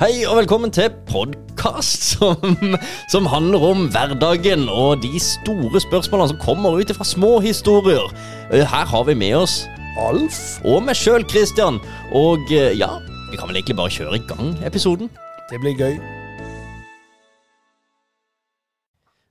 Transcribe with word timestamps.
Hei 0.00 0.22
og 0.24 0.38
velkommen 0.38 0.70
til 0.72 0.88
podkast 1.10 2.06
som, 2.14 2.54
som 3.12 3.26
handler 3.28 3.64
om 3.68 3.82
hverdagen 3.92 4.62
og 4.72 5.02
de 5.04 5.20
store 5.20 5.82
spørsmålene 5.84 6.30
som 6.32 6.40
kommer 6.40 6.78
ut 6.80 6.92
fra 6.96 7.04
små 7.04 7.34
historier. 7.44 8.06
Eh, 8.48 8.64
Her 8.64 8.88
har 8.88 9.04
vi 9.08 9.14
med 9.20 9.36
oss 9.42 9.58
Alf 10.00 10.38
og 10.64 10.84
meg 10.86 10.96
sjøl, 10.96 11.26
Christian. 11.28 11.76
Og 12.16 12.48
eh, 12.54 12.72
ja, 12.80 12.88
vi 13.28 13.36
kan 13.36 13.50
vel 13.50 13.60
egentlig 13.60 13.76
bare 13.76 13.92
kjøre 13.92 14.16
i 14.16 14.24
gang 14.30 14.54
episoden. 14.64 15.10
Det 15.50 15.60
blir 15.60 15.76
gøy. 15.76 15.98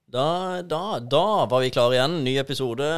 Da, 0.10 0.28
da, 0.66 0.84
da 1.06 1.26
var 1.50 1.64
vi 1.66 1.74
klare 1.74 1.98
igjen. 1.98 2.20
Ny 2.26 2.36
episode. 2.42 2.90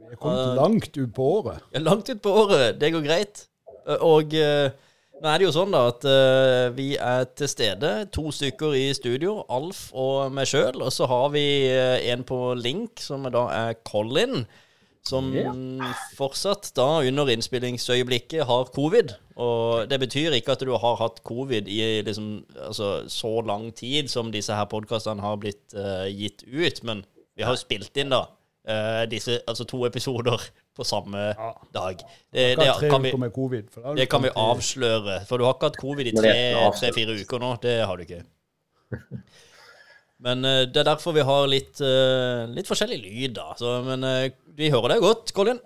Vi 0.00 0.14
er 0.16 0.20
kommet 0.20 0.56
langt 0.56 0.96
ut 0.96 1.12
på 1.16 1.28
året. 1.40 1.60
Ja, 1.74 1.82
langt 1.84 2.08
ut 2.12 2.20
på 2.24 2.32
året. 2.46 2.78
Det 2.80 2.94
går 2.96 3.04
greit. 3.04 3.44
Eh, 3.84 4.00
Og 4.08 4.32
eh, 4.38 4.70
nå 5.20 5.28
er 5.28 5.40
det 5.40 5.46
jo 5.46 5.52
sånn 5.52 5.74
da 5.74 5.82
at 5.90 6.04
uh, 6.08 6.70
vi 6.72 6.94
er 6.96 7.26
til 7.36 7.50
stede, 7.50 7.90
to 8.14 8.30
stykker 8.32 8.72
i 8.78 8.86
studio, 8.96 9.42
Alf 9.52 9.90
og 9.92 10.32
meg 10.32 10.48
sjøl. 10.48 10.80
Og 10.80 10.92
så 10.94 11.08
har 11.10 11.28
vi 11.34 11.44
uh, 11.68 11.98
en 12.12 12.24
på 12.24 12.38
link, 12.56 13.02
som 13.04 13.28
da 13.28 13.44
er 13.52 13.78
Colin. 13.84 14.46
Som 15.04 15.30
fortsatt 16.12 16.74
da 16.76 17.00
under 17.08 17.30
innspillingsøyeblikket 17.32 18.44
har 18.44 18.68
covid. 18.74 19.14
Og 19.40 19.88
det 19.88 19.96
betyr 20.02 20.36
ikke 20.36 20.52
at 20.52 20.64
du 20.68 20.74
har 20.76 20.98
hatt 21.00 21.22
covid 21.24 21.70
i 21.72 21.80
liksom, 22.04 22.42
altså, 22.66 22.90
så 23.08 23.30
lang 23.48 23.70
tid 23.72 24.12
som 24.12 24.28
disse 24.28 24.52
her 24.52 24.68
podkastene 24.68 25.24
har 25.24 25.40
blitt 25.40 25.72
uh, 25.72 26.04
gitt 26.04 26.44
ut. 26.44 26.82
Men 26.84 27.00
vi 27.32 27.48
har 27.48 27.56
jo 27.56 27.62
spilt 27.64 27.96
inn 28.00 28.12
da 28.12 28.26
disse, 29.08 29.38
altså 29.48 29.64
to 29.64 29.80
episoder 29.88 30.42
på 30.80 30.88
samme 30.88 31.28
dag. 31.74 32.02
Det, 32.32 32.48
det, 32.56 32.70
kan 32.88 33.04
vi, 33.04 33.12
det 34.00 34.08
kan 34.10 34.24
vi 34.24 34.32
avsløre. 34.32 35.20
For 35.28 35.36
du 35.36 35.46
har 35.46 35.56
ikke 35.58 35.70
hatt 35.70 35.80
covid 35.80 36.10
i 36.10 36.16
tre-fire 36.16 37.20
uker 37.20 37.44
nå. 37.44 37.54
Det 37.62 37.78
har 37.84 38.00
du 38.00 38.08
ikke. 38.08 38.24
Men 40.24 40.44
eh, 40.44 40.66
det 40.68 40.82
er 40.82 40.88
derfor 40.90 41.16
vi 41.16 41.24
har 41.24 41.48
litt, 41.48 41.80
eh, 41.84 42.44
litt 42.52 42.68
forskjellig 42.68 42.98
lyd, 43.00 43.36
da. 43.38 43.54
Så, 43.56 43.78
men 43.86 44.04
eh, 44.04 44.32
vi 44.56 44.68
hører 44.72 44.94
deg 44.94 45.04
godt, 45.04 45.32
Colin. 45.36 45.60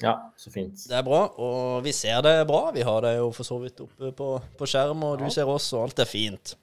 Ja, 0.00 0.16
så 0.40 0.50
fint. 0.50 0.80
Det 0.88 0.96
er 0.96 1.04
bra. 1.06 1.26
Og 1.38 1.84
vi 1.84 1.92
ser 1.94 2.22
det 2.24 2.34
bra. 2.48 2.70
Vi 2.74 2.84
har 2.86 3.04
det 3.04 3.18
jo 3.18 3.28
for 3.36 3.46
så 3.46 3.60
vidt 3.62 3.82
oppe 3.84 4.10
på, 4.16 4.32
på 4.58 4.68
skjerm, 4.68 5.04
og 5.06 5.20
du 5.20 5.28
ser 5.32 5.50
oss, 5.50 5.68
og 5.76 5.86
alt 5.86 6.02
er 6.02 6.08
fint. 6.08 6.56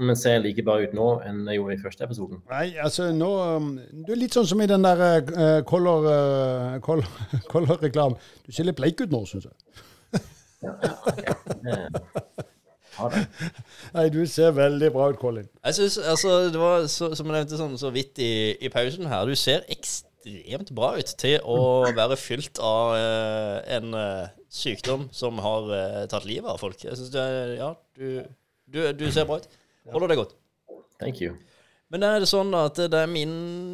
Men 0.00 0.16
ser 0.16 0.38
like 0.40 0.62
bra 0.64 0.78
ut 0.80 0.94
nå 0.96 1.06
enn 1.28 1.42
jeg 1.50 1.58
gjorde 1.58 1.74
i 1.76 1.80
første 1.82 2.06
episoden. 2.06 2.38
Nei, 2.48 2.70
altså 2.80 3.10
nå 3.12 3.28
um, 3.58 3.66
Du 4.06 4.14
er 4.14 4.20
litt 4.22 4.32
sånn 4.32 4.46
som 4.48 4.62
i 4.64 4.68
den 4.70 4.86
der 4.86 5.02
uh, 5.28 5.58
Color 5.68 6.06
uh, 6.08 6.78
Color- 6.84 7.18
Color-reklamen. 7.52 8.16
Du 8.46 8.54
ser 8.56 8.64
litt 8.68 8.78
bleik 8.80 9.02
ut 9.04 9.12
nå, 9.12 9.20
syns 9.28 9.50
jeg. 9.50 9.56
Ja, 10.62 10.76
det. 11.66 11.76
Nei, 13.96 14.06
du 14.12 14.20
ser 14.28 14.52
veldig 14.56 14.90
bra 14.94 15.08
ut, 15.12 15.18
Colin. 15.20 15.48
Jeg 15.64 15.74
synes, 15.78 15.98
altså, 15.98 16.32
det 16.52 16.60
var 16.60 16.86
så, 16.92 17.12
Som 17.16 17.30
jeg 17.30 17.38
nevnte 17.38 17.58
sånn, 17.60 17.76
så 17.80 17.90
vidt 17.94 18.20
i, 18.22 18.30
i 18.60 18.70
pausen 18.72 19.08
her, 19.10 19.24
du 19.28 19.36
ser 19.38 19.64
ekstremt 19.72 20.72
bra 20.76 20.92
ut 21.00 21.14
til 21.20 21.38
å 21.48 21.58
være 21.96 22.18
fylt 22.20 22.60
av 22.62 22.92
uh, 22.96 23.56
en 23.76 23.96
uh, 23.96 24.28
sykdom 24.52 25.08
som 25.16 25.40
har 25.42 25.72
uh, 25.72 26.02
tatt 26.12 26.28
livet 26.28 26.50
av 26.52 26.60
folk. 26.62 26.78
Jeg 26.84 26.98
synes 27.00 27.16
er, 27.16 27.56
Ja, 27.58 27.72
du, 27.98 28.22
du, 28.68 28.80
du 28.96 29.06
ser 29.12 29.26
bra 29.28 29.40
ut. 29.42 29.48
Holder 29.90 30.12
deg 30.12 30.20
godt. 30.22 30.36
Thank 31.02 31.22
you. 31.24 31.34
Men 31.92 32.06
er 32.06 32.22
det 32.22 32.28
sånn 32.30 32.54
at 32.56 32.78
det 32.78 33.00
er 33.04 33.10
min, 33.10 33.32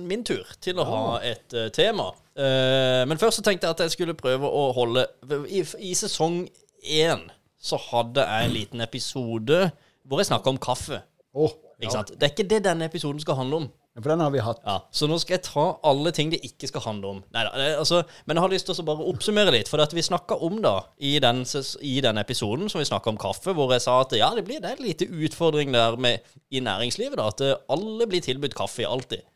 min 0.09 0.25
tur 0.27 0.47
til 0.65 0.81
å 0.81 0.87
ha 0.89 1.03
et 1.27 1.55
uh, 1.55 1.69
tema. 1.75 2.09
Uh, 2.39 3.05
men 3.07 3.21
først 3.21 3.41
så 3.41 3.45
tenkte 3.47 3.69
jeg 3.69 3.77
at 3.77 3.83
jeg 3.85 3.95
skulle 3.95 4.17
prøve 4.19 4.49
å 4.49 4.69
holde 4.75 5.05
I, 5.51 5.63
i 5.63 5.93
sesong 5.99 6.41
én 6.83 7.29
så 7.59 7.79
hadde 7.89 8.23
jeg 8.23 8.47
en 8.47 8.55
liten 8.55 8.83
episode 8.83 9.61
hvor 10.09 10.23
jeg 10.23 10.31
snakka 10.31 10.51
om 10.51 10.59
kaffe. 10.63 11.03
Oh, 11.35 11.53
sant? 11.91 12.15
Det 12.15 12.27
er 12.27 12.33
ikke 12.33 12.49
det 12.49 12.63
denne 12.65 12.87
episoden 12.89 13.21
skal 13.23 13.39
handle 13.39 13.63
om. 13.63 13.67
For 14.03 14.13
den 14.13 14.23
har 14.23 14.33
vi 14.35 14.43
hatt. 14.45 14.61
Ja, 14.65 14.79
Så 14.95 15.09
nå 15.11 15.19
skal 15.23 15.39
jeg 15.39 15.45
ta 15.49 15.65
alle 15.91 16.13
ting 16.15 16.31
det 16.33 16.41
ikke 16.47 16.71
skal 16.71 16.85
handle 16.85 17.15
om. 17.17 17.23
Neida, 17.35 17.53
det, 17.59 17.71
altså, 17.81 18.03
men 18.27 18.39
jeg 18.39 18.45
har 18.45 18.53
lyst 18.55 18.69
til 18.71 18.79
å 18.79 18.87
bare 18.89 19.09
oppsummere 19.13 19.55
litt. 19.55 19.71
For 19.71 19.83
at 19.83 19.95
vi 19.97 20.05
snakka 20.07 20.39
om 20.45 20.61
da, 20.65 20.77
i 20.99 21.17
den, 21.23 21.45
i 21.83 21.97
den 22.05 22.23
episoden 22.23 22.71
som 22.71 22.83
vi 22.83 22.89
snakka 22.91 23.13
om 23.13 23.21
kaffe, 23.21 23.55
hvor 23.57 23.73
jeg 23.75 23.85
sa 23.85 24.01
at 24.05 24.15
ja, 24.19 24.31
det 24.37 24.47
blir 24.49 24.63
det 24.65 24.77
en 24.77 24.85
lite 24.85 25.09
utfordring 25.09 25.75
der 25.75 25.99
med, 26.01 26.25
i 26.51 26.63
næringslivet. 26.65 27.19
da, 27.19 27.29
At 27.33 27.43
eh, 27.45 27.59
alle 27.69 28.07
blir 28.11 28.25
tilbudt 28.25 28.57
kaffe 28.59 28.87
alltid. 28.89 29.27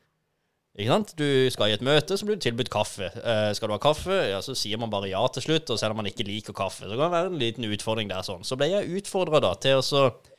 Ikke 0.73 0.89
sant? 0.89 1.11
Du 1.19 1.27
skal 1.53 1.69
i 1.69 1.75
et 1.77 1.85
møte, 1.85 2.17
så 2.17 2.25
blir 2.25 2.39
du 2.39 2.45
tilbudt 2.47 2.71
kaffe. 2.73 3.11
Eh, 3.13 3.51
skal 3.53 3.69
du 3.69 3.75
ha 3.75 3.81
kaffe, 3.83 4.15
ja, 4.31 4.39
så 4.41 4.55
sier 4.57 4.81
man 4.81 4.93
bare 4.93 5.11
ja 5.11 5.21
til 5.35 5.45
slutt. 5.45 5.69
Og 5.69 5.81
selv 5.81 5.93
om 5.93 6.01
man 6.01 6.09
ikke 6.09 6.25
liker 6.25 6.57
kaffe, 6.57 6.87
så 6.87 6.95
kan 6.97 7.11
det 7.11 7.13
være 7.13 7.33
en 7.33 7.41
liten 7.43 7.67
utfordring 7.69 8.09
der. 8.09 8.25
sånn. 8.25 8.47
Så 8.47 8.57
ble 8.57 8.71
jeg 8.71 9.03
utfordra 9.03 9.43
til 9.61 9.83
å 9.83 9.85
så, 9.85 10.07
eh, 10.07 10.32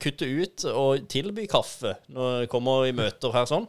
kutte 0.00 0.28
ut 0.28 0.64
og 0.70 1.08
tilby 1.10 1.48
kaffe 1.50 1.96
når 2.14 2.44
jeg 2.44 2.50
kommer 2.52 2.86
i 2.86 2.94
møter 2.96 3.34
her 3.34 3.48
sånn. 3.50 3.66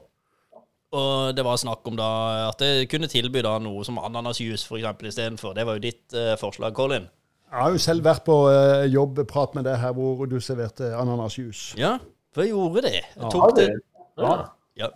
Og 0.95 1.35
det 1.35 1.43
var 1.43 1.59
snakk 1.59 1.87
om 1.89 1.97
da 1.99 2.09
at 2.47 2.61
jeg 2.63 2.89
kunne 2.91 3.09
tilby 3.11 3.43
da 3.43 3.57
noe 3.63 3.83
som 3.87 3.99
ananasjuice 3.99 4.67
for 4.67 4.79
eksempel 4.79 5.09
istedenfor. 5.09 5.55
Det 5.57 5.65
var 5.67 5.77
jo 5.77 5.85
ditt 5.87 6.15
eh, 6.15 6.35
forslag, 6.39 6.75
Colin. 6.77 7.07
Jeg 7.51 7.61
har 7.61 7.71
jo 7.71 7.79
selv 7.79 8.03
vært 8.03 8.25
på 8.25 8.35
uh, 8.49 8.83
jobbprat 8.89 9.55
med 9.55 9.67
deg 9.67 9.77
her 9.79 9.93
hvor 9.95 10.25
du 10.27 10.37
serverte 10.43 10.89
ananasjuice. 10.97 11.77
Ja, 11.79 11.95
for 12.35 12.43
jeg 12.43 12.55
gjorde 12.55 12.85
det. 12.87 13.01
Jeg 13.01 13.31
tok 13.31 13.57
det 13.57 13.71
Ja. 14.19 14.35
Ja. 14.75 14.89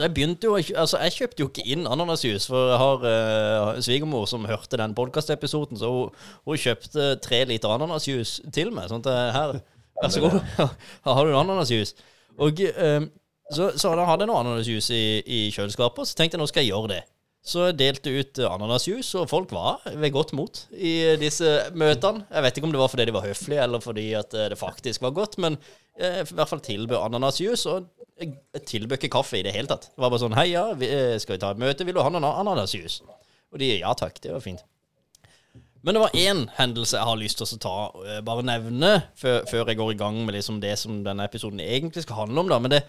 Jeg 0.00 0.12
begynte 0.12 0.48
jo 0.48 0.58
Altså, 0.58 0.98
jeg 1.00 1.14
kjøpte 1.14 1.40
jo 1.40 1.48
ikke 1.48 1.64
inn 1.72 1.86
ananasjuice, 1.88 2.50
for 2.52 2.72
jeg 2.72 2.80
har 2.82 3.06
eh, 3.10 3.80
svigermor 3.80 4.26
som 4.28 4.44
hørte 4.48 4.80
den 4.80 4.96
podkastepisoden, 4.96 5.80
så 5.80 5.92
hun, 5.92 6.16
hun 6.44 6.60
kjøpte 6.60 7.14
tre 7.24 7.44
liter 7.48 7.72
ananasjuice 7.72 8.50
til 8.52 8.74
meg. 8.76 8.90
Sånn 8.92 9.04
at 9.04 9.36
her 9.36 9.60
Vær 10.00 10.12
så 10.14 10.24
god, 10.24 10.38
her 10.58 11.16
har 11.16 11.24
du 11.26 11.32
en 11.32 11.40
ananasjuice. 11.44 12.08
Og 12.40 12.60
um, 12.70 13.08
så, 13.50 13.72
så 13.76 13.94
da 13.98 14.04
hadde 14.06 14.24
jeg 14.24 14.30
noe 14.30 14.42
ananasjuice 14.44 14.96
i, 14.96 15.08
i 15.26 15.40
kjøleskapet, 15.54 16.08
så 16.08 16.18
tenkte 16.18 16.38
jeg 16.38 16.42
nå 16.42 16.48
skal 16.50 16.64
jeg 16.64 16.72
gjøre 16.72 16.92
det. 16.94 17.00
Så 17.40 17.70
jeg 17.70 17.78
delte 17.80 18.12
ut 18.12 18.36
ananasjus, 18.36 18.52
ananasjuice, 18.52 19.20
og 19.22 19.30
folk 19.30 19.52
var 19.56 19.80
ved 19.96 20.12
godt 20.12 20.34
mot 20.36 20.58
i 20.76 21.16
disse 21.20 21.48
møtene. 21.72 22.26
Jeg 22.28 22.44
vet 22.44 22.58
ikke 22.58 22.68
om 22.68 22.74
det 22.74 22.82
var 22.82 22.92
fordi 22.92 23.06
de 23.08 23.14
var 23.16 23.24
høflige, 23.24 23.62
eller 23.64 23.84
fordi 23.84 24.04
eh, 24.18 24.26
det 24.52 24.58
faktisk 24.60 25.06
var 25.06 25.14
godt, 25.16 25.38
men 25.40 25.56
jeg 26.00 26.26
i 26.26 26.36
hvert 26.36 26.52
fall 26.52 26.62
tilbød 26.64 26.98
ananasjuice, 27.00 27.72
og 27.72 27.88
jeg 28.20 28.66
tilbød 28.68 28.98
ikke 28.98 29.14
kaffe 29.16 29.40
i 29.40 29.44
det 29.46 29.54
hele 29.56 29.70
tatt. 29.70 29.88
Det 29.88 30.04
var 30.04 30.12
bare 30.12 30.22
sånn 30.22 30.36
Hei, 30.36 30.50
ja, 30.52 30.66
eh, 30.76 31.16
skal 31.22 31.38
vi 31.38 31.42
ta 31.42 31.54
et 31.54 31.62
møte? 31.64 31.88
Vil 31.88 31.96
du 31.96 32.02
ha 32.04 32.12
noen 32.12 32.28
ananasjuice? 32.28 33.08
Og 33.50 33.62
de 33.62 33.72
ja 33.80 33.94
takk, 33.96 34.20
det 34.20 34.36
var 34.36 34.44
fint. 34.44 34.60
Men 35.82 35.96
det 35.96 36.00
var 36.02 36.16
én 36.18 36.42
hendelse 36.58 36.98
jeg 36.98 37.08
har 37.08 37.16
lyst 37.16 37.38
til 37.40 37.46
å 37.46 37.58
ta, 37.62 37.76
eh, 38.04 38.18
bare 38.24 38.44
nevne, 38.44 38.90
før, 39.16 39.46
før 39.48 39.70
jeg 39.70 39.78
går 39.78 39.94
i 39.94 40.00
gang 40.02 40.18
med 40.26 40.34
liksom 40.36 40.58
det 40.60 40.74
som 40.78 40.98
denne 41.06 41.24
episoden 41.24 41.62
egentlig 41.64 42.04
skal 42.04 42.26
handle 42.26 42.42
om. 42.42 42.48
da, 42.48 42.58
Men 42.58 42.74
det, 42.74 42.82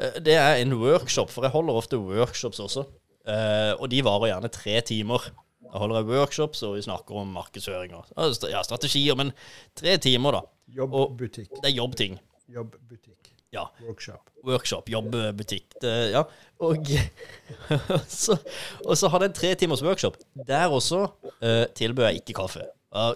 eh, 0.00 0.16
det 0.24 0.36
er 0.38 0.62
en 0.62 0.72
workshop, 0.80 1.28
for 1.30 1.44
jeg 1.44 1.52
holder 1.52 1.74
ofte 1.76 2.00
workshops 2.00 2.58
også. 2.58 2.86
Eh, 3.28 3.74
og 3.76 3.90
de 3.90 4.00
varer 4.02 4.32
gjerne 4.32 4.50
tre 4.50 4.80
timer. 4.80 5.30
Da 5.68 5.78
holder 5.78 6.00
jeg 6.00 6.08
workshops, 6.08 6.62
og 6.62 6.76
vi 6.76 6.86
snakker 6.86 7.20
om 7.20 7.34
markedsføring 7.36 7.92
og 7.92 8.06
ja, 8.16 8.62
strategier. 8.62 9.14
Men 9.14 9.34
tre 9.76 9.98
timer, 9.98 10.32
da. 10.32 10.40
Jobbbutikk. 10.72 11.50
Det 11.60 11.68
er 11.68 11.76
jobbting. 11.76 12.18
Jobbbutikk. 12.48 13.34
Ja. 13.52 13.66
Workshop. 13.84 14.30
Workshop, 14.44 14.88
Jobbbutikk. 14.88 15.76
Ja. 15.82 16.24
Og, 16.60 16.88
Og 17.94 18.00
så, 18.08 18.36
og 18.84 18.96
så 18.96 19.08
hadde 19.08 19.28
jeg 19.28 19.30
en 19.34 19.36
tre 19.40 19.54
timers 19.54 19.82
workshop. 19.84 20.16
Der 20.48 20.68
også 20.68 21.06
uh, 21.44 21.64
tilbød 21.78 22.08
jeg 22.08 22.22
ikke 22.22 22.38
kaffe. 22.40 22.64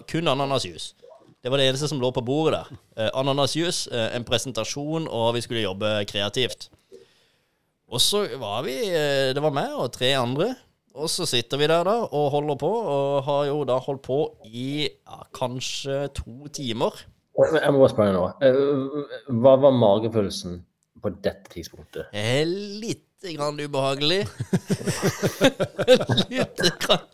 Kun 0.09 0.29
ananasjus. 0.29 0.93
Det 1.43 1.51
var 1.51 1.59
det 1.59 1.71
eneste 1.71 1.89
som 1.91 1.99
lå 1.99 2.11
på 2.15 2.23
bordet 2.23 2.59
der. 2.59 2.81
Uh, 2.97 3.09
ananasjuice, 3.21 3.89
uh, 3.91 4.09
en 4.15 4.27
presentasjon, 4.27 5.07
og 5.09 5.33
vi 5.35 5.43
skulle 5.45 5.65
jobbe 5.65 5.95
kreativt. 6.09 6.69
Og 7.93 8.01
så 8.01 8.23
var 8.41 8.63
vi 8.65 8.73
Det 9.35 9.41
var 9.43 9.53
meg 9.53 9.73
og 9.77 9.91
tre 9.93 10.15
andre. 10.17 10.53
Og 10.93 11.09
så 11.09 11.25
sitter 11.25 11.57
vi 11.57 11.67
der 11.69 11.85
da 11.87 11.95
og 12.05 12.29
holder 12.35 12.57
på, 12.61 12.69
og 12.69 13.23
har 13.25 13.47
jo 13.49 13.63
da 13.65 13.79
holdt 13.81 14.03
på 14.05 14.19
i 14.45 14.85
ja, 14.85 15.23
kanskje 15.33 16.03
to 16.13 16.49
timer. 16.53 16.93
Jeg 17.33 17.73
må 17.73 17.81
bare 17.81 17.89
spørre 17.89 18.13
nå. 18.13 18.25
Eh, 18.45 19.37
Hva 19.41 19.55
var 19.57 19.73
magefølelsen 19.73 20.59
på 21.03 21.11
dette 21.23 21.51
tidspunktet? 21.53 22.07
Eh, 22.15 22.43
Litt 22.47 23.09
grann 23.37 23.55
ubehagelig. 23.59 24.23
Litt 26.33 26.59
grann. 26.83 27.05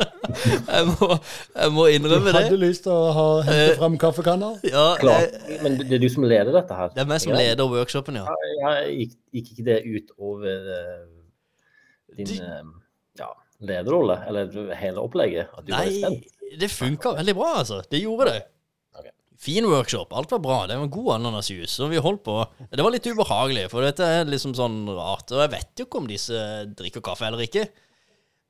Jeg 0.69 0.85
må, 0.89 1.07
jeg 1.55 1.71
må 1.73 1.85
Du 1.89 2.15
hadde 2.31 2.49
det. 2.49 2.59
lyst 2.61 2.85
til 2.87 2.93
å 2.95 3.11
ha, 3.15 3.25
hente 3.47 3.77
fram 3.79 3.97
kaffekanner? 4.01 4.57
Ja, 4.65 4.85
Klart. 5.01 5.35
Men 5.63 5.77
det 5.81 5.97
er 5.99 6.03
du 6.03 6.09
som 6.13 6.25
leder 6.29 6.51
dette 6.55 6.77
her? 6.77 6.91
det 6.95 7.03
er 7.03 7.09
meg 7.09 7.21
som 7.23 7.33
leder 7.37 7.69
workshopen, 7.71 8.17
ja. 8.21 8.25
Ja, 8.61 8.73
gikk, 8.89 9.13
gikk 9.35 9.51
ikke 9.55 9.67
det 9.69 9.79
ut 9.85 10.13
over 10.17 10.69
eh, 10.79 11.07
din 12.17 12.29
Du- 12.29 12.35
eh, 12.41 12.63
ja, 13.21 13.29
lederrolle, 13.69 14.19
eller 14.29 14.73
hele 14.79 15.03
opplegget? 15.05 15.49
At 15.57 15.65
du 15.67 15.73
var 15.75 15.85
litt 15.89 16.05
Nei, 16.05 16.57
det 16.59 16.71
funka 16.73 17.13
veldig 17.19 17.35
bra, 17.37 17.51
altså. 17.61 17.81
Det 17.91 18.01
gjorde 18.01 18.31
det. 18.33 18.39
Fin 19.39 19.63
workshop. 19.71 20.11
Alt 20.19 20.31
var 20.33 20.41
bra. 20.43 20.55
Det 20.67 20.75
var 20.81 20.89
god 20.91 21.13
ananasjus. 21.15 21.77
Og 21.79 21.93
vi 21.93 22.01
holdt 22.03 22.25
på. 22.25 22.33
Det 22.75 22.83
var 22.83 22.91
litt 22.91 23.07
ubehagelig, 23.07 23.69
for 23.71 23.85
dette 23.85 24.03
er 24.03 24.27
liksom 24.27 24.51
sånn 24.57 24.81
rart. 24.91 25.31
Og 25.31 25.39
jeg 25.45 25.53
vet 25.53 25.79
jo 25.79 25.85
ikke 25.87 26.01
om 26.01 26.09
disse 26.09 26.41
drikker 26.75 27.03
kaffe 27.05 27.29
eller 27.29 27.45
ikke. 27.45 27.63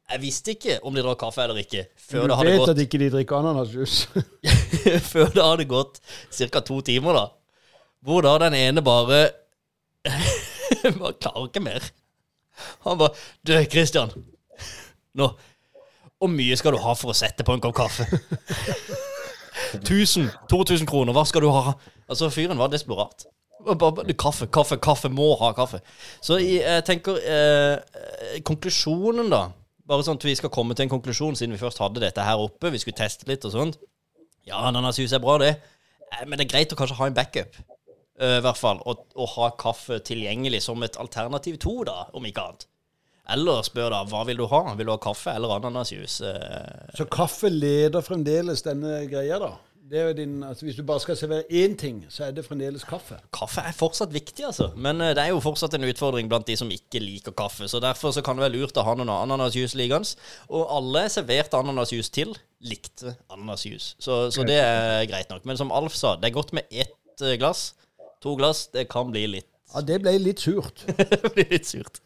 Jeg 0.10 0.22
visste 0.24 0.56
ikke 0.56 0.80
om 0.90 0.96
de 0.98 1.04
drakk 1.06 1.20
kaffe 1.22 1.44
eller 1.44 1.60
ikke 1.62 1.84
før 1.94 2.24
Du 2.24 2.32
det 2.32 2.38
hadde 2.40 2.54
vet 2.56 2.72
at 2.74 2.80
ikke 2.82 3.02
de 3.02 3.10
drikker 3.14 3.44
ananasjus? 3.44 3.98
Før 5.12 5.30
det 5.36 5.44
hadde 5.46 5.68
gått 5.70 6.00
ca. 6.34 6.64
to 6.66 6.80
timer, 6.88 7.14
da. 7.14 7.26
hvor 8.02 8.26
da 8.26 8.32
den 8.48 8.58
ene 8.58 8.82
bare 8.82 9.20
Bare 10.98 11.14
klarer 11.22 11.46
ikke 11.46 11.62
mer. 11.62 11.86
Han 12.88 12.98
bare 12.98 13.14
Du, 13.46 13.54
Christian. 13.70 14.10
Nå. 15.14 15.30
Hvor 16.18 16.34
mye 16.34 16.58
skal 16.58 16.74
du 16.74 16.82
ha 16.82 16.98
for 16.98 17.14
å 17.14 17.18
sette 17.18 17.46
på 17.46 17.54
en 17.54 17.62
kopp 17.62 17.78
kaffe? 17.78 18.10
1000, 19.78 20.30
2000 20.50 20.88
kroner, 20.90 21.14
hva 21.14 21.26
skal 21.28 21.42
du 21.46 21.50
ha? 21.54 21.74
Altså, 22.10 22.30
fyren 22.34 22.58
var 22.58 22.72
desperat. 22.74 23.26
Kaffe, 24.18 24.48
kaffe, 24.48 24.78
kaffe. 24.80 25.10
Må 25.12 25.34
ha 25.42 25.52
kaffe. 25.54 25.82
Så 26.24 26.38
jeg, 26.40 26.84
tenker 26.88 27.18
eh, 27.20 28.40
Konklusjonen, 28.48 29.30
da. 29.34 29.50
Bare 29.90 30.06
sånn 30.06 30.20
at 30.20 30.26
vi 30.28 30.36
skal 30.38 30.52
komme 30.54 30.76
til 30.78 30.86
en 30.86 30.92
konklusjon, 30.94 31.36
siden 31.36 31.56
vi 31.56 31.62
først 31.62 31.82
hadde 31.82 32.02
dette 32.04 32.24
her 32.24 32.40
oppe. 32.40 32.70
Vi 32.72 32.80
skulle 32.82 32.98
teste 33.00 33.28
litt 33.30 33.46
og 33.50 33.56
sånt. 33.56 33.80
Ja, 34.48 34.62
ananashus 34.70 35.14
er 35.18 35.22
bra, 35.24 35.38
det. 35.42 35.56
Eh, 36.14 36.26
Men 36.26 36.38
det 36.40 36.46
er 36.48 36.54
greit 36.56 36.74
å 36.74 36.80
kanskje 36.80 36.98
ha 37.02 37.10
en 37.10 37.18
backup. 37.18 37.58
eh, 38.20 38.38
I 38.40 38.44
hvert 38.46 38.58
fall. 38.60 38.80
Og, 38.86 39.06
og 39.16 39.32
ha 39.36 39.50
kaffe 39.60 40.00
tilgjengelig 40.06 40.62
som 40.66 40.82
et 40.84 40.98
alternativ 41.02 41.58
to, 41.60 41.84
da, 41.90 42.06
om 42.14 42.26
ikke 42.26 42.46
annet. 42.48 42.68
Eller 43.34 43.64
spør 43.68 43.90
da 43.94 44.04
hva 44.10 44.26
vil 44.28 44.40
du 44.42 44.46
ha? 44.52 44.62
Vil 44.80 44.90
du 44.90 44.94
ha 44.96 45.00
kaffe 45.02 45.34
eller 45.36 45.56
ananasjus? 45.60 46.20
Eh, 46.26 46.94
Så 46.98 47.06
kaffe 47.12 47.50
leder 47.54 48.02
fremdeles 48.06 48.64
denne 48.66 49.04
greia, 49.12 49.40
da? 49.42 49.56
Det 49.90 49.98
er 49.98 50.12
din, 50.14 50.44
altså 50.46 50.68
Hvis 50.68 50.76
du 50.78 50.84
bare 50.86 51.02
skal 51.02 51.18
servere 51.18 51.48
én 51.50 51.74
ting, 51.78 52.04
så 52.14 52.28
er 52.28 52.34
det 52.38 52.44
fremdeles 52.46 52.84
kaffe. 52.86 53.16
Kaffe 53.34 53.64
er 53.66 53.74
fortsatt 53.74 54.12
viktig, 54.14 54.46
altså. 54.46 54.68
Men 54.78 55.02
eh, 55.02 55.16
det 55.18 55.24
er 55.24 55.32
jo 55.34 55.40
fortsatt 55.42 55.74
en 55.74 55.88
utfordring 55.90 56.30
blant 56.30 56.46
de 56.46 56.58
som 56.60 56.70
ikke 56.70 57.02
liker 57.02 57.34
kaffe. 57.34 57.66
Så 57.72 57.82
derfor 57.82 58.14
så 58.14 58.22
kan 58.22 58.38
det 58.38 58.46
være 58.46 58.54
lurt 58.60 58.78
å 58.78 58.86
ha 58.86 58.94
noen 59.00 59.10
ananasjus 59.10 59.74
liggende. 59.80 60.14
Og 60.54 60.70
alle 60.78 61.08
serverte 61.10 61.58
ananasjus 61.58 62.12
til, 62.14 62.36
likte 62.62 63.16
ananasjus. 63.34 63.96
Så, 63.98 64.28
så 64.36 64.46
det 64.46 64.60
er 64.62 65.08
greit 65.10 65.34
nok. 65.34 65.46
Men 65.50 65.58
som 65.58 65.74
Alf 65.74 65.98
sa, 65.98 66.14
det 66.22 66.30
er 66.30 66.38
godt 66.38 66.54
med 66.54 66.70
ett 66.70 67.26
eh, 67.26 67.38
glass. 67.42 67.72
To 68.22 68.36
glass, 68.38 68.68
det 68.76 68.86
kan 68.94 69.10
bli 69.10 69.26
litt 69.40 69.50
Ja, 69.70 69.82
Det 69.86 70.00
ble 70.02 70.16
litt 70.18 70.42
surt. 70.42 70.82
det 70.98 71.30
ble 71.36 71.44
litt 71.52 71.68
surt. 71.70 72.00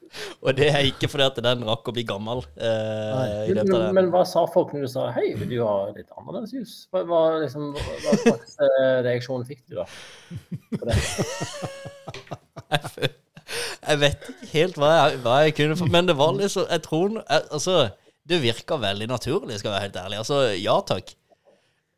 Og 0.44 0.52
det 0.58 0.68
er 0.70 0.84
ikke 0.90 1.08
fordi 1.10 1.26
at 1.26 1.38
den 1.46 1.64
rakk 1.66 1.88
å 1.90 1.94
bli 1.96 2.04
gammel. 2.06 2.44
Eh, 2.60 2.68
i 2.68 3.54
Men, 3.54 3.62
løpet 3.62 3.76
av 3.78 3.82
det. 3.86 3.94
men 3.98 4.10
hva 4.14 4.24
sa 4.28 4.44
folk 4.52 4.74
når 4.76 4.84
du 4.86 4.92
sa 4.92 5.08
hei, 5.16 5.30
vil 5.40 5.50
du 5.56 5.58
ha 5.64 5.78
litt 5.96 6.12
ananasjus? 6.20 6.74
Hva, 6.92 7.02
hva, 7.10 7.22
liksom, 7.46 7.72
hva 7.78 8.18
slags 8.26 8.58
eh, 8.68 8.98
reaksjon 9.08 9.48
fikk 9.48 9.64
du 9.72 9.80
da? 9.80 9.88
Jeg, 12.74 13.10
jeg 13.84 14.00
vet 14.02 14.24
ikke 14.32 14.48
helt 14.54 14.78
hva 14.82 14.90
jeg, 14.96 15.18
hva 15.22 15.34
jeg 15.44 15.54
kunne 15.58 15.76
få 15.78 15.86
Men 15.92 16.08
det 16.08 16.16
var 16.18 16.32
liksom 16.38 16.64
Jeg 16.72 16.82
tror 16.86 17.18
jeg, 17.20 17.42
Altså, 17.54 17.76
det 18.24 18.40
virka 18.42 18.78
veldig 18.80 19.08
naturlig, 19.12 19.58
skal 19.60 19.70
jeg 19.70 19.76
være 19.76 19.84
helt 19.90 19.98
ærlig. 20.00 20.18
Altså, 20.22 20.38
ja 20.56 20.78
takk. 20.88 21.10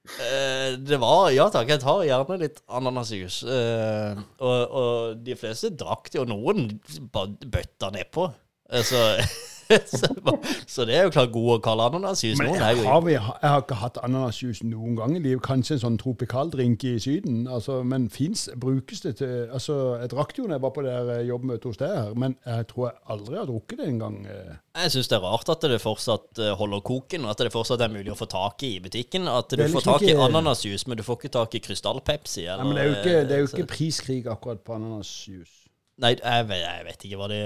Eh, 0.05 0.75
det 0.85 0.99
var 1.01 1.31
Ja 1.33 1.47
takk, 1.53 1.69
jeg 1.73 1.81
tar 1.81 2.03
gjerne 2.05 2.37
litt 2.41 2.61
ananasjus. 2.69 3.41
Eh, 3.49 4.21
og, 4.39 4.75
og 4.81 5.23
de 5.25 5.37
fleste 5.39 5.73
drakk 5.73 6.11
det, 6.13 6.21
og 6.21 6.29
noen 6.31 6.67
bare 7.13 7.33
bøtta 7.55 7.91
nedpå. 7.95 8.29
Altså, 8.75 9.01
så, 10.67 10.85
det 10.85 10.95
er 10.95 11.07
jo 11.07 11.13
klart 11.15 11.31
god 11.33 11.49
å 11.55 11.57
kalle 11.63 11.87
ananasjus. 11.89 12.37
Men 12.39 12.53
jeg 12.53 12.83
har, 12.85 13.01
vi, 13.05 13.15
jeg 13.15 13.21
har 13.49 13.63
ikke 13.63 13.77
hatt 13.81 13.97
ananasjus 14.05 14.61
noen 14.67 14.95
gang 14.99 15.15
i 15.17 15.21
livet. 15.23 15.41
Kanskje 15.45 15.77
en 15.77 15.83
sånn 15.85 15.97
tropikaldrink 16.01 16.83
i 16.87 16.95
Syden. 17.01 17.43
Altså, 17.51 17.79
men 17.87 18.07
fins 18.13 18.47
brukes 18.61 19.01
det 19.05 19.15
til 19.21 19.49
altså, 19.53 19.97
Jeg 20.01 20.11
drakk 20.13 20.35
det 20.35 20.43
jo 20.43 20.47
da 20.51 20.57
jeg 20.59 20.65
var 20.67 20.75
på 20.75 20.85
det 20.85 20.93
her 20.93 21.11
eh, 21.17 21.23
jobbmøtet 21.29 21.69
hos 21.71 21.81
deg 21.81 21.95
her, 21.95 22.13
men 22.25 22.37
jeg 22.45 22.69
tror 22.71 22.87
jeg 22.89 22.97
aldri 23.15 23.39
har 23.41 23.49
drukket 23.49 23.81
det 23.81 23.89
engang. 23.89 24.21
eh. 24.29 24.53
Jeg 24.75 24.91
syns 24.95 25.09
det 25.11 25.17
er 25.19 25.23
rart 25.25 25.49
at 25.55 25.67
det 25.71 25.81
fortsatt 25.83 26.41
eh, 26.43 26.53
holder 26.59 26.83
koken, 26.85 27.25
og 27.25 27.33
at 27.35 27.43
det 27.45 27.53
fortsatt 27.55 27.81
er 27.85 27.93
mulig 27.93 28.11
å 28.13 28.19
få 28.19 28.29
tak 28.31 28.63
i 28.67 28.75
i 28.75 28.79
butikken. 28.83 29.27
At 29.31 29.49
du 29.53 29.57
får 29.61 29.69
liksom 29.71 29.87
tak 29.93 30.01
i 30.05 30.11
ikke- 30.13 30.25
ananasjus, 30.29 30.87
men 30.87 30.97
du 30.99 31.03
får 31.07 31.19
ikke 31.21 31.33
tak 31.39 31.55
i 31.55 31.63
krystallpepsi. 31.65 32.45
Nei, 32.49 32.63
men 32.63 32.75
det 32.75 32.83
er 32.83 32.89
jo 32.89 32.95
ikke, 32.99 33.17
det 33.29 33.37
er 33.37 33.43
jo 33.45 33.51
ikke 33.51 33.67
priskrig 33.71 34.25
akkurat 34.27 34.61
på 34.65 34.75
ananasjus. 34.77 35.64
Nei, 36.03 36.09
jeg 36.19 36.45
vet, 36.49 36.59
jeg 36.59 36.85
vet 36.89 37.03
ikke 37.07 37.17
hva 37.21 37.27
det 37.31 37.37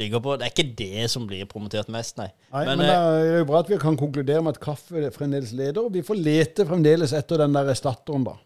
ligger 0.00 0.22
på. 0.24 0.34
Det 0.40 0.46
er 0.46 0.52
ikke 0.54 0.70
det 0.78 1.08
som 1.12 1.26
blir 1.28 1.44
promotert 1.50 1.90
mest, 1.92 2.16
nei. 2.16 2.30
Nei, 2.54 2.62
men, 2.70 2.78
Men, 2.80 2.88
da 2.88 3.00
det 3.12 3.26
er 3.34 3.42
jo 3.42 3.48
bra 3.50 3.60
at 3.60 3.68
vi 3.68 3.76
kan 3.82 3.98
konkludere 4.00 4.40
med 4.46 4.56
at 4.56 4.60
kaffe 4.64 5.10
fremdeles 5.12 5.52
leder. 5.52 5.90
Vi 5.92 6.00
får 6.06 6.16
lete 6.16 6.64
fremdeles 6.68 7.12
etter 7.12 7.42
den 7.44 7.52
der 7.52 7.68
erstatteren, 7.74 8.24
da. 8.24 8.38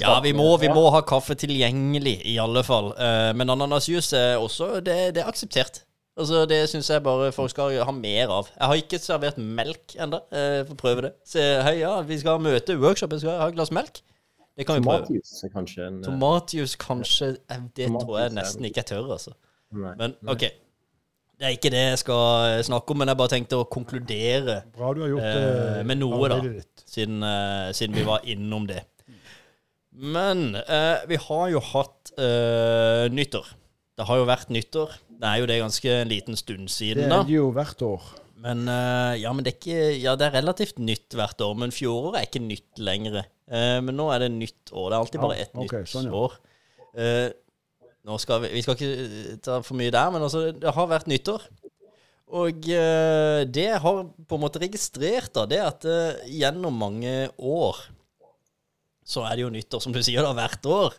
ja, 0.00 0.14
vi 0.24 0.32
må, 0.32 0.48
vi 0.62 0.70
må 0.72 0.86
ha 0.94 1.02
kaffe 1.04 1.36
tilgjengelig, 1.36 2.22
i 2.24 2.38
alle 2.40 2.64
fall. 2.64 2.94
Eh, 2.96 3.34
Men 3.36 3.52
ananasjus 3.52 4.14
er 4.16 4.38
også 4.40 4.80
Det, 4.80 4.96
det 5.12 5.20
er 5.26 5.28
akseptert. 5.28 5.82
Altså, 6.16 6.46
Det 6.48 6.62
syns 6.72 6.88
jeg 6.88 7.02
bare 7.04 7.28
folk 7.36 7.52
skal 7.52 7.76
ha 7.84 7.92
mer 7.92 8.32
av. 8.32 8.48
Jeg 8.56 8.66
har 8.70 8.80
ikke 8.80 8.98
servert 9.04 9.36
melk 9.36 9.92
ennå. 10.00 10.22
Få 10.70 10.76
prøve 10.80 11.02
det. 11.10 11.12
Se, 11.28 11.42
hei, 11.68 11.82
ja, 11.82 11.98
vi 12.00 12.16
skal 12.22 12.40
møte, 12.40 12.78
workshop, 12.80 13.12
jeg 13.12 13.26
skal 13.26 13.42
ha 13.42 13.50
et 13.52 13.58
glass 13.58 13.74
melk. 13.76 14.00
Det 14.56 14.66
kan 14.66 14.78
vi 14.80 14.86
prøve. 14.86 15.04
Tomatjus 15.04 15.42
er 15.44 15.50
kanskje 15.52 15.86
en 15.86 15.96
eh, 16.00 16.04
Tomatjus 16.06 16.76
kanskje 16.80 17.26
eh, 17.50 17.58
Det 17.76 17.88
tror 17.92 18.18
jeg 18.20 18.30
er- 18.30 18.36
nesten 18.38 18.64
ikke 18.64 18.80
jeg 18.82 18.86
tør, 18.92 19.10
altså. 19.12 19.34
Nei. 19.76 19.94
Men 19.98 20.14
OK. 20.32 20.46
Det 21.36 21.44
er 21.44 21.52
ikke 21.52 21.68
det 21.74 21.80
jeg 21.90 21.98
skal 22.00 22.62
snakke 22.64 22.90
om, 22.94 22.96
men 23.02 23.08
jeg 23.12 23.18
bare 23.20 23.28
tenkte 23.34 23.58
å 23.60 23.66
konkludere 23.68 24.62
Bra 24.72 24.94
du 24.96 25.02
har 25.04 25.10
gjort 25.10 25.26
eh, 25.28 25.82
med 25.84 25.98
noe, 26.00 26.28
da. 26.32 26.38
Siden, 26.88 27.18
eh, 27.22 27.72
siden 27.76 27.94
vi 27.98 28.04
var 28.08 28.24
innom 28.24 28.64
det. 28.70 28.82
Men 29.96 30.54
eh, 30.56 31.04
vi 31.08 31.16
har 31.20 31.48
jo 31.52 31.60
hatt 31.72 32.12
eh, 32.20 33.06
nyttår. 33.12 33.46
Det 33.96 34.04
har 34.08 34.18
jo 34.20 34.26
vært 34.28 34.50
nyttår. 34.52 34.96
Det 35.16 35.28
er 35.30 35.38
jo 35.40 35.46
det 35.48 35.60
ganske 35.62 35.92
en 36.02 36.10
liten 36.12 36.36
stund 36.36 36.68
siden, 36.72 37.06
er 37.06 37.12
da. 37.14 37.20
det 37.24 37.36
jo 37.38 37.46
hvert 37.56 37.84
år. 37.86 38.08
Men 38.44 38.66
eh, 38.68 39.14
ja, 39.22 39.30
men 39.32 39.44
det 39.46 39.54
er 39.54 39.56
ikke 39.60 39.86
Ja, 40.02 40.12
det 40.20 40.26
er 40.28 40.34
relativt 40.40 40.78
nytt 40.84 41.16
hvert 41.16 41.40
år, 41.40 41.54
men 41.56 41.72
fjoråret 41.72 42.20
er 42.20 42.28
ikke 42.28 42.42
nytt 42.44 42.80
lenger. 42.84 43.22
Eh, 43.46 43.78
men 43.84 43.94
nå 43.94 44.08
er 44.10 44.24
det 44.24 44.32
nytt 44.34 44.72
år. 44.72 44.90
Det 44.90 44.96
er 44.96 45.02
alltid 45.04 45.22
bare 45.22 45.36
Ja, 45.38 45.44
ett 45.46 45.58
nytt 45.58 45.90
sånn, 45.92 46.08
ja. 46.10 46.22
år. 46.24 46.38
Eh, 46.96 47.28
skal 48.22 48.42
vi, 48.42 48.52
vi 48.54 48.62
skal 48.64 48.76
ikke 48.76 48.90
eh, 49.06 49.38
ta 49.42 49.60
for 49.66 49.78
mye 49.78 49.94
der, 49.94 50.12
men 50.14 50.24
altså, 50.26 50.48
det 50.54 50.74
har 50.74 50.90
vært 50.90 51.10
nyttår. 51.10 51.46
Og 52.36 52.70
eh, 52.74 53.42
det 53.46 53.66
jeg 53.68 53.82
har 53.82 54.00
på 54.02 54.38
en 54.38 54.42
måte 54.42 54.62
registrert, 54.62 55.30
da, 55.36 55.46
det 55.46 55.60
er 55.60 55.68
at 55.70 55.86
gjennom 56.30 56.74
mange 56.74 57.14
år 57.38 57.84
så 59.06 59.22
er 59.28 59.36
det 59.38 59.44
jo 59.44 59.52
nyttår, 59.54 59.82
som 59.84 59.94
du 59.94 60.00
sier, 60.02 60.24
da, 60.26 60.32
hvert 60.34 60.66
år. 60.66 60.96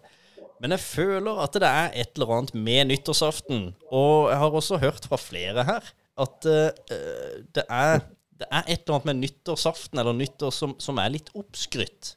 Men 0.63 0.71
jeg 0.73 0.85
føler 0.85 1.41
at 1.43 1.57
det 1.59 1.67
er 1.67 1.89
et 1.99 2.13
eller 2.15 2.31
annet 2.37 2.53
med 2.55 2.87
nyttårsaften. 2.93 3.73
Og 3.91 4.29
jeg 4.31 4.39
har 4.39 4.55
også 4.61 4.79
hørt 4.81 5.09
fra 5.11 5.19
flere 5.19 5.65
her 5.67 5.89
at 6.17 6.47
det, 6.47 7.61
er, 7.67 7.99
det 8.39 8.47
er 8.47 8.63
et 8.63 8.79
eller 8.79 8.95
annet 8.95 9.09
med 9.11 9.19
nyttårsaften 9.19 9.99
eller 10.01 10.15
nyttår 10.17 10.55
som, 10.55 10.73
som 10.81 10.97
er 11.03 11.11
litt 11.13 11.29
oppskrytt. 11.37 12.15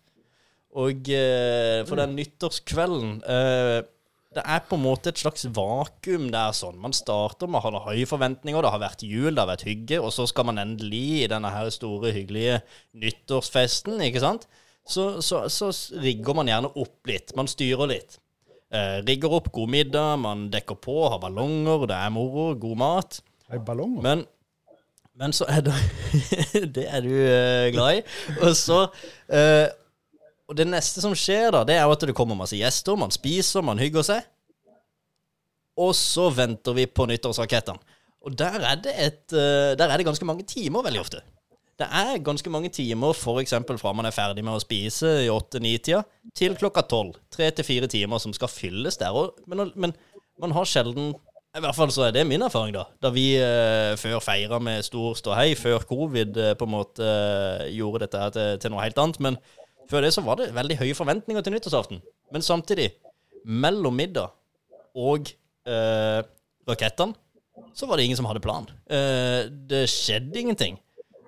Og 0.79 1.09
eh, 1.11 1.81
for 1.89 1.99
den 1.99 2.13
nyttårskvelden 2.15 3.17
eh, 3.27 3.81
Det 4.31 4.45
er 4.45 4.61
på 4.69 4.77
en 4.79 4.85
måte 4.85 5.11
et 5.11 5.19
slags 5.19 5.49
vakuum 5.51 6.29
der 6.31 6.55
sånn. 6.55 6.79
Man 6.79 6.95
starter 6.95 7.51
med 7.51 7.59
å 7.59 7.73
ha 7.75 7.83
høye 7.89 8.07
forventninger, 8.07 8.63
det 8.63 8.71
har 8.71 8.83
vært 8.85 9.03
jul, 9.03 9.33
det 9.35 9.43
har 9.43 9.51
vært 9.51 9.67
hygge, 9.67 9.99
og 9.99 10.13
så 10.15 10.29
skal 10.31 10.47
man 10.47 10.63
endelig 10.63 11.25
i 11.25 11.31
denne 11.33 11.51
her 11.51 11.71
store, 11.75 12.13
hyggelige 12.15 12.61
nyttårsfesten, 13.03 13.99
ikke 14.07 14.23
sant? 14.23 14.47
Så, 14.87 15.19
så, 15.23 15.49
så 15.51 15.73
rigger 16.03 16.39
man 16.39 16.51
gjerne 16.51 16.71
opp 16.79 17.11
litt. 17.11 17.35
Man 17.39 17.51
styrer 17.51 17.91
litt. 17.91 18.21
Eh, 18.71 19.01
rigger 19.03 19.35
opp 19.35 19.51
god 19.51 19.71
middag, 19.75 20.13
man 20.23 20.47
dekker 20.53 20.79
på, 20.79 20.95
har 21.11 21.19
ballonger, 21.23 21.89
det 21.91 21.99
er 21.99 22.15
moro, 22.15 22.53
god 22.55 22.79
mat. 22.79 23.19
Hei 23.51 23.59
ballonger. 23.67 24.05
Men, 24.07 24.23
men 25.19 25.35
så 25.35 25.51
er 25.51 25.67
det 25.67 25.75
Det 26.79 26.87
er 26.87 27.03
du 27.03 27.11
eh, 27.19 27.67
glad 27.75 27.99
i. 27.99 28.05
Og 28.45 28.55
så 28.55 28.85
eh, 29.27 29.67
Og 30.51 30.59
det 30.59 30.67
neste 30.67 31.03
som 31.03 31.15
skjer, 31.15 31.53
da, 31.55 31.63
det 31.63 31.77
er 31.79 31.85
jo 31.87 31.95
at 31.95 32.05
det 32.11 32.17
kommer 32.19 32.39
masse 32.39 32.59
gjester. 32.59 32.99
Man 32.99 33.15
spiser, 33.15 33.63
man 33.63 33.79
hygger 33.79 34.03
seg. 34.07 34.27
Og 35.79 35.95
så 35.95 36.27
venter 36.35 36.75
vi 36.75 36.89
på 36.91 37.07
nyttårsrakettene. 37.07 37.99
Og 38.21 38.35
der 38.37 38.59
er 38.69 38.83
et 38.91 39.33
eh, 39.33 39.73
Der 39.79 39.87
er 39.87 39.97
det 39.97 40.05
ganske 40.05 40.27
mange 40.29 40.45
timer 40.45 40.83
veldig 40.85 41.01
ofte. 41.01 41.23
Det 41.81 41.87
er 41.89 42.19
ganske 42.21 42.51
mange 42.53 42.69
timer 42.69 43.15
f.eks. 43.17 43.55
fra 43.81 43.93
man 43.97 44.05
er 44.05 44.13
ferdig 44.13 44.43
med 44.45 44.59
å 44.59 44.61
spise 44.61 45.15
i 45.25 45.31
åtte-ni-tida, 45.33 46.03
til 46.37 46.59
klokka 46.59 46.83
tolv. 46.85 47.17
Tre 47.33 47.49
til 47.57 47.65
fire 47.65 47.89
timer 47.89 48.21
som 48.21 48.35
skal 48.37 48.53
fylles 48.53 49.01
der. 49.01 49.17
Men, 49.49 49.71
men 49.75 49.95
man 50.43 50.53
har 50.53 50.69
sjelden 50.69 51.15
I 51.57 51.63
hvert 51.65 51.79
fall 51.79 51.91
så 51.95 52.05
er 52.07 52.13
det 52.15 52.27
min 52.29 52.45
erfaring, 52.45 52.75
da. 52.77 52.85
Da 53.01 53.15
vi 53.15 53.33
eh, 53.41 53.95
før 53.99 54.21
feira 54.23 54.61
med 54.63 54.85
stor 54.85 55.17
ståhei, 55.19 55.55
før 55.59 55.87
covid 55.89 56.37
eh, 56.37 56.53
på 56.59 56.69
en 56.69 56.75
måte 56.75 57.07
eh, 57.07 57.71
gjorde 57.79 58.05
dette 58.05 58.29
til, 58.37 58.61
til 58.61 58.75
noe 58.75 58.85
helt 58.85 59.01
annet. 59.01 59.23
Men 59.25 59.41
før 59.91 60.07
det 60.07 60.13
så 60.15 60.23
var 60.27 60.39
det 60.41 60.51
veldig 60.57 60.77
høye 60.81 60.97
forventninger 60.99 61.43
til 61.47 61.55
nyttårsaften. 61.57 62.01
Men 62.33 62.45
samtidig, 62.47 62.91
mellom 63.45 63.97
middag 63.99 64.31
og 64.99 65.31
eh, 65.67 66.21
rakettene, 66.69 67.15
så 67.77 67.87
var 67.87 67.99
det 68.01 68.07
ingen 68.09 68.19
som 68.19 68.27
hadde 68.31 68.43
plan. 68.45 68.67
Eh, 68.91 69.45
det 69.71 69.85
skjedde 69.91 70.41
ingenting. 70.41 70.79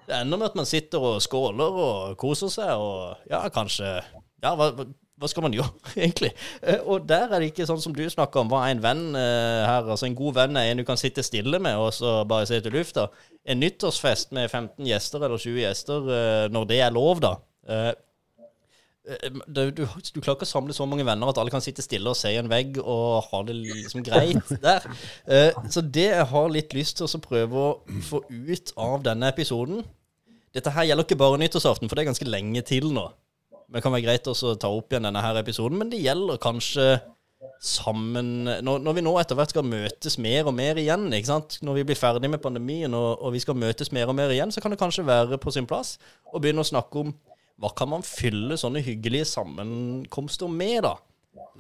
Det 0.09 0.17
ender 0.19 0.39
med 0.41 0.49
at 0.51 0.57
man 0.59 0.67
sitter 0.67 0.99
og 1.13 1.21
skåler 1.23 1.77
og 1.85 2.17
koser 2.21 2.51
seg, 2.51 2.73
og 2.75 3.29
ja, 3.31 3.45
kanskje 3.55 4.01
Ja, 4.43 4.57
hva, 4.59 4.73
hva- 4.75 5.29
skal 5.31 5.45
man 5.47 5.55
gjøre, 5.55 5.71
egentlig? 6.03 6.33
Eh, 6.67 6.81
og 6.83 7.05
der 7.07 7.29
er 7.31 7.39
det 7.45 7.53
ikke 7.53 7.67
sånn 7.69 7.79
som 7.85 7.95
du 7.95 8.03
snakker 8.11 8.43
om, 8.43 8.49
hva 8.51 8.65
en 8.73 8.81
venn 8.83 9.05
eh, 9.15 9.61
her 9.69 9.87
Altså, 9.87 10.09
en 10.09 10.17
god 10.19 10.35
venn 10.41 10.59
er 10.59 10.73
en 10.73 10.81
du 10.83 10.85
kan 10.89 10.99
sitte 10.99 11.23
stille 11.23 11.61
med 11.63 11.79
og 11.79 11.93
så 11.95 12.17
bare 12.27 12.49
se 12.51 12.59
til 12.65 12.75
lufta. 12.75 13.07
En 13.47 13.61
nyttårsfest 13.63 14.35
med 14.35 14.51
15 14.51 14.83
gjester 14.91 15.23
eller 15.23 15.39
20 15.39 15.63
gjester, 15.63 16.11
eh, 16.17 16.47
når 16.51 16.67
det 16.73 16.81
er 16.83 16.97
lov, 16.99 17.23
da. 17.23 17.37
Eh, 19.09 19.19
eh, 19.29 19.41
du, 19.47 19.63
du, 19.75 19.83
du 19.87 20.21
klarer 20.21 20.37
ikke 20.37 20.49
å 20.49 20.53
samle 20.53 20.77
så 20.77 20.87
mange 20.89 21.07
venner 21.07 21.31
at 21.33 21.41
alle 21.41 21.53
kan 21.55 21.65
sitte 21.65 21.85
stille 21.85 22.11
og 22.13 22.19
se 22.19 22.33
i 22.33 22.39
en 22.41 22.51
vegg 22.51 22.79
og 22.83 23.23
ha 23.31 23.43
det 23.49 23.57
liksom 23.61 24.05
greit 24.07 24.53
der. 24.63 24.87
Eh, 25.27 25.51
Så 25.73 25.83
det 25.83 26.09
jeg 26.11 26.29
har 26.35 26.53
litt 26.53 26.77
lyst 26.77 26.99
til 27.01 27.09
å 27.09 27.23
prøve 27.23 27.67
å 27.67 28.01
få 28.09 28.23
ut 28.29 28.75
av 28.77 29.03
denne 29.07 29.33
episoden 29.33 29.83
Dette 30.53 30.69
her 30.75 30.85
gjelder 30.85 31.07
ikke 31.07 31.17
bare 31.17 31.39
nyttårsaften, 31.41 31.89
for 31.89 31.97
det 31.97 32.03
er 32.03 32.11
ganske 32.11 32.29
lenge 32.29 32.61
til 32.69 32.91
nå. 32.93 33.07
Det 33.73 33.81
kan 33.81 33.95
være 33.95 34.05
greit 34.05 34.27
å 34.29 34.35
ta 34.37 34.69
opp 34.69 34.93
igjen 34.93 35.07
denne 35.09 35.23
her 35.25 35.39
episoden, 35.41 35.79
men 35.81 35.89
det 35.89 36.03
gjelder 36.03 36.37
kanskje 36.43 36.91
sammen 37.63 38.45
Når, 38.45 38.83
når 38.83 38.97
vi 38.97 39.03
nå 39.07 39.13
etter 39.21 39.39
hvert 39.39 39.53
skal 39.55 39.67
møtes 39.67 40.17
mer 40.19 40.47
og 40.51 40.55
mer 40.55 40.79
igjen, 40.79 41.09
når 41.09 41.79
vi 41.79 41.85
blir 41.89 41.99
ferdig 41.99 42.31
med 42.31 42.43
pandemien 42.43 42.93
og, 42.95 43.23
og 43.23 43.33
vi 43.35 43.41
skal 43.43 43.57
møtes 43.59 43.93
mer 43.95 44.11
og 44.11 44.17
mer 44.19 44.35
igjen, 44.35 44.53
så 44.53 44.63
kan 44.63 44.75
det 44.75 44.79
kanskje 44.81 45.07
være 45.07 45.39
på 45.43 45.55
sin 45.55 45.67
plass 45.67 45.97
å 46.33 46.43
begynne 46.43 46.63
å 46.63 46.69
snakke 46.69 47.03
om 47.03 47.15
hva 47.63 47.71
kan 47.79 47.91
man 47.93 48.03
fylle 48.03 48.57
sånne 48.59 48.83
hyggelige 48.83 49.29
sammenkomster 49.31 50.51
med, 50.51 50.83
da? 50.83 50.97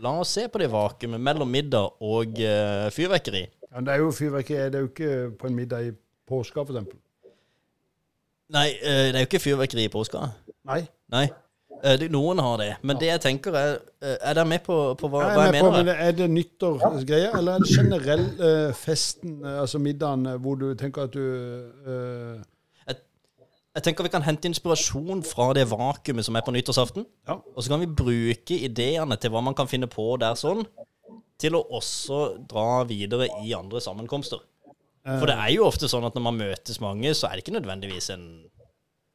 La 0.02 0.16
oss 0.20 0.34
se 0.34 0.48
på 0.50 0.58
det 0.58 0.70
vakuumet 0.72 1.20
mellom 1.22 1.50
middag 1.52 2.02
og 2.02 2.40
uh, 2.42 2.88
fyrverkeri. 2.92 3.44
Ja, 3.70 3.80
det 3.86 3.94
er 3.94 4.02
jo 4.02 4.10
fyrverkeri, 4.12 4.66
det 4.72 4.80
er 4.80 4.82
jo 4.82 4.90
ikke 4.90 5.12
på 5.38 5.48
en 5.48 5.54
middag 5.56 5.86
i 5.86 5.92
påska, 6.28 6.64
eksempel. 6.66 6.98
Nei, 8.52 8.66
uh, 8.82 9.06
det 9.12 9.14
er 9.14 9.22
jo 9.22 9.30
ikke 9.30 9.44
fyrverkeri 9.46 9.86
i 9.86 9.92
påska. 9.92 10.26
Nei. 10.68 10.82
Nei. 11.14 11.28
Uh, 11.78 11.94
det, 12.00 12.10
noen 12.12 12.42
har 12.42 12.58
det. 12.58 12.70
Men 12.82 12.98
det 12.98 13.12
jeg 13.12 13.22
tenker 13.28 13.56
er 13.58 13.72
Er 14.02 14.34
dere 14.34 14.44
med 14.48 14.66
på, 14.66 14.76
på 14.98 15.08
hva, 15.08 15.22
Jeg 15.22 15.38
hva 15.38 15.44
jeg 15.46 15.54
mener? 15.54 15.70
på, 15.70 15.84
men 15.86 15.92
Er 15.94 16.16
det 16.18 16.30
nyttårsgreier, 16.30 17.36
eller 17.38 17.52
er 17.52 17.62
det 17.62 17.76
generell 17.76 18.26
festen, 18.74 19.38
altså 19.46 19.78
middagen, 19.78 20.26
hvor 20.42 20.58
du 20.58 20.72
tenker 20.74 21.06
at 21.06 21.14
du 21.14 22.42
Jeg 23.72 23.86
tenker 23.86 24.04
vi 24.04 24.12
kan 24.12 24.24
hente 24.24 24.50
inspirasjon 24.50 25.22
fra 25.24 25.48
det 25.56 25.64
vakuumet 25.70 26.26
som 26.26 26.36
er 26.36 26.44
på 26.44 26.52
nyttårsaften. 26.52 27.06
Ja. 27.28 27.38
Og 27.40 27.64
så 27.64 27.72
kan 27.72 27.80
vi 27.80 27.88
bruke 27.88 28.58
ideene 28.68 29.16
til 29.16 29.32
hva 29.32 29.40
man 29.44 29.56
kan 29.56 29.70
finne 29.70 29.88
på 29.88 30.10
der 30.20 30.36
sånn, 30.36 30.66
til 31.40 31.56
å 31.56 31.62
også 31.78 32.18
dra 32.50 32.82
videre 32.88 33.30
i 33.40 33.54
andre 33.56 33.80
sammenkomster. 33.80 34.42
For 35.02 35.26
det 35.26 35.34
er 35.34 35.54
jo 35.56 35.64
ofte 35.66 35.88
sånn 35.90 36.04
at 36.06 36.14
når 36.14 36.24
man 36.28 36.38
møtes 36.38 36.78
mange, 36.82 37.10
så 37.18 37.26
er 37.26 37.34
det 37.34 37.42
ikke 37.46 37.56
nødvendigvis 37.56 38.12
en 38.14 38.26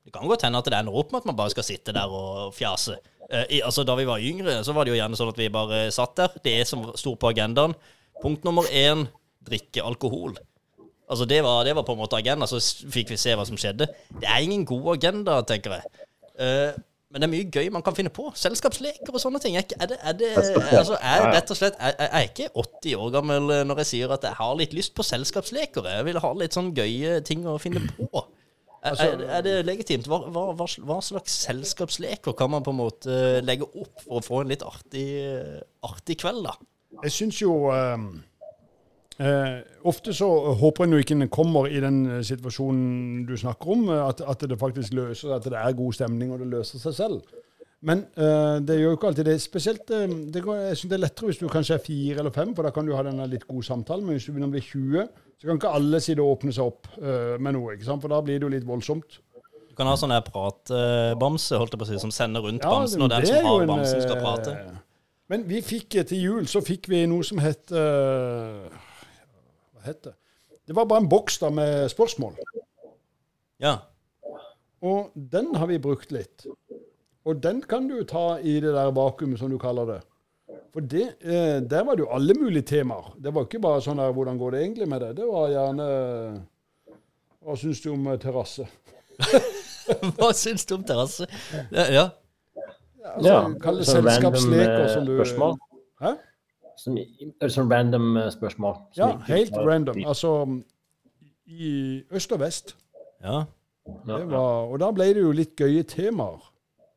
Det 0.08 0.14
kan 0.16 0.28
godt 0.28 0.46
hende 0.46 0.60
at 0.60 0.68
det 0.72 0.76
ender 0.78 0.96
opp 0.96 1.12
med 1.12 1.20
at 1.20 1.26
man 1.28 1.36
bare 1.36 1.52
skal 1.52 1.66
sitte 1.68 1.92
der 1.92 2.08
og 2.08 2.54
fjase. 2.56 2.96
Eh, 3.30 3.60
altså 3.60 3.84
Da 3.84 3.96
vi 4.00 4.06
var 4.08 4.24
yngre, 4.24 4.64
så 4.64 4.72
var 4.72 4.86
det 4.86 4.94
jo 4.94 5.00
gjerne 5.02 5.18
sånn 5.20 5.32
at 5.34 5.40
vi 5.42 5.50
bare 5.52 5.80
satt 5.92 6.16
der. 6.16 6.38
Det 6.44 6.68
som 6.68 6.86
sto 6.96 7.16
på 7.20 7.28
agendaen. 7.28 7.76
Punkt 8.24 8.48
nummer 8.48 8.64
én 8.72 9.04
drikke 9.44 9.84
alkohol. 9.84 10.38
Altså 11.08 11.26
det 11.30 11.40
var, 11.46 11.64
det 11.64 11.76
var 11.78 11.86
på 11.88 11.96
en 11.96 12.02
måte 12.02 12.20
agenda, 12.20 12.48
så 12.50 12.60
fikk 12.92 13.14
vi 13.14 13.20
se 13.20 13.36
hva 13.38 13.46
som 13.48 13.58
skjedde. 13.60 13.88
Det 14.12 14.28
er 14.28 14.44
ingen 14.44 14.66
god 14.68 14.98
agenda, 14.98 15.40
tenker 15.48 15.78
jeg. 15.78 16.06
Uh, 16.38 16.76
men 17.08 17.24
det 17.24 17.28
er 17.28 17.32
mye 17.32 17.48
gøy 17.48 17.70
man 17.72 17.84
kan 17.86 17.96
finne 17.96 18.12
på. 18.12 18.26
Selskapsleker 18.36 19.16
og 19.16 19.22
sånne 19.24 19.40
ting. 19.40 19.56
Er, 19.56 19.64
er 19.80 19.88
det, 19.88 19.98
er 20.04 20.18
det 20.20 20.32
altså, 20.36 20.98
er 21.00 21.22
jeg 21.22 21.30
rett 21.38 21.54
og 21.54 21.60
slett 21.60 21.78
Jeg 21.80 21.96
jeg 22.02 22.10
er 22.12 22.26
ikke 22.28 22.48
80 22.52 22.98
år 23.00 23.14
gammel 23.16 23.54
eh, 23.56 23.62
når 23.68 23.80
jeg 23.82 23.90
sier 23.94 24.12
at 24.12 24.28
jeg 24.28 24.36
har 24.42 24.58
litt 24.60 24.76
lyst 24.76 24.92
på 24.98 25.06
selskapsleker. 25.08 25.88
Jeg 25.88 26.08
vil 26.10 26.20
ha 26.20 26.34
litt 26.36 26.58
sånn 26.58 26.74
gøye 26.76 27.22
ting 27.28 27.48
å 27.48 27.56
finne 27.64 27.86
på. 27.96 28.26
Er, 28.84 29.00
er, 29.04 29.24
er 29.40 29.46
det 29.46 29.56
legitimt? 29.66 30.08
Hva, 30.12 30.20
hva, 30.28 30.50
hva, 30.60 30.68
hva 30.68 31.00
slags 31.04 31.40
selskapsleker 31.48 32.36
kan 32.38 32.52
man 32.52 32.66
på 32.66 32.76
en 32.76 32.82
måte 32.84 33.16
legge 33.44 33.66
opp 33.72 34.04
for 34.04 34.20
å 34.20 34.26
få 34.26 34.44
en 34.44 34.52
litt 34.52 34.68
artig, 34.68 35.08
artig 35.88 36.20
kveld, 36.20 36.44
da? 36.46 36.58
Jeg 37.08 37.16
syns 37.16 37.40
jo 37.40 37.56
eh, 37.72 37.98
eh, 39.20 39.58
Ofte 39.88 40.14
så 40.14 40.30
håper 40.60 40.86
en 40.86 40.96
jo 40.98 41.02
ikke 41.04 41.18
en 41.18 41.30
kommer 41.30 41.68
i 41.72 41.82
den 41.84 42.06
eh, 42.18 42.24
situasjonen 42.28 43.26
du 43.28 43.36
snakker 43.38 43.74
om, 43.76 43.90
eh, 43.90 44.06
at, 44.08 44.22
at 44.22 44.48
det 44.50 44.60
faktisk 44.60 44.96
løser 44.98 45.36
at 45.38 45.46
det 45.50 45.60
er 45.60 45.78
god 45.78 46.00
stemning 46.00 46.32
og 46.34 46.42
det 46.44 46.50
løser 46.54 46.82
seg 46.84 46.98
selv. 46.98 47.44
Men 47.86 48.02
eh, 48.18 48.58
det 48.66 48.80
gjør 48.80 48.90
jo 48.90 48.98
ikke 48.98 49.10
alltid 49.12 49.28
det. 49.30 49.38
Spesielt 49.44 49.92
eh, 49.94 50.08
det 50.34 50.42
går, 50.46 50.64
Jeg 50.72 50.80
syns 50.80 50.92
det 50.92 50.98
er 50.98 51.04
lettere 51.04 51.30
hvis 51.30 51.42
du 51.42 51.46
kanskje 51.52 51.78
er 51.78 51.84
fire 51.84 52.24
eller 52.24 52.34
fem, 52.34 52.56
for 52.58 52.66
da 52.66 52.74
kan 52.74 52.88
du 52.88 52.96
ha 52.98 53.04
denne 53.06 53.28
litt 53.30 53.46
gode 53.48 53.68
samtalen. 53.68 54.06
Men 54.08 54.18
hvis 54.18 54.26
du 54.26 54.34
begynner 54.34 54.50
å 54.50 54.56
bli 54.56 54.64
20, 54.66 55.06
så 55.38 55.50
kan 55.50 55.62
ikke 55.62 55.76
alle 55.80 56.02
sitte 56.02 56.26
og 56.26 56.40
åpne 56.40 56.56
seg 56.58 56.72
opp 56.72 56.90
eh, 56.98 57.36
med 57.38 57.54
noe. 57.58 57.76
ikke 57.76 57.86
sant? 57.88 58.02
For 58.02 58.14
da 58.14 58.22
blir 58.26 58.42
det 58.42 58.48
jo 58.48 58.54
litt 58.56 58.66
voldsomt. 58.68 59.20
Du 59.70 59.78
kan 59.78 59.92
ha 59.92 59.94
sånn 60.00 60.16
pratbamse, 60.26 61.60
holdt 61.62 61.76
jeg 61.76 61.84
på 61.84 61.86
å 61.86 61.90
si, 61.92 62.02
som 62.02 62.14
sender 62.14 62.42
rundt 62.42 62.66
Ja, 62.66 62.74
bamsen, 62.74 63.04
og 63.06 63.12
den 63.14 63.28
som 63.30 63.46
har 63.46 63.62
en, 63.62 63.70
bamsen, 63.70 64.02
skal 64.02 64.24
prate. 64.24 64.56
Men 65.30 65.44
vi 65.46 65.62
fikk 65.62 66.00
til 66.10 66.18
jul 66.24 66.48
så 66.50 66.64
fikk 66.66 66.90
vi 66.90 67.04
noe 67.06 67.26
som 67.28 67.38
het 67.44 67.70
Hva 67.70 68.87
het 69.88 70.04
det? 70.04 70.16
Det 70.68 70.76
var 70.76 70.86
bare 70.86 71.06
en 71.06 71.10
boks 71.10 71.40
da 71.40 71.50
med 71.54 71.88
spørsmål. 71.92 72.36
Ja. 73.64 73.78
Og 74.84 75.12
den 75.16 75.54
har 75.56 75.70
vi 75.72 75.80
brukt 75.82 76.12
litt. 76.12 76.46
Og 77.28 77.40
den 77.44 77.62
kan 77.68 77.88
du 77.90 78.02
ta 78.08 78.38
i 78.40 78.60
det 78.64 78.74
der 78.76 78.92
vakuumet, 78.96 79.40
som 79.40 79.52
du 79.52 79.58
kaller 79.60 79.88
det. 79.90 80.02
For 80.74 80.86
det, 80.86 81.08
eh, 81.22 81.58
der 81.64 81.84
var 81.84 81.96
det 81.96 82.06
jo 82.06 82.12
alle 82.14 82.36
mulige 82.38 82.68
temaer. 82.70 83.16
Det 83.18 83.34
var 83.34 83.48
ikke 83.48 83.60
bare 83.64 83.82
sånn 83.82 83.98
der 83.98 84.14
'hvordan 84.14 84.38
går 84.38 84.52
det 84.52 84.62
egentlig 84.62 84.88
med 84.88 85.02
det'? 85.02 85.16
Det 85.16 85.26
var 85.26 85.50
gjerne 85.50 86.46
Hva 87.42 87.56
syns 87.56 87.82
du 87.82 87.90
om 87.92 88.08
eh, 88.08 88.18
terrasse? 88.18 88.68
Hva 90.18 90.34
syns 90.34 90.66
du 90.66 90.76
om 90.76 90.84
terrasse? 90.84 91.28
Ja, 91.72 91.86
ja. 91.92 92.10
Altså, 93.16 93.30
Ja, 93.30 93.54
Kall 93.62 93.78
det 93.78 93.86
sånn 93.88 94.04
selskapsleker 94.04 94.84
eh, 94.84 94.94
som 94.94 95.06
du 95.06 95.14
spørsmål. 95.18 95.58
Hæ? 96.02 96.14
Som, 96.88 97.52
sånn 97.54 97.72
random 97.72 98.18
eh, 98.18 98.30
spørsmål. 98.34 98.80
som 98.96 99.04
Ja, 99.04 99.10
ikke- 99.18 99.34
helt 99.36 99.58
random. 99.68 100.02
Altså 100.08 100.34
i 101.48 102.04
øst 102.12 102.32
og 102.32 102.40
vest. 102.40 102.76
ja. 103.24 103.44
Var, 104.06 104.68
og 104.68 104.80
da 104.80 104.90
ble 104.92 105.06
det 105.16 105.22
jo 105.24 105.32
litt 105.32 105.54
gøye 105.56 105.84
temaer. 105.88 106.42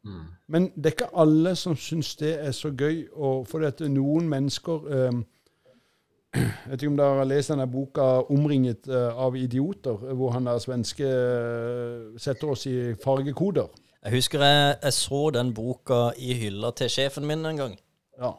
Mm. 0.05 0.25
Men 0.49 0.65
det 0.75 0.87
er 0.87 0.91
ikke 0.97 1.11
alle 1.23 1.53
som 1.57 1.77
syns 1.79 2.17
det 2.19 2.33
er 2.41 2.51
så 2.57 2.73
gøy. 2.75 3.05
Og 3.15 3.47
for 3.47 3.63
at 3.67 3.81
noen 3.81 4.27
mennesker 4.29 4.89
eh, 4.91 5.21
Jeg 6.35 6.71
vet 6.71 6.83
ikke 6.83 6.91
om 6.93 6.97
dere 6.99 7.19
har 7.19 7.25
lest 7.27 7.51
denne 7.51 7.67
boka 7.71 8.03
'Omringet 8.31 8.89
eh, 8.89 9.19
av 9.19 9.35
idioter', 9.37 10.15
hvor 10.15 10.31
han 10.31 10.45
der 10.47 10.59
svenske 10.59 11.07
eh, 11.07 12.19
setter 12.19 12.51
oss 12.51 12.67
i 12.67 12.95
fargekoder. 13.05 13.67
Jeg 14.05 14.13
husker 14.13 14.39
jeg, 14.43 14.77
jeg 14.83 14.93
så 14.93 15.31
den 15.35 15.55
boka 15.55 16.11
i 16.19 16.33
hylla 16.35 16.71
til 16.71 16.89
sjefen 16.89 17.27
min 17.27 17.47
en 17.47 17.57
gang. 17.57 17.79
Ja. 18.19 18.31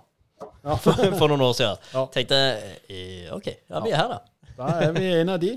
Ja. 0.41 0.75
For, 0.75 1.05
for 1.17 1.31
noen 1.31 1.45
år 1.47 1.55
siden. 1.57 1.87
Ja. 1.93 2.05
Tenkte 2.13 2.41
eh, 2.89 3.31
OK, 3.35 3.49
ja, 3.69 3.81
vi 3.83 3.93
er 3.93 4.01
her, 4.01 4.13
da. 4.17 4.21
Da 4.61 4.73
er 4.85 4.91
vi 4.93 5.07
en 5.15 5.31
av 5.33 5.39
de. 5.41 5.55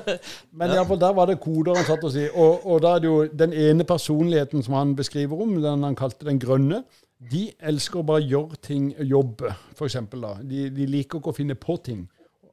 Men 0.56 0.70
i 0.70 0.76
alle 0.78 0.86
fall, 0.88 1.00
der 1.02 1.16
var 1.16 1.28
det 1.28 1.40
koder 1.42 1.76
han 1.76 1.86
satt 1.88 2.04
og 2.06 2.14
si. 2.14 2.24
Og, 2.30 2.64
og 2.64 2.80
da 2.84 2.94
er 2.94 3.02
det 3.04 3.10
jo 3.10 3.18
den 3.42 3.52
ene 3.52 3.84
personligheten 3.88 4.64
som 4.64 4.78
han 4.78 4.94
beskriver 4.96 5.42
om, 5.42 5.58
den 5.62 5.84
han 5.84 5.98
kalte 5.98 6.28
den 6.28 6.40
grønne, 6.40 6.82
de 7.18 7.48
elsker 7.66 8.00
å 8.00 8.06
bare 8.06 8.22
gjøre 8.22 8.60
ting, 8.62 8.92
jobbe, 9.02 9.50
f.eks. 9.74 9.98
da. 10.14 10.36
De, 10.46 10.68
de 10.70 10.86
liker 10.86 11.18
ikke 11.18 11.34
å 11.34 11.36
finne 11.36 11.58
på 11.58 11.76
ting. 11.84 12.06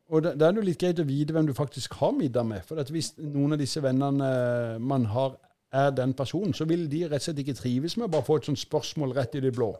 Og 0.10 0.22
da, 0.26 0.34
da 0.38 0.48
er 0.48 0.56
det 0.56 0.62
jo 0.62 0.68
litt 0.68 0.82
greit 0.82 1.02
å 1.02 1.08
vite 1.08 1.34
hvem 1.34 1.48
du 1.50 1.54
faktisk 1.58 1.96
har 2.02 2.14
middag 2.18 2.46
med. 2.50 2.66
For 2.66 2.82
at 2.82 2.90
hvis 2.94 3.14
noen 3.22 3.56
av 3.56 3.62
disse 3.62 3.82
vennene 3.82 4.30
man 4.82 5.08
har, 5.14 5.38
er 5.76 5.92
den 5.96 6.14
personen, 6.18 6.54
så 6.54 6.66
vil 6.70 6.86
de 6.90 7.06
rett 7.06 7.22
og 7.22 7.28
slett 7.28 7.42
ikke 7.42 7.58
trives 7.58 7.98
med 7.98 8.08
å 8.08 8.14
bare 8.14 8.26
få 8.26 8.40
et 8.40 8.50
sånt 8.50 8.62
spørsmål 8.62 9.16
rett 9.18 9.38
i 9.38 9.44
det 9.44 9.54
blå. 9.56 9.74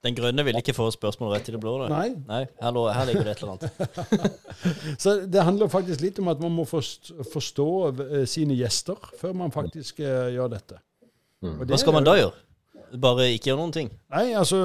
Den 0.00 0.16
grønne 0.16 0.44
vil 0.46 0.56
ikke 0.56 0.72
få 0.72 0.86
spørsmål 0.94 1.34
rett 1.34 1.48
i 1.50 1.52
det 1.52 1.60
blå. 1.60 1.74
Da. 1.82 1.88
Nei. 1.92 2.08
Nei 2.28 2.44
her, 2.48 2.72
lå, 2.72 2.86
her 2.88 3.08
ligger 3.08 3.26
det 3.26 3.34
et 3.34 3.42
eller 3.42 3.56
annet. 3.56 4.38
Så 5.02 5.16
det 5.28 5.44
handler 5.44 5.68
faktisk 5.72 6.00
litt 6.00 6.20
om 6.22 6.30
at 6.32 6.40
man 6.40 6.54
må 6.56 6.64
forstå 6.64 7.66
eh, 7.90 8.22
sine 8.28 8.56
gjester 8.56 8.96
før 9.20 9.36
man 9.42 9.52
faktisk 9.52 10.00
uh, 10.00 10.30
gjør 10.32 10.54
dette. 10.56 10.80
Og 11.44 11.66
det 11.66 11.74
Hva 11.74 11.80
skal 11.82 11.96
man 11.98 12.08
da 12.08 12.16
gjøre? 12.16 12.32
Bare 13.00 13.28
ikke 13.34 13.52
gjøre 13.52 13.60
noen 13.60 13.74
ting? 13.76 13.90
Nei, 14.10 14.30
altså 14.34 14.58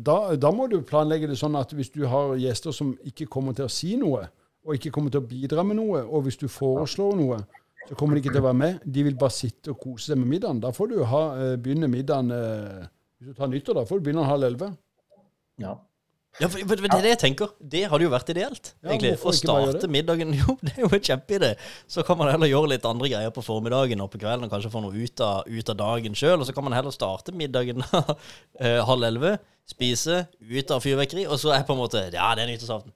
da, 0.00 0.16
da 0.40 0.52
må 0.56 0.70
du 0.70 0.78
planlegge 0.86 1.28
det 1.28 1.36
sånn 1.36 1.58
at 1.58 1.74
hvis 1.76 1.90
du 1.92 2.06
har 2.08 2.32
gjester 2.40 2.72
som 2.72 2.94
ikke 3.06 3.26
kommer 3.28 3.56
til 3.58 3.66
å 3.66 3.72
si 3.72 3.92
noe, 4.00 4.24
og 4.64 4.76
ikke 4.76 4.92
kommer 4.94 5.12
til 5.12 5.20
å 5.20 5.26
bidra 5.28 5.64
med 5.66 5.76
noe, 5.80 6.04
og 6.04 6.24
hvis 6.24 6.38
du 6.40 6.46
foreslår 6.48 7.18
noe, 7.18 7.42
så 7.88 7.98
kommer 7.98 8.16
de 8.16 8.22
ikke 8.22 8.32
til 8.34 8.42
å 8.44 8.46
være 8.46 8.60
med. 8.60 8.80
De 8.84 9.04
vil 9.04 9.18
bare 9.18 9.34
sitte 9.34 9.72
og 9.72 9.80
kose 9.82 10.12
seg 10.12 10.20
med 10.20 10.30
middagen. 10.36 10.60
Da 10.62 10.70
får 10.74 10.90
du 10.92 10.98
ha, 11.10 11.22
eh, 11.40 11.54
begynne 11.60 11.90
middagen 11.90 12.30
Hvis 13.20 13.34
du 13.34 13.36
tar 13.36 13.50
nyttår, 13.52 13.76
da 13.76 13.84
får 13.84 14.00
du 14.00 14.06
begynne 14.08 14.24
halv 14.24 14.46
elleve. 14.48 14.72
Ja. 15.60 15.74
Ja, 16.38 16.46
for, 16.46 16.60
for, 16.62 16.78
for 16.78 16.86
det 16.86 16.94
er 16.94 17.04
det 17.04 17.10
jeg 17.10 17.18
tenker. 17.24 17.50
Det 17.72 17.80
hadde 17.90 18.04
jo 18.06 18.10
vært 18.12 18.28
ideelt. 18.32 18.70
Ja, 18.80 18.92
egentlig. 18.94 19.10
Å 19.18 19.32
starte 19.34 19.88
middagen 19.90 20.30
Jo, 20.38 20.54
det 20.62 20.72
er 20.76 20.84
jo 20.84 20.88
en 20.94 21.02
kjempeidé. 21.04 21.50
Så 21.90 22.04
kan 22.06 22.16
man 22.20 22.30
heller 22.30 22.48
gjøre 22.48 22.70
litt 22.70 22.86
andre 22.88 23.10
greier 23.10 23.34
på 23.34 23.42
formiddagen 23.44 24.00
og 24.00 24.12
på 24.12 24.20
kvelden, 24.22 24.46
og 24.46 24.54
kanskje 24.54 24.70
få 24.72 24.80
noe 24.84 24.94
ut 24.94 25.22
av, 25.26 25.42
ut 25.50 25.72
av 25.74 25.78
dagen 25.82 26.16
sjøl. 26.16 26.38
Og 26.38 26.48
så 26.48 26.54
kan 26.56 26.64
man 26.64 26.76
heller 26.78 26.94
starte 26.94 27.34
middagen 27.36 27.82
eh, 28.62 28.78
halv 28.88 29.08
elleve, 29.10 29.34
spise, 29.68 30.22
ut 30.40 30.72
av 30.72 30.80
fyrverkeri, 30.86 31.26
og 31.28 31.36
så 31.42 31.52
er 31.58 31.66
på 31.66 31.76
en 31.76 31.82
måte 31.82 32.06
Ja, 32.14 32.30
det 32.38 32.46
er 32.46 32.52
nyttårsaften. 32.54 32.94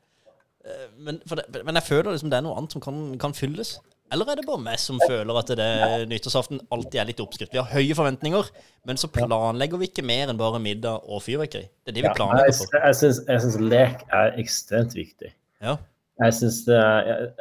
Eh, 0.64 0.86
Men, 0.96 1.20
for 1.28 1.42
det, 1.42 1.66
men 1.66 1.82
jeg 1.82 1.88
føler 1.90 2.14
liksom 2.14 2.32
det 2.32 2.38
er 2.38 2.46
noe 2.46 2.56
annet 2.62 2.78
som 2.78 2.86
kan, 2.86 3.02
kan 3.20 3.36
fylles. 3.36 3.76
Eller 4.14 4.28
er 4.30 4.38
det 4.38 4.44
bare 4.46 4.62
meg 4.62 4.78
som 4.78 5.00
føler 5.02 5.38
at 5.40 5.48
det 5.58 5.68
nyttårsaften 6.10 6.60
alltid 6.74 7.00
er 7.02 7.08
litt 7.08 7.22
oppskrift? 7.24 7.50
Vi 7.54 7.58
har 7.58 7.66
høye 7.72 7.96
forventninger, 7.98 8.50
men 8.86 9.00
så 9.00 9.08
planlegger 9.10 9.80
vi 9.80 9.88
ikke 9.90 10.04
mer 10.06 10.30
enn 10.30 10.38
bare 10.38 10.60
middag 10.62 11.02
og 11.10 11.22
fyrverkeri. 11.24 11.66
Det 11.82 11.90
er 11.92 11.96
det 11.98 12.04
vi 12.04 12.10
Ja, 12.12 12.14
planlegger 12.20 12.54
for. 12.60 12.78
jeg, 12.78 12.98
syns, 13.00 13.18
jeg 13.26 13.42
syns 13.42 13.58
lek 13.64 14.04
er 14.14 14.38
ekstremt 14.44 14.94
viktig. 14.94 15.32
Ja, 15.64 15.76
Jeg 16.22 16.34
syns 16.38 16.60
det, 16.68 16.78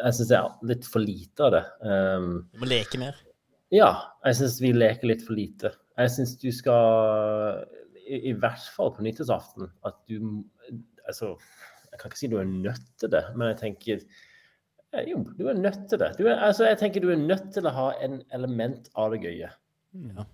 det 0.02 0.34
er 0.40 0.48
litt 0.66 0.88
for 0.90 1.04
lite 1.06 1.46
av 1.46 1.52
det. 1.54 1.64
Um, 1.86 2.30
du 2.56 2.64
må 2.64 2.70
leke 2.72 2.98
mer. 2.98 3.20
ja, 3.70 3.92
jeg 4.26 4.40
syns 4.42 4.56
vi 4.64 4.72
leker 4.74 5.12
litt 5.12 5.22
for 5.28 5.38
lite. 5.38 5.70
Jeg 6.02 6.10
syns 6.16 6.34
du 6.42 6.48
skal, 6.52 7.60
i, 8.02 8.32
i 8.32 8.34
hvert 8.34 8.66
fall 8.74 8.90
på 8.96 9.06
nyttårsaften, 9.06 9.70
at 9.86 10.00
du 10.10 10.42
Altså, 11.06 11.36
jeg 11.92 12.00
kan 12.00 12.10
ikke 12.10 12.18
si 12.18 12.28
du 12.32 12.38
er 12.40 12.48
nødt 12.50 12.86
til 12.98 13.10
det, 13.12 13.22
men 13.36 13.50
jeg 13.52 13.58
tenker 13.60 14.06
jo, 15.08 15.24
du 15.38 15.48
er 15.50 15.58
nødt 15.58 15.90
til 15.90 16.00
det. 16.00 16.12
Du 16.20 16.28
er, 16.28 16.38
altså, 16.38 16.68
jeg 16.70 16.78
tenker 16.78 17.02
du 17.02 17.10
er 17.12 17.20
nødt 17.20 17.50
til 17.54 17.66
å 17.66 17.74
ha 17.74 17.90
en 18.04 18.22
element 18.36 18.90
av 19.00 19.14
det 19.14 19.24
gøye 19.24 19.50
Ja. 19.94 20.26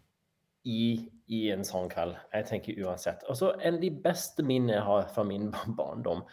i, 0.68 0.84
i 1.32 1.40
en 1.54 1.64
sånn 1.68 1.90
kveld. 1.92 2.18
Jeg 2.34 2.48
tenker 2.50 2.80
uansett. 2.84 3.24
Og 3.32 3.38
så 3.40 3.54
En 3.64 3.80
av 3.80 3.82
de 3.82 3.92
beste 3.92 4.44
minnene 4.44 4.78
jeg 4.78 4.88
har 4.88 5.10
fra 5.16 5.24
min 5.24 5.50
barndom, 5.80 6.26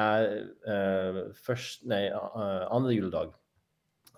er 0.00 0.24
uh, 0.66 1.20
først, 1.46 1.84
nei, 1.86 2.08
uh, 2.10 2.64
andre 2.74 2.96
juledag. 2.96 3.34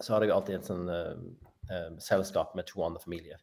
Så 0.01 0.15
hadde 0.15 0.29
jeg 0.29 0.37
alltid 0.37 0.59
et 0.59 0.71
sånn 0.71 0.89
uh, 0.89 1.91
selskap 2.01 2.55
med 2.57 2.69
to 2.71 2.85
andre 2.87 3.03
familier. 3.03 3.43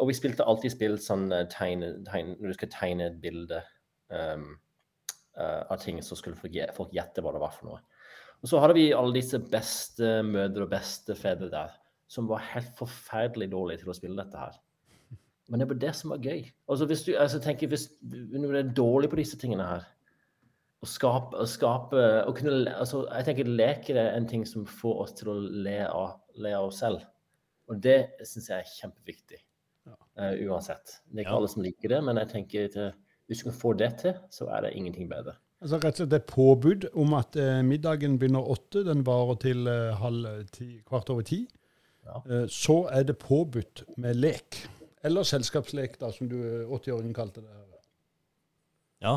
Og 0.00 0.08
vi 0.10 0.16
spilte 0.16 0.46
alltid 0.48 0.72
spill 0.74 0.96
sånn 0.98 1.28
tegne, 1.52 1.92
tegne, 2.08 2.34
når 2.40 2.50
du 2.50 2.56
skal 2.56 2.72
tegne 2.72 3.06
et 3.06 3.20
bilde 3.22 3.60
um, 4.10 4.56
av 5.38 5.76
ting, 5.82 6.00
så 6.02 6.16
skulle 6.18 6.38
folk, 6.38 6.56
folk 6.74 6.90
gjette 6.94 7.22
hva 7.22 7.30
det 7.34 7.42
var 7.42 7.52
for 7.54 7.68
noe. 7.68 7.78
Og 8.44 8.50
så 8.50 8.60
hadde 8.60 8.76
vi 8.76 8.90
alle 8.92 9.16
disse 9.16 9.38
beste 9.40 10.18
mødre 10.28 10.66
og 10.66 10.72
beste 10.74 11.16
fedre 11.16 11.48
der, 11.48 11.72
som 12.12 12.28
var 12.28 12.44
helt 12.52 12.74
forferdelig 12.76 13.48
dårlige 13.54 13.80
til 13.80 13.92
å 13.92 13.96
spille 13.96 14.18
dette 14.20 14.36
her. 14.36 14.58
Men 15.48 15.60
det 15.60 15.68
var 15.70 15.78
det 15.80 15.92
som 15.96 16.12
var 16.12 16.20
gøy. 16.24 16.42
Altså 16.68 16.86
hvis 16.88 17.04
du 17.06 17.14
altså 17.16 17.40
tenker, 17.40 17.70
hvis 17.72 17.86
når 18.04 18.44
du 18.44 18.58
er 18.58 18.74
dårlig 18.76 19.10
på 19.12 19.18
disse 19.20 19.38
tingene 19.40 19.64
her, 19.68 19.86
å 20.84 20.88
skape, 20.88 21.40
å 21.40 21.48
skape 21.48 22.02
å 22.28 22.32
kunne, 22.36 22.68
altså 22.68 23.06
Jeg 23.08 23.24
tenker 23.30 23.48
leker 23.48 23.96
er 23.96 24.10
en 24.18 24.28
ting 24.28 24.44
som 24.44 24.66
får 24.68 25.00
oss 25.06 25.14
til 25.16 25.30
å 25.32 25.38
le 25.64 25.78
av, 25.88 26.18
le 26.36 26.52
av 26.52 26.68
oss 26.68 26.82
selv. 26.84 27.00
Og 27.72 27.80
det 27.80 28.12
syns 28.28 28.50
jeg 28.50 28.60
er 28.60 28.72
kjempeviktig. 28.74 29.40
Uh, 30.20 30.36
uansett. 30.44 30.98
Det 31.08 31.22
er 31.22 31.24
ikke 31.24 31.32
Ja. 31.32 31.38
alle 31.40 31.48
som 31.48 31.64
liker 31.64 31.88
det, 31.88 32.02
men 32.04 32.20
jeg 32.20 32.28
tenker 32.28 32.68
at 32.68 33.00
hvis 33.26 33.40
du 33.40 33.48
kan 33.48 33.56
få 33.56 33.72
det 33.72 33.90
til, 34.04 34.12
så 34.30 34.50
er 34.52 34.66
det 34.66 34.74
ingenting 34.76 35.08
bedre. 35.08 35.38
Altså 35.64 35.78
rett 35.80 35.96
og 35.96 36.00
slett 36.02 36.14
et 36.18 36.26
påbud 36.28 36.82
om 37.00 37.14
at 37.16 37.36
eh, 37.40 37.62
middagen 37.64 38.18
begynner 38.20 38.44
åtte, 38.52 38.82
den 38.84 39.00
varer 39.06 39.38
til 39.40 39.64
eh, 39.70 39.94
halv 39.96 40.26
ti, 40.52 40.66
kvart 40.84 41.08
over 41.14 41.24
ti. 41.24 41.38
Ja. 42.04 42.18
Eh, 42.28 42.42
så 42.52 42.82
er 42.92 43.06
det 43.08 43.14
påbudt 43.22 43.80
med 43.96 44.18
lek. 44.20 44.58
Eller 45.04 45.24
selskapslek, 45.24 45.96
da, 46.02 46.10
som 46.12 46.28
du 46.28 46.36
eh, 46.36 46.66
80-åringen 46.68 47.14
kalte 47.16 47.40
det. 47.40 47.62
Ja. 49.04 49.14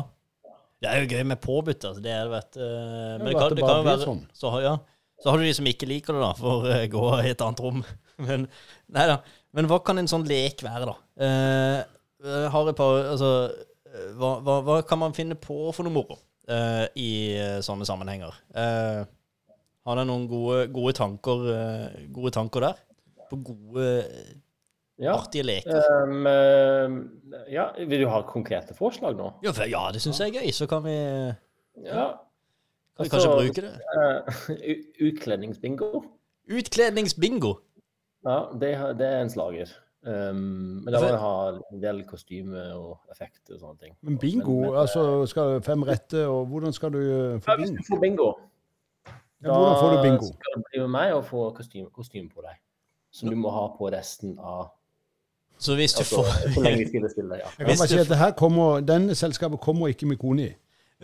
Det 0.80 0.88
er 0.88 1.02
jo 1.02 1.10
gøy 1.10 1.26
med 1.26 1.40
påbudt, 1.42 1.84
altså. 1.84 2.00
Det 2.04 2.12
er 2.14 2.24
det, 2.24 2.32
vet 2.32 2.56
du. 2.56 2.62
Men 2.62 3.26
det 3.28 3.34
kan, 3.36 3.50
det 3.52 3.58
det 3.58 3.66
kan 3.66 3.80
jo 3.82 3.86
være 3.90 4.06
sånn. 4.06 4.22
så, 4.40 4.52
har- 4.54 4.64
ja. 4.64 4.72
så 5.20 5.30
har 5.32 5.40
du 5.40 5.44
de 5.48 5.54
som 5.58 5.68
ikke 5.68 5.88
liker 5.90 6.16
det, 6.16 6.22
da, 6.22 6.30
for 6.38 6.64
å 6.64 6.78
gå 6.94 7.02
i 7.26 7.32
et 7.34 7.44
annet 7.44 7.60
rom. 7.64 7.82
Men 8.28 8.46
nei 8.96 9.04
da. 9.10 9.18
Men 9.56 9.68
hva 9.68 9.82
kan 9.84 10.00
en 10.00 10.08
sånn 10.08 10.24
lek 10.28 10.64
være, 10.64 10.88
da? 10.88 10.96
Eh, 11.28 12.48
har 12.52 12.72
et 12.72 12.78
par 12.80 13.02
Altså, 13.12 13.28
eh, 13.92 14.08
hva, 14.16 14.32
hva, 14.44 14.56
hva 14.64 14.78
kan 14.88 15.00
man 15.04 15.12
finne 15.16 15.36
på 15.38 15.68
for 15.76 15.84
noe 15.84 15.92
moro 15.98 16.16
eh, 16.48 16.84
i 16.98 17.10
eh, 17.36 17.58
sånne 17.64 17.86
sammenhenger? 17.88 18.34
Uh, 18.54 19.04
har 19.88 19.96
dere 19.96 20.08
noen 20.08 20.26
gode, 20.28 20.66
gode, 20.74 20.92
tanker, 20.98 21.46
uh, 21.48 21.98
gode 22.12 22.32
tanker 22.34 22.66
der? 22.66 22.82
På 23.30 23.38
gode, 23.44 23.88
Ja. 24.98 25.12
artige 25.14 25.44
leker? 25.46 25.84
Um, 26.08 26.24
ja, 27.52 27.68
vil 27.78 28.00
du 28.02 28.08
ha 28.10 28.22
konkrete 28.26 28.74
forslag 28.74 29.14
nå? 29.16 29.28
Ja, 29.44 29.52
for, 29.54 29.68
ja, 29.70 29.84
det 29.94 30.00
syns 30.02 30.18
jeg 30.20 30.32
er 30.34 30.40
gøy. 30.42 30.50
Så 30.52 30.66
kan 30.66 30.82
vi, 30.84 30.96
Ja. 31.84 32.06
kan 32.96 33.04
vi 33.04 33.12
kanskje 33.12 33.30
Altså, 33.30 33.38
bruke 33.38 33.62
det. 33.62 34.78
utkledningsbingo. 35.08 36.02
Utkledningsbingo. 36.50 37.54
Ja, 38.26 38.40
det, 38.58 38.72
det 38.98 39.06
er 39.06 39.20
en 39.22 39.30
slager. 39.30 39.70
Um, 40.06 40.82
men 40.84 40.92
da 40.94 41.00
må 41.02 41.08
du 41.10 41.16
ha 41.18 41.32
en 41.72 41.80
del 41.82 42.04
kostyme 42.06 42.60
og 42.76 43.00
effekter 43.10 43.56
og 43.56 43.60
sånne 43.60 43.78
ting. 43.82 43.96
Men 44.02 44.18
bingo, 44.18 44.60
Men- 44.60 44.70
men, 44.70 44.78
altså 44.80 45.26
skal 45.26 45.60
fem 45.62 45.82
rette, 45.82 46.26
og 46.26 46.46
hvordan 46.46 46.72
skal 46.72 46.92
du 46.92 46.98
få 47.42 47.56
bingo? 47.56 47.56
hvis 47.58 47.70
du 47.70 47.82
får 47.94 48.00
bingo, 48.00 48.32
Ja, 49.42 49.48
hvordan 49.48 49.76
får 49.80 49.90
du 49.96 50.02
bingo? 50.02 50.26
Da 50.26 50.32
skal 50.38 50.54
du 50.56 50.62
bli 50.72 50.80
med 50.80 50.88
meg 50.88 51.12
og 51.14 51.24
få 51.24 51.50
kostyme, 51.54 51.90
kostyme 51.94 52.28
på 52.30 52.42
deg. 52.42 52.56
Som 53.10 53.30
du 53.30 53.36
må 53.36 53.50
ha 53.50 53.66
på 53.78 53.90
resten 53.92 54.38
av 54.38 54.70
Så 55.58 55.74
hvis 55.74 55.92
du 55.92 56.00
altså, 56.00 56.16
får 56.16 56.52
Så 56.54 56.62
lenge 56.62 56.78
vi 56.78 56.86
spiller 56.88 57.08
spillet, 57.08 57.38
ja. 57.38 57.48
Jeg 57.58 57.66
kan 57.66 57.76
bare 57.78 57.88
si 57.88 57.98
at 57.98 58.08
det 58.08 58.18
her 58.18 58.30
kommer, 58.32 58.80
Denne 58.80 59.14
selskapet 59.14 59.60
kommer 59.60 59.88
ikke 59.88 60.06
med 60.06 60.16
kone 60.18 60.42
i. 60.42 60.54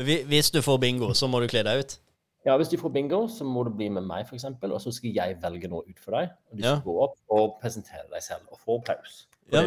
Hvis 0.03 0.51
du 0.51 0.61
får 0.63 0.79
bingo, 0.81 1.13
så 1.15 1.27
må 1.27 1.41
du 1.41 1.47
kle 1.49 1.63
deg 1.63 1.79
ut. 1.85 1.99
Ja, 2.45 2.57
Hvis 2.61 2.69
du 2.69 2.77
får 2.77 2.93
bingo, 2.93 3.27
så 3.29 3.45
må 3.49 3.63
du 3.65 3.71
bli 3.73 3.89
med 3.89 4.05
meg, 4.05 4.27
f.eks. 4.29 4.45
Og 4.45 4.81
så 4.81 4.93
skal 4.93 5.15
jeg 5.17 5.39
velge 5.43 5.69
noe 5.73 5.83
ut 5.89 5.99
for 5.99 6.13
deg. 6.19 6.35
Og 6.51 6.59
du 6.59 6.63
Ja. 6.65 6.75
skal 6.77 6.85
gå 6.91 6.99
opp 7.07 7.17
og 7.31 7.55
presentere 7.63 8.05
deg 8.13 8.23
selv 8.23 8.43
og 8.53 8.59
få 8.61 8.79
applaus. 8.83 9.27
Ja. 9.53 9.63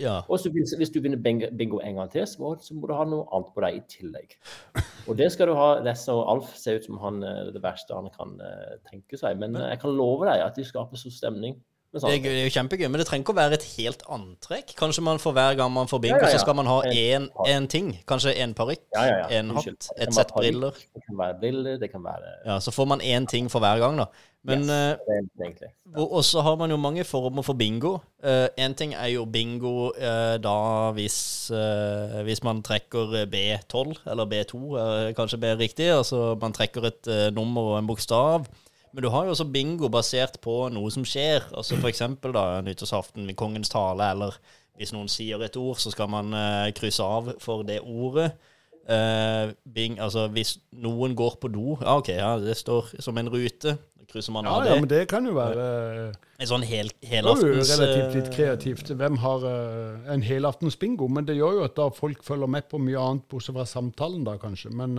Ja. 0.00 0.22
Og 0.28 0.38
så 0.40 0.50
hvis, 0.50 0.72
hvis 0.76 0.90
du 0.90 1.00
vinner 1.04 1.18
bingo, 1.20 1.78
en 1.84 1.94
gang 1.94 2.10
til, 2.10 2.26
så 2.26 2.40
må, 2.40 2.54
så 2.64 2.74
må 2.74 2.88
du 2.88 2.94
ha 2.96 3.04
noe 3.04 3.26
annet 3.36 3.50
på 3.54 3.60
deg 3.60 3.76
i 3.76 3.82
tillegg. 3.88 4.36
Og 5.08 5.16
det 5.18 5.30
skal 5.32 5.50
du 5.50 5.54
ha. 5.54 5.80
Lesse 5.84 6.12
og 6.12 6.24
Alf 6.32 6.54
ser 6.56 6.78
ut 6.80 6.86
som 6.88 6.98
han 7.02 7.22
eh, 7.22 7.50
det 7.52 7.62
verste 7.62 7.94
han 7.96 8.08
kan 8.14 8.40
eh, 8.40 8.78
tenke 8.90 9.18
seg. 9.20 9.38
Men 9.38 9.56
eh, 9.56 9.68
jeg 9.74 9.80
kan 9.80 9.92
love 9.96 10.24
deg 10.28 10.40
at 10.44 10.56
de 10.56 10.64
skaper 10.64 10.96
så 10.96 11.12
stemning. 11.12 11.58
Det 11.90 12.06
er, 12.06 12.20
det 12.22 12.44
jo 12.44 12.50
kjempegøy, 12.54 12.86
men 12.86 13.00
det 13.00 13.06
trenger 13.08 13.24
ikke 13.24 13.32
å 13.34 13.38
være 13.40 13.56
et 13.58 13.64
helt 13.74 14.02
antrekk. 14.14 14.76
Kanskje 14.78 15.02
man 15.02 15.18
for 15.18 15.34
hver 15.34 15.56
gang 15.58 15.72
man 15.74 15.88
får 15.90 15.98
bingo, 16.04 16.20
Ja, 16.20 16.28
ja, 16.28 16.30
ja. 16.30 16.38
så 16.38 16.44
skal 16.44 16.54
man 16.54 16.68
ha 16.70 16.76
én 16.86 17.66
ting. 17.66 17.88
Kanskje 18.06 18.36
en 18.44 18.54
parykk, 18.54 18.84
en 18.94 19.50
hatt, 19.56 19.88
et 19.98 20.14
sett 20.14 20.30
briller. 20.36 20.78
Det 20.94 21.02
kan 21.08 21.18
være 21.18 21.38
briller, 21.40 21.80
det 21.82 21.90
kan 21.90 22.04
være 22.06 22.36
Ja, 22.46 22.60
Så 22.62 22.70
får 22.70 22.86
man 22.92 23.02
én 23.02 23.26
ting 23.26 23.50
for 23.50 23.58
hver 23.58 23.82
gang, 23.82 23.98
da. 23.98 24.06
Men 24.46 24.62
yes, 24.64 25.60
eh. 25.60 26.00
Og 26.00 26.22
så 26.24 26.40
har 26.40 26.56
man 26.56 26.70
jo 26.70 26.78
mange 26.80 27.04
former 27.04 27.42
for 27.44 27.58
bingo. 27.58 27.98
Én 28.24 28.74
ting 28.78 28.94
er 28.94 29.10
jo 29.12 29.26
bingo 29.28 29.90
uh, 29.90 30.38
da 30.40 30.56
hvis, 30.96 31.50
uh, 31.52 32.22
hvis 32.24 32.42
man 32.46 32.62
trekker 32.62 33.26
B12, 33.28 34.00
eller 34.06 34.30
B2, 34.30 34.62
er 34.78 35.12
kanskje 35.18 35.42
B 35.42 35.52
riktig. 35.60 35.90
Altså 35.92 36.38
man 36.40 36.54
trekker 36.56 36.88
et 36.88 37.10
eh, 37.10 37.28
nummer 37.34 37.74
og 37.74 37.78
en 37.82 37.90
bokstav. 37.90 38.46
Men 38.92 39.04
du 39.04 39.10
har 39.14 39.26
jo 39.26 39.34
også 39.34 39.46
bingo 39.52 39.90
basert 39.92 40.40
på 40.42 40.54
noe 40.74 40.90
som 40.90 41.04
skjer. 41.06 41.46
Altså 41.54 41.78
da 41.78 42.46
nyttårsaften 42.66 43.26
ved 43.28 43.36
kongens 43.38 43.70
tale, 43.70 44.10
eller 44.10 44.38
hvis 44.80 44.94
noen 44.96 45.10
sier 45.12 45.42
et 45.44 45.56
ord, 45.60 45.78
så 45.78 45.92
skal 45.92 46.08
man 46.10 46.32
uh, 46.34 46.70
krysse 46.76 47.04
av 47.04 47.34
for 47.42 47.62
det 47.68 47.82
ordet. 47.84 48.32
Uh, 48.90 49.52
bing, 49.68 50.00
altså 50.00 50.24
hvis 50.32 50.56
noen 50.72 51.12
går 51.14 51.36
på 51.38 51.50
do 51.52 51.76
Ja, 51.76 51.98
OK, 52.00 52.08
ja, 52.16 52.32
det 52.40 52.56
står 52.58 52.88
som 52.98 53.18
en 53.20 53.28
rute. 53.30 53.76
Krysser 54.10 54.34
man 54.34 54.48
Ja, 54.48 54.56
av 54.56 54.64
ja, 54.64 54.72
det? 54.72 54.80
men 54.80 54.90
det 54.90 55.02
kan 55.06 55.26
jo 55.28 55.36
være 55.36 55.64
eh, 56.08 56.14
En 56.42 56.48
sånn 56.50 56.64
hel, 56.66 56.88
Det 56.98 57.20
er 57.20 57.28
jo 57.28 57.34
relativt 57.60 58.16
litt 58.16 58.30
kreativt. 58.34 58.90
Hvem 58.98 59.20
har 59.22 59.44
uh, 59.44 60.08
en 60.10 60.24
helaftensbingo? 60.26 61.06
Men 61.06 61.28
det 61.28 61.36
gjør 61.38 61.60
jo 61.60 61.66
at 61.68 61.76
da 61.76 61.86
folk 61.94 62.24
følger 62.26 62.50
med 62.50 62.66
på 62.72 62.80
mye 62.82 62.98
annet, 62.98 63.28
bortsett 63.30 63.54
fra 63.54 63.68
samtalen, 63.68 64.24
da 64.26 64.34
kanskje. 64.42 64.72
Men 64.74 64.98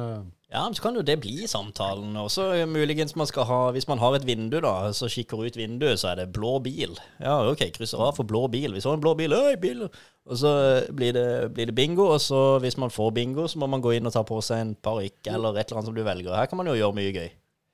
Ja, 0.52 0.66
men 0.68 0.76
så 0.76 0.84
kan 0.84 0.98
jo 1.00 1.02
det 1.08 1.16
bli 1.24 1.46
samtalen. 1.48 2.12
Og 2.20 2.28
så 2.34 2.50
eh, 2.58 2.68
muligens 2.68 3.16
man 3.16 3.28
skal 3.30 3.46
ha 3.48 3.60
Hvis 3.72 3.88
man 3.88 4.02
har 4.04 4.18
et 4.18 4.26
vindu, 4.28 4.58
da, 4.60 4.92
så 4.92 5.08
kikker 5.08 5.46
ut 5.48 5.58
vinduet, 5.58 6.00
så 6.02 6.10
er 6.12 6.20
det 6.20 6.34
blå 6.36 6.58
bil. 6.60 6.98
Ja, 7.24 7.38
OK, 7.48 7.64
krysser 7.78 8.04
av 8.04 8.18
for 8.18 8.28
blå 8.28 8.50
bil. 8.52 8.76
Vi 8.76 8.84
så 8.84 8.92
en 8.92 9.04
blå 9.04 9.14
bil. 9.16 9.32
Øy, 9.32 9.56
bil! 9.62 9.86
Og 10.28 10.38
så 10.38 10.52
eh, 10.60 10.90
blir 10.92 11.16
det, 11.16 11.28
blir 11.56 11.72
det 11.72 11.76
bingo, 11.76 12.10
og 12.12 12.20
så 12.22 12.60
hvis 12.60 12.76
man 12.78 12.92
får 12.92 13.14
bingo, 13.16 13.48
så 13.48 13.62
må 13.64 13.70
man 13.72 13.84
gå 13.84 13.96
inn 13.96 14.10
og 14.10 14.14
ta 14.14 14.26
på 14.28 14.42
seg 14.44 14.66
en 14.66 14.74
parykk 14.76 15.32
eller 15.32 15.56
et 15.56 15.72
eller 15.72 15.80
annet 15.80 15.92
som 15.94 15.96
du 15.96 16.04
velger. 16.04 16.36
Her 16.36 16.52
kan 16.52 16.60
man 16.60 16.68
jo 16.68 16.76
gjøre 16.76 17.00
mye 17.00 17.16
gøy. 17.16 17.32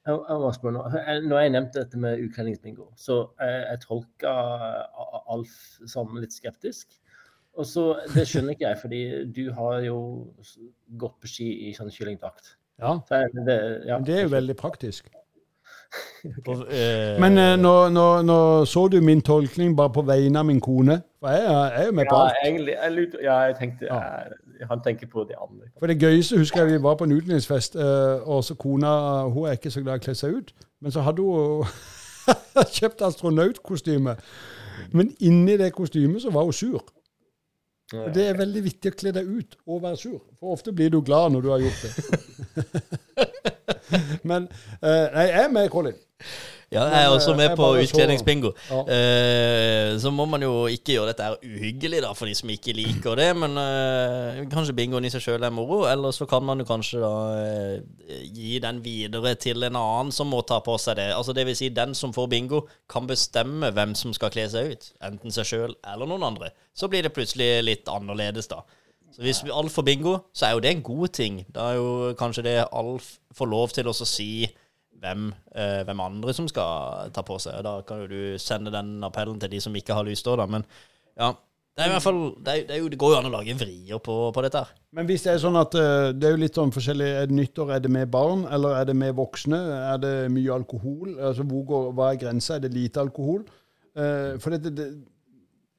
Jeg, 0.07 0.21
jeg 0.29 0.43
må 0.43 0.53
spørre 0.55 0.77
nå. 0.77 0.85
Når 1.25 1.41
jeg 1.41 1.55
nevnte 1.55 1.81
dette 1.81 2.03
med 2.05 2.21
utkledningsbingo, 2.27 2.91
så 2.95 3.17
jeg, 3.41 3.57
jeg 3.71 3.81
tolka 3.87 4.37
Alf 5.33 5.57
som 5.89 6.13
litt 6.21 6.37
skeptisk. 6.37 6.93
Og 7.57 7.65
så, 7.65 7.87
Det 8.13 8.27
skjønner 8.29 8.53
ikke 8.53 8.69
jeg, 8.69 8.79
fordi 8.85 9.01
du 9.33 9.43
har 9.57 9.81
jo 9.89 9.97
gått 11.01 11.17
på 11.23 11.33
ski 11.33 11.49
i 11.67 11.73
sånn 11.75 11.89
kyllingdrakt. 11.91 12.53
Ja. 12.81 12.97
Så 13.07 13.21
det, 13.47 13.59
ja. 13.85 13.97
Men 13.97 14.05
det 14.07 14.17
er 14.17 14.21
jo 14.27 14.29
veldig 14.35 14.55
praktisk. 14.55 15.07
Og, 16.47 16.65
eh, 16.73 17.15
Men 17.21 17.37
eh, 17.37 17.53
nå, 17.59 17.71
nå, 17.89 18.21
nå 18.27 18.37
så 18.67 18.87
du 18.91 18.97
min 19.01 19.21
tolkning 19.21 19.75
bare 19.77 19.89
på 19.95 20.01
vegne 20.05 20.39
av 20.39 20.45
min 20.45 20.59
kone. 20.61 20.97
For 21.21 21.31
jeg, 21.31 21.43
jeg 21.47 21.81
er 21.81 21.85
jo 21.85 21.91
med 21.95 22.05
på 22.09 22.15
Ja, 22.17 22.25
alt. 22.25 22.41
egentlig. 22.45 22.73
Jeg, 22.83 22.91
lurte- 22.97 23.23
ja, 23.23 23.37
jeg 23.47 23.55
tenkte 23.61 23.85
Ja. 23.89 23.99
jeg, 24.01 24.67
Han 24.69 24.81
tenker 24.83 25.07
på 25.07 25.23
de 25.29 25.35
andre. 25.37 25.67
For 25.79 25.87
det 25.87 25.99
gøyeste 26.01 26.37
husker 26.37 26.63
jeg 26.65 26.71
vi 26.79 26.83
var 26.83 26.95
på 26.95 27.03
en 27.05 27.11
utenlandsfest, 27.11 27.75
eh, 27.75 28.27
og 28.29 28.43
så 28.43 28.55
kona 28.55 29.21
hun 29.29 29.45
er 29.47 29.51
ikke 29.55 29.71
så 29.71 29.81
glad 29.83 29.93
i 29.93 30.01
å 30.01 30.05
kle 30.07 30.15
seg 30.15 30.33
ut. 30.33 30.53
Men 30.81 30.91
så 30.91 31.01
hadde 31.05 31.21
hun 31.21 31.63
kjøpt 32.79 33.01
astronautkostyme. 33.05 34.15
Men 34.91 35.11
inni 35.19 35.57
det 35.57 35.71
kostymet 35.73 36.21
så 36.21 36.31
var 36.33 36.43
hun 36.43 36.53
sur. 36.53 36.81
Og 37.95 38.09
det 38.15 38.25
er 38.27 38.39
veldig 38.39 38.61
viktig 38.65 38.91
å 38.91 38.95
kle 38.99 39.13
deg 39.15 39.27
ut 39.31 39.55
og 39.65 39.83
være 39.85 39.99
sur. 40.01 40.19
For 40.41 40.57
ofte 40.57 40.73
blir 40.75 40.91
du 40.91 40.99
glad 41.05 41.31
når 41.31 41.45
du 41.45 41.49
har 41.53 41.63
gjort 41.63 41.81
det. 41.85 41.91
Men 44.29 44.49
eh, 44.81 45.05
nei, 45.13 45.25
jeg 45.29 45.43
er 45.45 45.53
med, 45.55 45.69
Colin. 45.71 45.95
Ja, 46.67 46.81
jeg 46.91 47.03
er 47.05 47.13
også 47.15 47.31
eh, 47.31 47.37
med 47.37 47.53
på 47.55 47.67
utkledningsbingo. 47.79 48.49
Ja. 48.67 48.79
Uh, 48.83 49.99
så 50.03 50.11
må 50.11 50.25
man 50.27 50.43
jo 50.43 50.65
ikke 50.67 50.97
gjøre 50.97 51.13
dette 51.13 51.23
her 51.23 51.37
uhyggelig 51.39 52.01
da, 52.03 52.09
for 52.11 52.27
de 52.27 52.33
som 52.35 52.51
ikke 52.51 52.75
liker 52.75 53.15
det. 53.15 53.29
Men 53.39 53.55
uh, 53.55 54.41
kanskje 54.51 54.75
bingoen 54.75 55.07
i 55.07 55.11
seg 55.13 55.23
sjøl 55.23 55.47
er 55.47 55.53
moro. 55.55 55.85
Eller 55.87 56.11
så 56.11 56.27
kan 56.27 56.43
man 56.43 56.59
jo 56.59 56.67
kanskje 56.67 56.99
da 56.99 57.13
uh, 57.39 58.17
gi 58.35 58.59
den 58.63 58.81
videre 58.83 59.37
til 59.39 59.63
en 59.63 59.79
annen 59.79 60.11
som 60.11 60.27
må 60.27 60.41
ta 60.43 60.59
på 60.65 60.75
seg 60.81 60.99
det. 60.99 61.07
Altså 61.15 61.35
det 61.37 61.47
vil 61.47 61.55
si, 61.55 61.71
den 61.71 61.95
som 61.95 62.15
får 62.15 62.27
bingo, 62.35 62.65
kan 62.91 63.07
bestemme 63.07 63.71
hvem 63.71 63.95
som 63.95 64.11
skal 64.17 64.33
kle 64.35 64.49
seg 64.51 64.73
ut. 64.73 64.91
Enten 65.07 65.31
seg 65.31 65.47
sjøl 65.47 65.79
eller 65.87 66.11
noen 66.11 66.27
andre. 66.33 66.51
Så 66.75 66.91
blir 66.91 67.07
det 67.07 67.15
plutselig 67.15 67.63
litt 67.63 67.87
annerledes, 67.87 68.51
da. 68.51 68.65
Så 69.15 69.23
hvis 69.23 69.39
vi 69.45 69.55
Alf 69.55 69.79
får 69.79 69.87
bingo, 69.87 70.19
så 70.35 70.49
er 70.49 70.57
jo 70.57 70.67
det 70.67 70.75
en 70.75 70.83
god 70.83 71.15
ting. 71.15 71.45
Da 71.55 71.71
er 71.71 71.79
jo 71.79 72.15
kanskje 72.19 72.43
det 72.45 72.57
Alf 72.75 73.13
får 73.39 73.55
lov 73.55 73.71
til 73.71 73.87
å 73.87 73.95
si 73.95 74.31
hvem, 75.01 75.31
eh, 75.55 75.81
hvem 75.87 75.99
andre 76.03 76.33
som 76.33 76.47
skal 76.49 77.11
ta 77.13 77.23
på 77.25 77.39
seg. 77.41 77.59
Da 77.65 77.81
kan 77.87 78.03
jo 78.03 78.07
du 78.11 78.21
sende 78.41 78.73
den 78.73 79.03
appellen 79.05 79.39
til 79.39 79.51
de 79.51 79.61
som 79.61 79.75
ikke 79.75 79.97
har 79.97 80.07
lyst 80.07 80.25
til 80.25 80.37
det. 80.39 80.49
Men 80.49 80.65
ja, 81.17 81.33
det 81.77 81.85
er 81.85 81.91
i 81.91 81.93
hvert 81.93 82.05
fall 82.07 82.21
Det, 82.41 82.47
er, 82.47 82.61
det, 82.65 82.75
er 82.75 82.79
jo, 82.81 82.87
det 82.89 82.97
går 82.97 83.11
jo 83.13 83.17
an 83.19 83.29
å 83.29 83.33
lage 83.35 83.53
vrier 83.57 84.01
på, 84.01 84.15
på 84.33 84.43
dette 84.45 84.63
her. 84.63 84.71
Men 84.97 85.05
hvis 85.05 85.27
det 85.27 85.35
er 85.35 85.43
sånn 85.43 85.59
at 85.59 85.77
eh, 85.77 86.09
det 86.17 86.29
er 86.29 86.33
jo 86.33 86.41
litt 86.41 86.57
sånn 86.57 86.73
forskjellig 86.73 87.09
Er 87.21 87.29
det 87.29 87.37
nyttår, 87.37 87.75
er 87.75 87.83
det 87.85 87.91
med 87.93 88.09
barn, 88.13 88.47
eller 88.49 88.79
er 88.79 88.89
det 88.89 88.97
med 88.97 89.13
voksne? 89.17 89.59
Er 89.93 90.01
det 90.01 90.15
mye 90.33 90.55
alkohol? 90.57 91.13
Altså, 91.19 91.45
går, 91.45 91.91
Hva 91.93 92.11
er 92.11 92.21
grensa? 92.23 92.57
Er 92.57 92.65
det 92.65 92.73
lite 92.73 93.03
alkohol? 93.03 93.45
Eh, 93.97 94.33
for 94.41 94.55
det, 94.55 94.73
det, 94.77 94.89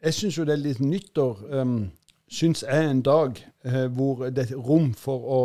jeg 0.04 0.14
syns 0.14 0.38
jo 0.38 0.46
det 0.46 0.54
er 0.54 0.62
litt 0.62 0.82
nyttår 0.82 1.42
um, 1.58 1.78
Syns 2.30 2.62
jeg 2.62 2.90
en 2.90 3.00
dag 3.02 3.38
eh, 3.64 3.86
hvor 3.88 4.26
det 4.30 4.44
er 4.44 4.58
rom 4.60 4.90
for 4.94 5.30
å 5.32 5.42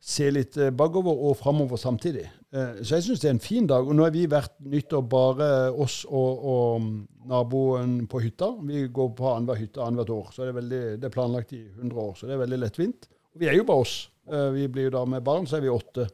se 0.00 0.30
litt 0.32 0.56
eh, 0.56 0.70
bakover 0.72 1.12
og 1.28 1.36
framover 1.36 1.76
samtidig. 1.80 2.24
Eh, 2.54 2.80
så 2.80 2.96
jeg 2.96 3.04
syns 3.06 3.20
det 3.22 3.28
er 3.28 3.34
en 3.36 3.42
fin 3.44 3.66
dag. 3.68 3.86
Og 3.86 3.96
nå 3.96 4.06
har 4.06 4.14
vi 4.14 4.24
vært 4.30 4.56
nyttår 4.64 5.04
bare 5.12 5.48
oss 5.70 6.02
og, 6.08 6.44
og 6.54 7.28
naboen 7.30 7.98
på 8.10 8.22
hytta. 8.24 8.52
Vi 8.66 8.86
går 8.88 9.12
på 9.18 9.28
annenhver 9.34 9.60
hytte 9.60 9.84
annethvert 9.84 10.14
år. 10.16 10.30
Så 10.34 10.44
det 10.46 10.52
er, 10.54 10.58
veldig, 10.60 10.82
det 11.02 11.10
er 11.10 11.16
planlagt 11.16 11.52
i 11.56 11.62
100 11.68 12.00
år, 12.00 12.14
så 12.16 12.28
det 12.30 12.36
er 12.36 12.44
veldig 12.46 12.60
lettvint. 12.64 13.10
Og 13.34 13.42
vi 13.44 13.50
er 13.52 13.58
jo 13.60 13.66
bare 13.68 13.84
oss. 13.86 13.96
Eh, 14.30 14.50
Vi 14.56 14.68
blir 14.72 14.88
jo 14.88 14.96
da 14.98 15.04
med 15.04 15.26
barn, 15.26 15.46
så 15.46 15.60
er 15.60 15.66
vi 15.68 15.72
åtte. 15.74 16.08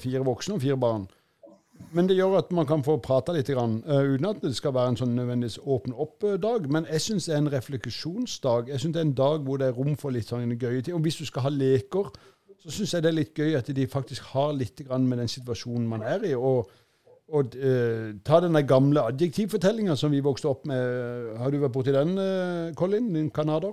Fire 0.00 0.24
voksne 0.24 0.56
og 0.56 0.62
fire 0.64 0.80
barn. 0.80 1.06
Men 1.94 2.06
det 2.06 2.14
gjør 2.16 2.36
at 2.38 2.52
man 2.54 2.66
kan 2.66 2.82
få 2.86 2.94
prata 3.02 3.32
litt, 3.34 3.48
grann, 3.50 3.80
uten 3.82 4.26
at 4.28 4.38
det 4.42 4.52
skal 4.56 4.72
være 4.74 4.92
en 4.92 4.98
sånn 5.00 5.16
nødvendigvis 5.18 5.58
åpen 5.66 5.94
opp-dag. 6.00 6.68
Men 6.70 6.86
jeg 6.90 7.02
syns 7.02 7.26
det 7.26 7.34
er 7.34 7.42
en 7.42 7.50
refleksjonsdag. 7.50 8.70
Jeg 8.70 8.82
synes 8.82 8.94
det 8.94 9.02
er 9.02 9.08
en 9.08 9.16
dag 9.18 9.42
hvor 9.46 9.58
det 9.60 9.68
er 9.68 9.76
rom 9.76 9.96
for 9.98 10.14
litt 10.14 10.30
sånne 10.30 10.54
gøye 10.58 10.82
ting. 10.86 10.94
Og 10.96 11.02
hvis 11.04 11.18
du 11.18 11.26
skal 11.28 11.46
ha 11.48 11.52
leker, 11.52 12.12
så 12.64 12.72
syns 12.72 12.94
jeg 12.94 13.04
det 13.04 13.10
er 13.10 13.18
litt 13.18 13.36
gøy 13.36 13.58
at 13.58 13.68
de 13.76 13.84
faktisk 13.90 14.32
har 14.32 14.54
litt 14.56 14.80
grann 14.86 15.04
med 15.08 15.20
den 15.20 15.28
situasjonen 15.28 15.86
man 15.88 16.06
er 16.08 16.24
i. 16.30 16.34
og 16.34 16.70
og 17.32 17.54
uh, 17.56 18.10
ta 18.20 18.36
den 18.44 18.58
gamle 18.68 19.00
adjektivfortellinga 19.08 19.94
som 19.96 20.12
vi 20.12 20.20
vokste 20.20 20.50
opp 20.50 20.66
med. 20.68 21.30
Har 21.40 21.50
du 21.50 21.56
vært 21.62 21.72
borti 21.72 21.94
den, 21.94 22.18
uh, 22.20 22.74
Colin? 22.76 23.06
Din 23.14 23.30
canadier? 23.32 23.72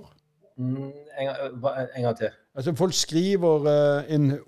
Mm, 0.56 0.88
en, 1.20 1.28
en 1.60 2.06
gang 2.06 2.16
til. 2.16 2.32
Altså, 2.56 2.72
folk 2.74 2.96
skriver 2.96 3.68
uh, 3.68 4.14
en 4.14 4.38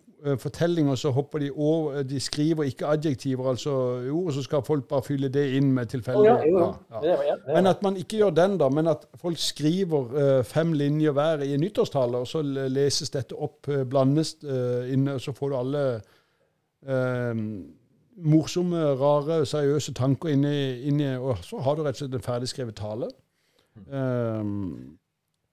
fortelling, 0.40 0.88
og 0.90 0.98
så 0.98 1.10
hopper 1.12 1.38
de 1.38 1.50
over 1.52 2.02
De 2.02 2.20
skriver 2.20 2.64
ikke 2.64 2.86
adjektiver, 2.86 3.48
altså 3.50 3.74
ord, 4.12 4.32
så 4.32 4.42
skal 4.42 4.62
folk 4.64 4.88
bare 4.88 5.02
fylle 5.04 5.28
det 5.28 5.44
inn 5.58 5.72
med 5.76 5.86
tilfeldigheter. 5.92 6.42
tilfeldig 6.42 7.10
ja, 7.10 7.12
ja, 7.12 7.18
ja. 7.28 7.54
Men 7.54 7.66
at 7.66 7.82
man 7.82 7.96
ikke 8.00 8.16
gjør 8.22 8.30
den, 8.30 8.58
da, 8.58 8.68
men 8.68 8.88
at 8.88 9.04
folk 9.20 9.38
skriver 9.38 10.16
eh, 10.22 10.44
fem 10.44 10.72
linjer 10.72 11.12
hver 11.12 11.44
i 11.44 11.52
en 11.54 11.60
nyttårstale, 11.60 12.24
og 12.24 12.26
så 12.30 12.42
leses 12.42 13.10
dette 13.12 13.36
opp, 13.36 13.68
eh, 13.68 13.84
blandes 13.84 14.36
eh, 14.44 14.92
inne, 14.96 15.14
og 15.18 15.20
så 15.20 15.32
får 15.36 15.52
du 15.52 15.56
alle 15.60 15.84
eh, 16.88 17.44
morsomme, 18.24 18.80
rare, 19.00 19.42
seriøse 19.46 19.92
tanker 19.94 20.28
inni, 20.32 20.56
inni, 20.88 21.16
og 21.16 21.44
så 21.44 21.60
har 21.64 21.76
du 21.76 21.82
rett 21.84 21.98
og 21.98 22.04
slett 22.04 22.14
en 22.14 22.26
ferdigskrevet 22.28 22.76
tale. 22.78 23.08
Um, 23.90 24.98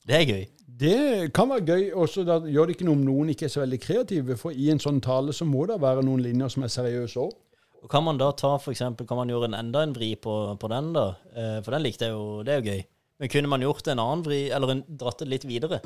Det 0.08 0.16
er 0.16 0.26
gøy. 0.30 0.44
Det 0.82 1.32
kan 1.36 1.52
være 1.52 1.66
gøy, 1.68 1.84
også 2.04 2.26
da 2.26 2.40
gjør 2.42 2.70
det 2.70 2.76
ikke 2.76 2.88
noe 2.88 2.98
om 2.98 3.06
noen 3.06 3.32
ikke 3.34 3.48
er 3.48 3.54
så 3.54 3.64
veldig 3.64 3.80
kreative, 3.84 4.38
for 4.40 4.56
i 4.56 4.72
en 4.74 4.82
sånn 4.82 5.02
tale 5.04 5.36
så 5.36 5.46
må 5.48 5.68
det 5.70 5.78
være 5.82 6.04
noen 6.08 6.24
linjer 6.26 6.54
som 6.54 6.66
er 6.66 6.74
seriøse 6.74 7.22
òg. 7.22 7.36
Og 7.82 7.90
Kan 7.90 8.06
man 8.06 8.20
da 8.22 8.30
ta 8.38 8.56
for 8.62 8.74
eksempel, 8.74 9.08
kan 9.10 9.18
man 9.18 9.30
gjøre 9.30 9.50
en 9.50 9.58
enda 9.58 9.82
en 9.86 9.94
vri 9.96 10.14
på, 10.22 10.34
på 10.62 10.70
den, 10.70 10.92
da? 10.94 11.06
Eh, 11.34 11.60
for 11.66 11.74
den 11.74 11.86
likte 11.86 12.10
jeg 12.10 12.14
jo, 12.14 12.42
det 12.46 12.54
er 12.54 12.62
jo 12.62 12.74
gøy. 12.76 12.84
Men 13.22 13.32
kunne 13.34 13.50
man 13.54 13.66
gjort 13.66 13.90
en 13.90 14.02
annen 14.02 14.26
vri, 14.26 14.42
eller 14.54 14.74
en, 14.76 14.84
dratt 15.02 15.22
det 15.22 15.30
litt 15.30 15.48
videre? 15.50 15.82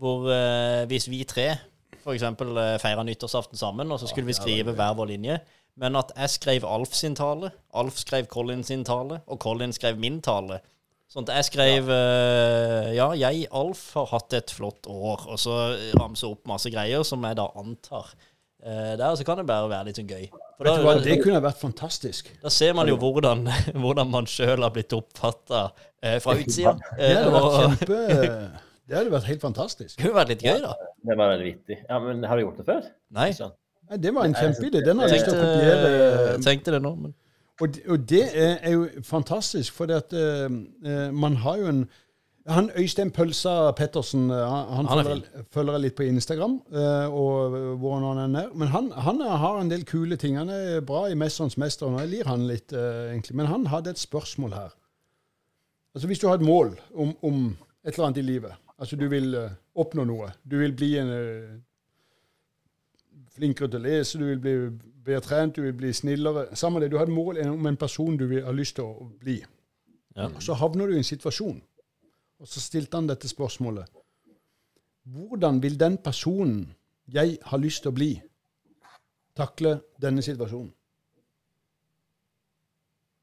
Hvor 0.00 0.28
eh, 0.32 0.88
hvis 0.88 1.08
vi 1.12 1.24
tre 1.28 1.50
for 2.00 2.16
eksempel 2.16 2.56
eh, 2.56 2.76
feira 2.80 3.04
nyttårsaften 3.04 3.60
sammen, 3.60 3.90
og 3.92 4.00
så 4.00 4.08
skulle 4.08 4.30
vi 4.30 4.36
skrive 4.36 4.74
hver 4.76 4.96
vår 4.96 5.12
linje, 5.12 5.38
men 5.80 5.96
at 5.96 6.12
jeg 6.16 6.34
skrev 6.34 6.66
Alf 6.68 6.94
sin 6.96 7.16
tale, 7.16 7.52
Alf 7.76 8.00
skrev 8.00 8.28
Colin 8.32 8.64
sin 8.64 8.84
tale, 8.84 9.20
og 9.26 9.40
Colin 9.40 9.72
skrev 9.72 10.00
min 10.00 10.20
tale. 10.24 10.60
Sånn 11.10 11.24
at 11.26 11.32
jeg 11.40 11.46
skrev 11.50 11.88
eh, 11.90 12.90
Ja, 12.94 13.08
jeg, 13.18 13.46
Alf, 13.58 13.80
har 13.98 14.06
hatt 14.12 14.34
et 14.38 14.52
flott 14.54 14.86
år, 14.86 15.24
og 15.32 15.38
så 15.42 15.56
ramser 15.98 16.30
opp 16.30 16.44
masse 16.46 16.70
greier 16.70 17.02
som 17.06 17.24
jeg 17.26 17.38
da 17.40 17.48
antar. 17.58 18.12
Eh, 18.62 18.92
der 19.00 19.16
så 19.18 19.24
kan 19.26 19.40
det 19.40 19.46
bare 19.48 19.66
være 19.72 19.88
litt 19.88 19.98
sånn 19.98 20.06
gøy. 20.10 20.28
For 20.60 20.68
Vet 20.68 20.78
du 20.78 20.84
hva, 20.86 20.94
det 21.02 21.16
kunne 21.24 21.40
vært 21.42 21.58
fantastisk. 21.58 22.28
da 22.42 22.50
ser 22.52 22.74
man 22.78 22.86
jo 22.92 22.98
hvordan, 23.00 23.42
hvordan 23.82 24.10
man 24.12 24.28
sjøl 24.30 24.62
har 24.62 24.70
blitt 24.74 24.92
oppfatta 24.94 25.64
eh, 26.04 26.18
fra 26.22 26.36
utsida. 26.38 26.76
Det 26.94 27.08
Eh, 27.08 27.16
hadde 27.16 27.32
vært 27.34 27.56
kjempe 27.56 28.02
Det 28.90 28.98
hadde 28.98 29.14
vært 29.16 29.28
helt 29.30 29.42
fantastisk. 29.48 29.96
det 29.96 30.04
kunne 30.04 30.18
vært 30.20 30.30
litt 30.36 30.44
gøy, 30.46 30.60
da. 30.62 30.74
Det 31.10 31.16
var 31.16 31.32
veldig 31.34 31.48
vittig. 31.48 31.80
Ja, 31.88 31.98
men 32.04 32.22
har 32.28 32.36
du 32.38 32.44
gjort 32.44 32.60
det 32.62 32.68
før? 32.70 32.86
Nei. 33.18 33.30
Sånn. 33.34 33.56
Nei, 33.90 33.98
det 34.04 34.12
var 34.14 34.28
en 34.28 34.36
kjempeidé. 34.38 34.84
Den 34.86 35.00
har 35.02 35.08
jeg 35.10 35.18
lyst 35.18 35.26
til 35.30 35.34
å 35.34 35.42
kopiere. 35.42 36.36
tenkte 36.46 36.74
det 36.76 36.80
nå, 36.84 36.92
men 37.08 37.14
Og, 37.60 37.74
det- 37.74 37.82
og 37.92 37.98
det 38.08 38.22
er, 38.32 38.54
er 38.62 38.72
jo 38.72 38.86
fantastisk, 39.04 39.72
for 39.76 39.90
at 39.92 40.12
eh, 40.12 40.48
man 41.12 41.36
har 41.36 41.56
jo 41.58 41.66
en 41.74 41.82
han 42.48 42.70
Øystein 42.74 43.10
Pølsa 43.12 43.70
Pettersen 43.76 44.30
eh, 44.32 44.36
han, 44.50 44.86
han, 44.88 44.98
er 44.98 45.04
følger, 45.04 45.42
følger 45.52 45.72
jeg 45.76 45.80
litt 45.84 45.94
på 45.98 46.06
Instagram, 46.08 46.54
Uh, 46.72 47.06
og 47.12 47.56
hvordan 47.82 48.16
han 48.18 48.36
er. 48.40 48.48
Men 48.54 48.68
han, 48.72 48.88
han 48.96 49.20
er- 49.20 49.36
har 49.42 49.60
en 49.60 49.70
del 49.70 49.84
kule 49.84 50.16
ting. 50.16 50.38
Han 50.40 50.48
er 50.48 50.80
bra 50.80 51.04
i 51.06 51.14
'Mesterens 51.14 51.58
mester', 51.60 51.86
og 51.86 52.00
jeg 52.00 52.08
lir 52.08 52.24
han 52.26 52.46
litt, 52.48 52.72
uh, 52.72 53.12
egentlig. 53.12 53.36
Men 53.36 53.46
han 53.46 53.66
hadde 53.66 53.90
et 53.90 53.98
spørsmål 53.98 54.52
her. 54.52 54.70
Altså 55.94 56.06
Hvis 56.06 56.18
du 56.18 56.26
har 56.28 56.34
et 56.34 56.46
mål 56.48 56.78
om, 56.94 57.12
om 57.22 57.56
et 57.84 57.94
eller 57.94 58.06
annet 58.06 58.18
i 58.18 58.22
livet, 58.22 58.52
altså 58.78 58.96
du 58.96 59.08
vil 59.08 59.34
uh, 59.36 59.50
oppnå 59.76 60.04
noe, 60.04 60.32
du 60.50 60.56
vil 60.58 60.72
bli 60.72 60.96
en 60.98 61.10
flinkere 63.36 63.68
til 63.70 63.80
å 63.80 63.84
lese, 63.84 64.18
du 64.18 64.24
vil 64.26 64.40
bli 64.42 64.54
bedre 65.10 65.24
trent, 65.26 65.56
du 65.56 65.66
vil 65.66 65.76
bli 65.76 65.92
snillere. 65.94 66.48
Samme 66.58 66.80
det, 66.82 66.90
du 66.92 66.98
har 67.00 67.08
et 67.08 67.14
mål 67.14 67.42
om 67.50 67.66
en 67.66 67.78
person 67.80 68.16
du 68.16 68.26
vil, 68.30 68.44
har 68.46 68.56
lyst 68.56 68.78
til 68.78 68.88
å 68.88 69.10
bli. 69.20 69.40
Ja. 70.16 70.30
Så 70.42 70.56
havner 70.58 70.90
du 70.90 70.96
i 70.96 71.00
en 71.02 71.06
situasjon, 71.06 71.60
og 72.40 72.48
så 72.48 72.62
stilte 72.62 72.98
han 72.98 73.08
dette 73.10 73.28
spørsmålet. 73.30 73.86
Hvordan 75.10 75.62
vil 75.62 75.78
den 75.80 75.96
personen 76.02 76.68
jeg 77.10 77.38
har 77.42 77.58
lyst 77.62 77.84
til 77.84 77.92
å 77.92 77.96
bli, 77.96 78.10
takle 79.38 79.78
denne 80.02 80.22
situasjonen? 80.22 80.72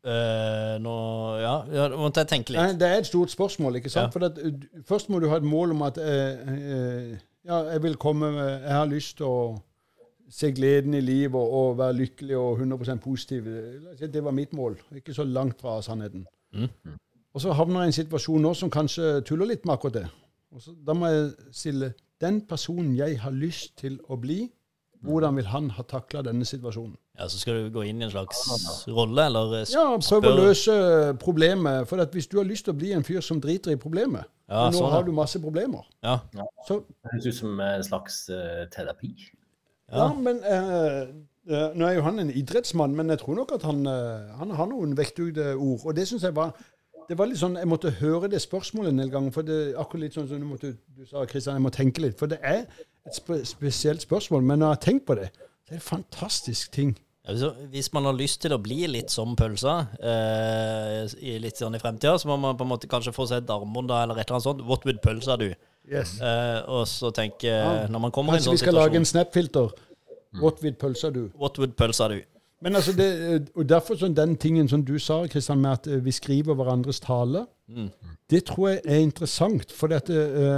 Uh, 0.07 0.77
nå 0.79 0.93
Ja, 1.41 1.55
ja, 1.73 1.87
nå 1.91 1.97
måtte 1.99 2.21
jeg 2.23 2.29
tenke 2.31 2.53
Nei, 2.55 2.69
litt. 2.69 2.77
det 2.79 2.87
er 2.87 3.01
et 3.01 3.07
stort 3.09 3.33
spørsmål. 3.33 3.79
ikke 3.81 3.91
sant? 3.91 4.07
Ja. 4.07 4.13
For 4.13 4.23
at, 4.29 4.37
uh, 4.39 4.83
Først 4.87 5.09
må 5.11 5.19
du 5.19 5.27
ha 5.27 5.39
et 5.41 5.43
mål 5.43 5.73
om 5.75 5.81
at 5.83 5.97
uh, 5.99 6.05
uh, 6.47 7.17
ja, 7.43 7.57
jeg 7.73 7.83
vil 7.83 7.97
komme 7.99 8.29
jeg 8.37 8.71
har 8.71 8.87
lyst 8.87 9.17
til 9.19 9.27
å 9.27 9.41
se 10.29 10.51
gleden 10.51 10.93
i 10.93 11.01
livet 11.01 11.35
og, 11.39 11.77
være 11.77 11.93
lykkelig 11.93 12.37
og 12.37 12.59
100 12.59 12.99
positiv. 13.03 13.45
Det 13.99 14.23
var 14.23 14.31
mitt 14.31 14.53
mål. 14.53 14.77
Ikke 14.95 15.13
så 15.13 15.23
langt 15.23 15.61
fra 15.61 15.81
sannheten. 15.81 16.25
Mm. 16.53 16.97
Og 17.33 17.41
så 17.41 17.53
havner 17.53 17.81
jeg 17.81 17.87
i 17.87 17.93
en 17.93 17.99
situasjon 18.01 18.41
nå 18.41 18.53
som 18.57 18.71
kanskje 18.73 19.21
tuller 19.27 19.45
litt 19.51 19.65
med 19.65 19.75
akkurat 19.77 20.01
det. 20.01 20.07
Og 20.51 20.61
så, 20.63 20.73
da 20.87 20.93
må 20.97 21.09
jeg 21.11 21.31
stille 21.53 21.93
den 22.21 22.41
personen 22.49 22.95
jeg 22.97 23.19
har 23.21 23.35
lyst 23.35 23.75
til 23.77 23.99
å 24.09 24.17
bli, 24.17 24.47
hvordan 25.05 25.35
vil 25.37 25.45
han 25.51 25.69
ha 25.75 25.83
takla 25.85 26.23
denne 26.25 26.45
situasjonen? 26.47 26.95
Ja, 27.17 27.27
Så 27.27 27.39
skal 27.39 27.63
du 27.63 27.69
gå 27.73 27.83
inn 27.85 28.01
i 28.01 28.05
en 28.05 28.11
slags 28.11 28.39
rolle, 28.87 29.25
eller 29.25 29.65
Ja, 29.69 29.85
prøve 30.01 30.31
å 30.31 30.37
løse 30.37 30.73
problemet. 31.21 31.87
For 31.87 32.01
at 32.01 32.13
hvis 32.13 32.27
du 32.27 32.37
har 32.37 32.45
lyst 32.45 32.65
til 32.65 32.73
å 32.73 32.77
bli 32.77 32.91
en 32.93 33.05
fyr 33.05 33.21
som 33.21 33.41
driter 33.41 33.71
i 33.71 33.79
problemet, 33.81 34.25
Ja, 34.49 34.69
nå 34.71 34.79
sånn, 34.79 34.91
har 34.91 35.03
du 35.03 35.11
masse 35.11 35.39
problemer, 35.43 35.85
Ja. 36.03 36.19
så 36.67 36.81
Det 36.87 37.11
høres 37.11 37.25
ut 37.27 37.35
som 37.35 37.59
en 37.59 37.83
slags 37.83 38.29
uh, 38.29 38.65
terapi. 38.71 39.13
Ja, 39.91 40.13
men 40.13 40.41
uh, 40.43 41.07
Nå 41.47 41.85
er 41.87 41.93
jo 41.95 42.01
han 42.03 42.19
en 42.19 42.31
idrettsmann, 42.31 42.95
men 42.95 43.09
jeg 43.09 43.21
tror 43.21 43.37
nok 43.37 43.53
at 43.55 43.63
han, 43.63 43.85
eh, 43.87 44.33
han 44.35 44.49
har 44.51 44.67
noen 44.67 44.97
vektugde 44.97 45.53
ord. 45.55 45.85
Og 45.85 45.95
det 45.95 46.03
syns 46.09 46.25
jeg 46.27 46.35
var 46.35 46.51
det 47.07 47.15
var 47.15 47.29
litt 47.29 47.39
sånn, 47.39 47.55
Jeg 47.55 47.69
måtte 47.71 47.93
høre 48.01 48.27
det 48.27 48.41
spørsmålet 48.43 48.91
en 48.91 49.11
ganger. 49.11 49.31
for 49.31 49.41
det 49.47 49.75
akkurat 49.79 50.01
litt 50.01 50.13
sånn 50.13 50.27
som 50.27 50.39
du, 50.39 50.45
måtte, 50.45 50.73
du 50.97 51.05
sa, 51.05 51.23
Kristian, 51.23 51.55
jeg 51.55 51.61
må 51.63 51.69
tenke 51.69 52.01
litt. 52.01 52.17
For 52.19 52.27
det 52.27 52.39
er 52.43 52.65
et 53.07 53.15
spe 53.15 53.45
spesielt 53.45 54.01
spørsmål. 54.01 54.43
Men 54.43 54.59
når 54.59 54.65
jeg 54.65 54.75
har 54.75 54.83
tenkt 54.83 55.05
på 55.05 55.15
det, 55.15 55.29
det 55.63 55.71
er 55.71 55.79
en 55.79 55.87
fantastisk 55.87 56.71
ting. 56.71 56.97
Hvis 57.27 57.89
man 57.93 58.05
har 58.07 58.15
lyst 58.15 58.39
til 58.41 58.53
å 58.55 58.59
bli 58.63 58.85
litt 58.87 59.11
som 59.11 59.33
pølsa 59.35 59.73
eh, 59.99 61.01
i 61.19 61.33
litt 61.43 61.59
sånn 61.59 61.75
i 61.75 61.81
fremtida, 61.81 62.15
så 62.21 62.29
må 62.29 62.37
man 62.39 62.55
på 62.59 62.63
en 62.63 62.71
måte 62.71 62.87
kanskje 62.87 63.11
få 63.15 63.25
seg 63.27 63.43
et 63.43 63.51
armbånd 63.51 63.91
eller 63.91 64.15
et 64.21 64.23
eller 64.29 64.37
annet 64.37 64.47
sånt. 64.47 64.63
What 64.67 64.85
would 64.87 65.01
pølsa 65.03 65.35
do? 65.39 65.49
Yes. 65.87 66.17
Eh, 66.21 66.61
og 66.71 66.87
så 66.87 67.11
tenke 67.15 67.47
Ja. 67.51 67.87
Når 67.91 67.99
man 68.07 68.11
kommer 68.15 68.33
i 68.33 68.37
en 68.37 68.39
Kanskje 68.39 68.49
sånn 68.49 68.57
vi 68.59 68.63
skal 68.65 68.79
lage 68.79 68.95
en 68.99 69.05
Snap-filter. 69.05 69.75
What 70.41 70.61
would 70.63 70.77
pølsa 70.79 71.11
du? 71.11 71.29
What 71.35 71.57
would 71.59 71.75
pølsa 71.79 72.09
do? 72.11 72.21
Men 72.61 72.75
altså, 72.75 72.91
det, 72.97 73.51
og 73.55 73.67
derfor 73.69 73.99
sånn 73.99 74.15
den 74.17 74.33
tingen 74.41 74.67
som 74.67 74.81
du 74.83 74.95
sa, 74.99 75.19
Kristian, 75.29 75.59
med 75.61 75.71
at 75.77 75.87
eh, 75.87 75.99
vi 76.03 76.11
skriver 76.15 76.55
hverandres 76.57 76.99
tale, 77.03 77.45
Mm. 77.67 77.89
det 78.31 78.45
tror 78.47 78.69
jeg 78.69 78.81
er 78.87 79.01
interessant. 79.03 79.73
For 79.75 79.91
dette, 79.91 80.13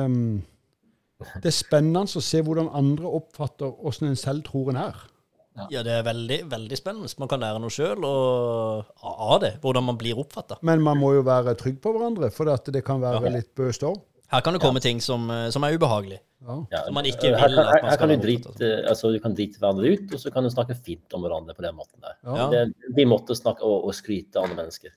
um, 0.06 0.44
det 1.42 1.50
er 1.50 1.56
spennende 1.56 2.04
å 2.06 2.22
se 2.22 2.38
hvordan 2.46 2.68
andre 2.70 3.10
oppfatter 3.18 3.72
åssen 3.82 4.12
en 4.12 4.16
selv 4.16 4.44
tror 4.46 4.70
en 4.70 4.78
er. 4.78 5.00
Ja, 5.70 5.82
det 5.84 5.92
er 5.92 6.04
veldig, 6.04 6.38
veldig 6.50 6.78
spennende. 6.78 7.10
Man 7.20 7.28
kan 7.28 7.42
lære 7.42 7.60
noe 7.60 7.70
sjøl 7.74 8.06
av 8.06 9.40
det. 9.44 9.56
Hvordan 9.64 9.84
man 9.90 9.98
blir 10.00 10.20
oppfatta. 10.22 10.60
Men 10.66 10.82
man 10.86 10.98
må 11.02 11.14
jo 11.18 11.24
være 11.28 11.56
trygg 11.60 11.82
på 11.84 11.92
hverandre, 11.96 12.30
for 12.32 12.50
at 12.54 12.66
det 12.72 12.84
kan 12.86 13.02
være 13.02 13.24
Ja. 13.26 13.30
litt 13.40 13.54
bøst 13.56 13.84
òg. 13.84 13.98
Her 14.32 14.42
kan 14.46 14.54
det 14.54 14.62
komme 14.62 14.80
ting 14.80 15.00
som, 15.02 15.30
eh, 15.32 15.50
som 15.50 15.64
er 15.64 15.74
ubehagelig. 15.76 16.20
Ja. 16.48 16.56
Ja, 16.72 16.86
Som 16.86 16.94
man 16.94 17.04
ikke 17.04 17.36
her, 17.36 17.48
kan- 17.50 17.66
her, 17.66 17.90
her 17.90 17.98
kan 17.98 18.10
du 18.10 18.16
drite, 18.16 18.88
altså, 18.88 19.12
du 19.12 19.20
kan 19.20 19.34
drite 19.36 19.58
hverandre 19.60 19.92
ut, 19.92 20.14
og 20.14 20.20
så 20.20 20.32
kan 20.32 20.44
du 20.44 20.50
snakke 20.50 20.76
fint 20.86 21.12
om 21.14 21.22
hverandre 21.24 21.56
på 21.56 21.62
den 21.66 21.76
måten 21.76 22.00
der. 22.00 22.14
Ja. 22.24 22.36
Ja. 22.36 22.50
Det 22.66 22.74
vi 22.96 23.06
måtte 23.06 23.36
snakke 23.36 23.62
og, 23.64 23.86
og 23.86 23.94
skryte 23.94 24.38
av 24.38 24.44
andre 24.44 24.56
mennesker. 24.64 24.90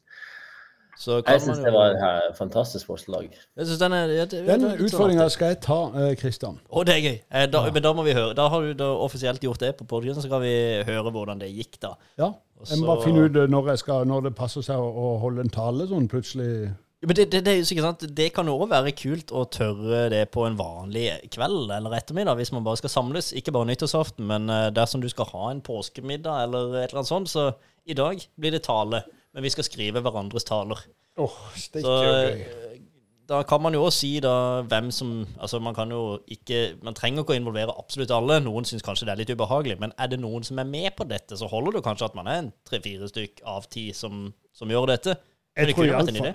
Så 1.02 1.16
Jeg 1.26 1.40
syns 1.42 1.58
det 1.64 1.72
var 1.74 1.96
et 1.96 2.36
fantastisk 2.38 2.86
forslag. 2.86 3.24
Jeg 3.58 3.66
synes 3.66 3.80
den 3.80 3.94
er, 3.96 4.12
ja, 4.14 4.26
det, 4.30 4.42
Den 4.46 4.62
sånn 4.62 4.82
utfordringa 4.86 5.24
skal 5.34 5.50
jeg 5.50 5.58
ta, 5.64 5.78
eh, 5.98 6.12
Kristian. 6.20 6.60
Å, 6.70 6.84
det 6.86 6.94
er 6.94 7.00
gøy. 7.02 7.16
Eh, 7.26 7.46
da, 7.50 7.62
Men 7.74 7.82
da 7.82 7.90
må 7.98 8.04
vi 8.06 8.14
høre. 8.14 8.36
Da 8.38 8.46
har 8.52 8.62
du 8.68 8.76
da 8.78 8.90
offisielt 9.02 9.42
gjort 9.42 9.58
det 9.64 9.72
på 9.80 9.86
podkasten, 9.90 10.22
så 10.22 10.30
kan 10.30 10.44
vi 10.44 10.52
høre 10.86 11.10
hvordan 11.10 11.40
det 11.42 11.48
gikk, 11.50 11.80
da. 11.82 11.96
Ja. 12.20 12.28
Jeg 12.62 12.78
må 12.78 12.84
så- 12.84 12.86
bare 12.92 13.02
finne 13.02 13.24
ut 13.26 13.36
eh, 13.36 13.48
når, 13.50 13.72
jeg 13.72 13.78
skal, 13.82 14.04
når 14.06 14.28
det 14.28 14.34
passer 14.38 14.62
seg 14.62 14.78
å, 14.78 14.86
å 14.86 15.18
holde 15.24 15.42
en 15.42 15.50
tale 15.50 15.88
sånn 15.90 16.06
plutselig. 16.12 16.70
Ja, 17.02 17.08
men 17.10 17.18
det, 17.18 17.24
det, 17.32 17.40
det 17.48 17.50
er 17.50 17.58
jo 17.58 17.64
sikkert 17.66 17.88
sant. 17.88 18.04
Det 18.14 18.28
kan 18.32 18.46
jo 18.46 18.54
òg 18.62 18.70
være 18.70 18.92
kult 18.94 19.32
å 19.34 19.42
tørre 19.50 20.04
det 20.12 20.22
på 20.30 20.44
en 20.46 20.54
vanlig 20.60 21.08
kveld 21.34 21.66
eller 21.74 21.96
ettermiddag, 21.98 22.38
hvis 22.38 22.52
man 22.54 22.62
bare 22.62 22.78
skal 22.78 22.94
samles. 22.94 23.32
Ikke 23.34 23.50
bare 23.50 23.66
nyttårsaften, 23.72 24.22
men 24.30 24.46
dersom 24.70 25.02
du 25.02 25.08
skal 25.10 25.26
ha 25.32 25.50
en 25.50 25.64
påskemiddag 25.66 26.44
eller 26.46 26.76
et 26.84 26.92
eller 26.92 27.02
annet 27.02 27.10
sånt, 27.10 27.32
så 27.32 27.48
i 27.90 27.98
dag 27.98 28.22
blir 28.38 28.54
det 28.54 28.62
tale. 28.62 29.02
Men 29.32 29.46
vi 29.46 29.52
skal 29.52 29.64
skrive 29.64 30.02
hverandres 30.04 30.44
taler. 30.44 30.80
Åh, 31.20 31.38
steike 31.56 31.86
Så 31.86 31.92
og 31.92 32.04
gøy. 32.04 32.40
eh, 32.40 32.80
da 33.28 33.42
kan 33.48 33.62
man 33.62 33.74
jo 33.74 33.84
også 33.86 33.98
si 34.02 34.10
da 34.20 34.62
hvem 34.66 34.90
som 34.90 35.26
Altså 35.40 35.60
man 35.62 35.74
kan 35.74 35.90
jo 35.90 36.18
ikke 36.26 36.74
Man 36.82 36.94
trenger 36.94 37.22
ikke 37.22 37.34
å 37.36 37.38
involvere 37.38 37.74
absolutt 37.78 38.10
alle. 38.10 38.40
Noen 38.44 38.66
syns 38.68 38.84
kanskje 38.84 39.06
det 39.08 39.14
er 39.14 39.20
litt 39.22 39.32
ubehagelig, 39.32 39.78
men 39.80 39.92
er 39.98 40.10
det 40.12 40.20
noen 40.20 40.44
som 40.44 40.58
er 40.58 40.68
med 40.68 40.90
på 40.96 41.06
dette, 41.08 41.36
så 41.38 41.48
holder 41.48 41.78
det 41.78 41.84
kanskje 41.86 42.10
at 42.10 42.16
man 42.18 42.28
er 42.28 42.42
en 42.42 42.52
tre-fire 42.68 43.08
stykk 43.08 43.44
av 43.48 43.68
ti 43.72 43.92
som, 43.96 44.32
som 44.52 44.72
gjør 44.72 44.90
dette. 44.92 45.16
Jeg 45.56 45.68
det 45.70 45.76
tror 45.76 45.86
iallfall 45.86 46.34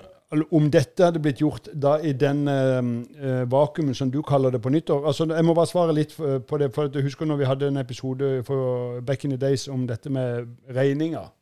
om 0.52 0.66
dette 0.68 1.06
hadde 1.06 1.20
blitt 1.24 1.40
gjort 1.40 1.70
da 1.72 1.94
i 2.04 2.10
den 2.12 2.42
uh, 2.44 3.44
vakuumen 3.48 3.96
som 3.96 4.10
du 4.12 4.18
kaller 4.22 4.52
det 4.52 4.60
på 4.60 4.68
nyttår 4.68 5.06
altså 5.08 5.24
Jeg 5.24 5.46
må 5.48 5.54
bare 5.56 5.70
svare 5.70 5.94
litt 5.96 6.12
på 6.12 6.58
det. 6.60 6.68
for 6.74 6.90
Jeg 6.92 7.06
husker 7.06 7.26
når 7.26 7.36
vi 7.40 7.48
hadde 7.48 7.68
en 7.68 7.80
episode 7.80 8.44
for 8.44 9.00
back 9.00 9.24
in 9.24 9.30
the 9.30 9.40
days 9.40 9.68
om 9.68 9.86
dette 9.88 10.10
med 10.10 10.46
regninger. 10.68 11.32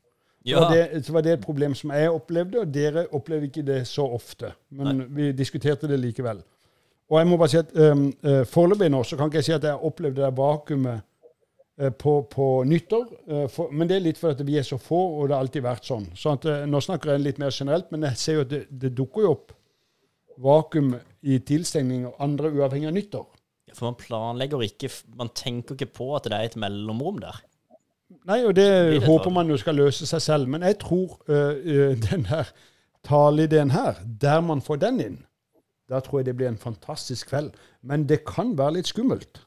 Ja, 0.46 0.60
var 0.62 0.74
det, 0.74 1.00
så 1.06 1.12
var 1.12 1.24
det 1.26 1.32
et 1.34 1.42
problem 1.42 1.74
som 1.74 1.90
jeg 1.90 2.10
opplevde, 2.10 2.60
og 2.62 2.70
dere 2.74 3.06
opplevde 3.14 3.48
ikke 3.48 3.64
det 3.66 3.80
så 3.90 4.04
ofte. 4.14 4.52
Men 4.70 5.02
vi 5.14 5.32
diskuterte 5.34 5.90
det 5.90 5.98
likevel. 5.98 6.42
Og 7.10 7.18
jeg 7.20 7.28
må 7.30 7.38
bare 7.38 7.52
si 7.52 7.58
at 7.60 7.74
um, 7.74 8.06
uh, 8.26 8.42
foreløpig 8.50 8.88
nå 8.90 9.02
så 9.06 9.18
kan 9.18 9.30
ikke 9.30 9.42
jeg 9.42 9.48
si 9.48 9.54
at 9.54 9.66
jeg 9.68 9.86
opplevde 9.88 10.22
det 10.24 10.30
vakuumet 10.38 11.02
uh, 11.82 11.90
på, 11.98 12.14
på 12.30 12.46
nyttår. 12.66 13.04
Uh, 13.30 13.44
for, 13.52 13.70
men 13.74 13.90
det 13.90 13.98
er 13.98 14.06
litt 14.08 14.18
fordi 14.18 14.46
vi 14.46 14.58
er 14.58 14.66
så 14.66 14.78
få, 14.82 14.98
og 15.18 15.28
det 15.28 15.36
har 15.36 15.46
alltid 15.46 15.66
vært 15.66 15.86
sånn. 15.86 16.08
Så 16.18 16.34
at, 16.34 16.48
nå 16.66 16.82
snakker 16.82 17.14
jeg 17.14 17.24
litt 17.26 17.42
mer 17.42 17.54
generelt, 17.54 17.90
men 17.94 18.08
jeg 18.10 18.22
ser 18.22 18.38
jo 18.38 18.46
at 18.46 18.52
det, 18.54 18.62
det 18.70 18.94
dukker 18.98 19.26
jo 19.26 19.34
opp 19.36 19.54
vakuum 20.42 20.94
i 21.26 21.38
tilstengning 21.46 22.08
og 22.08 22.22
andre 22.22 22.50
uavhengig 22.54 22.90
av 22.90 22.96
nyttår. 22.96 23.26
for 23.74 23.90
man 23.90 23.98
planlegger 23.98 24.62
ikke 24.62 24.90
Man 25.16 25.30
tenker 25.34 25.74
ikke 25.74 25.94
på 25.98 26.14
at 26.16 26.24
det 26.24 26.36
er 26.36 26.50
et 26.50 26.56
mellomrom 26.56 27.18
der. 27.22 27.38
Nei, 28.26 28.44
og 28.46 28.54
det 28.54 28.66
det 28.92 29.02
håper 29.06 29.32
man 29.34 29.48
jo 29.50 29.56
skal 29.58 29.78
løse 29.78 30.06
seg 30.06 30.22
selv. 30.22 30.50
Men 30.50 30.62
jeg 30.62 30.78
tror 30.82 31.18
uh, 31.28 31.54
øh, 31.58 31.96
den 32.10 32.26
her 32.30 32.52
taleideen 33.06 33.70
her, 33.70 34.02
der 34.22 34.40
man 34.40 34.62
får 34.62 34.82
den 34.82 35.00
inn, 35.00 35.18
da 35.90 36.00
tror 36.02 36.20
jeg 36.20 36.30
det 36.30 36.36
blir 36.38 36.50
en 36.50 36.58
fantastisk 36.58 37.30
kveld. 37.30 37.52
Men 37.82 38.08
det 38.08 38.24
kan 38.26 38.56
være 38.58 38.78
litt 38.78 38.90
skummelt. 38.90 39.42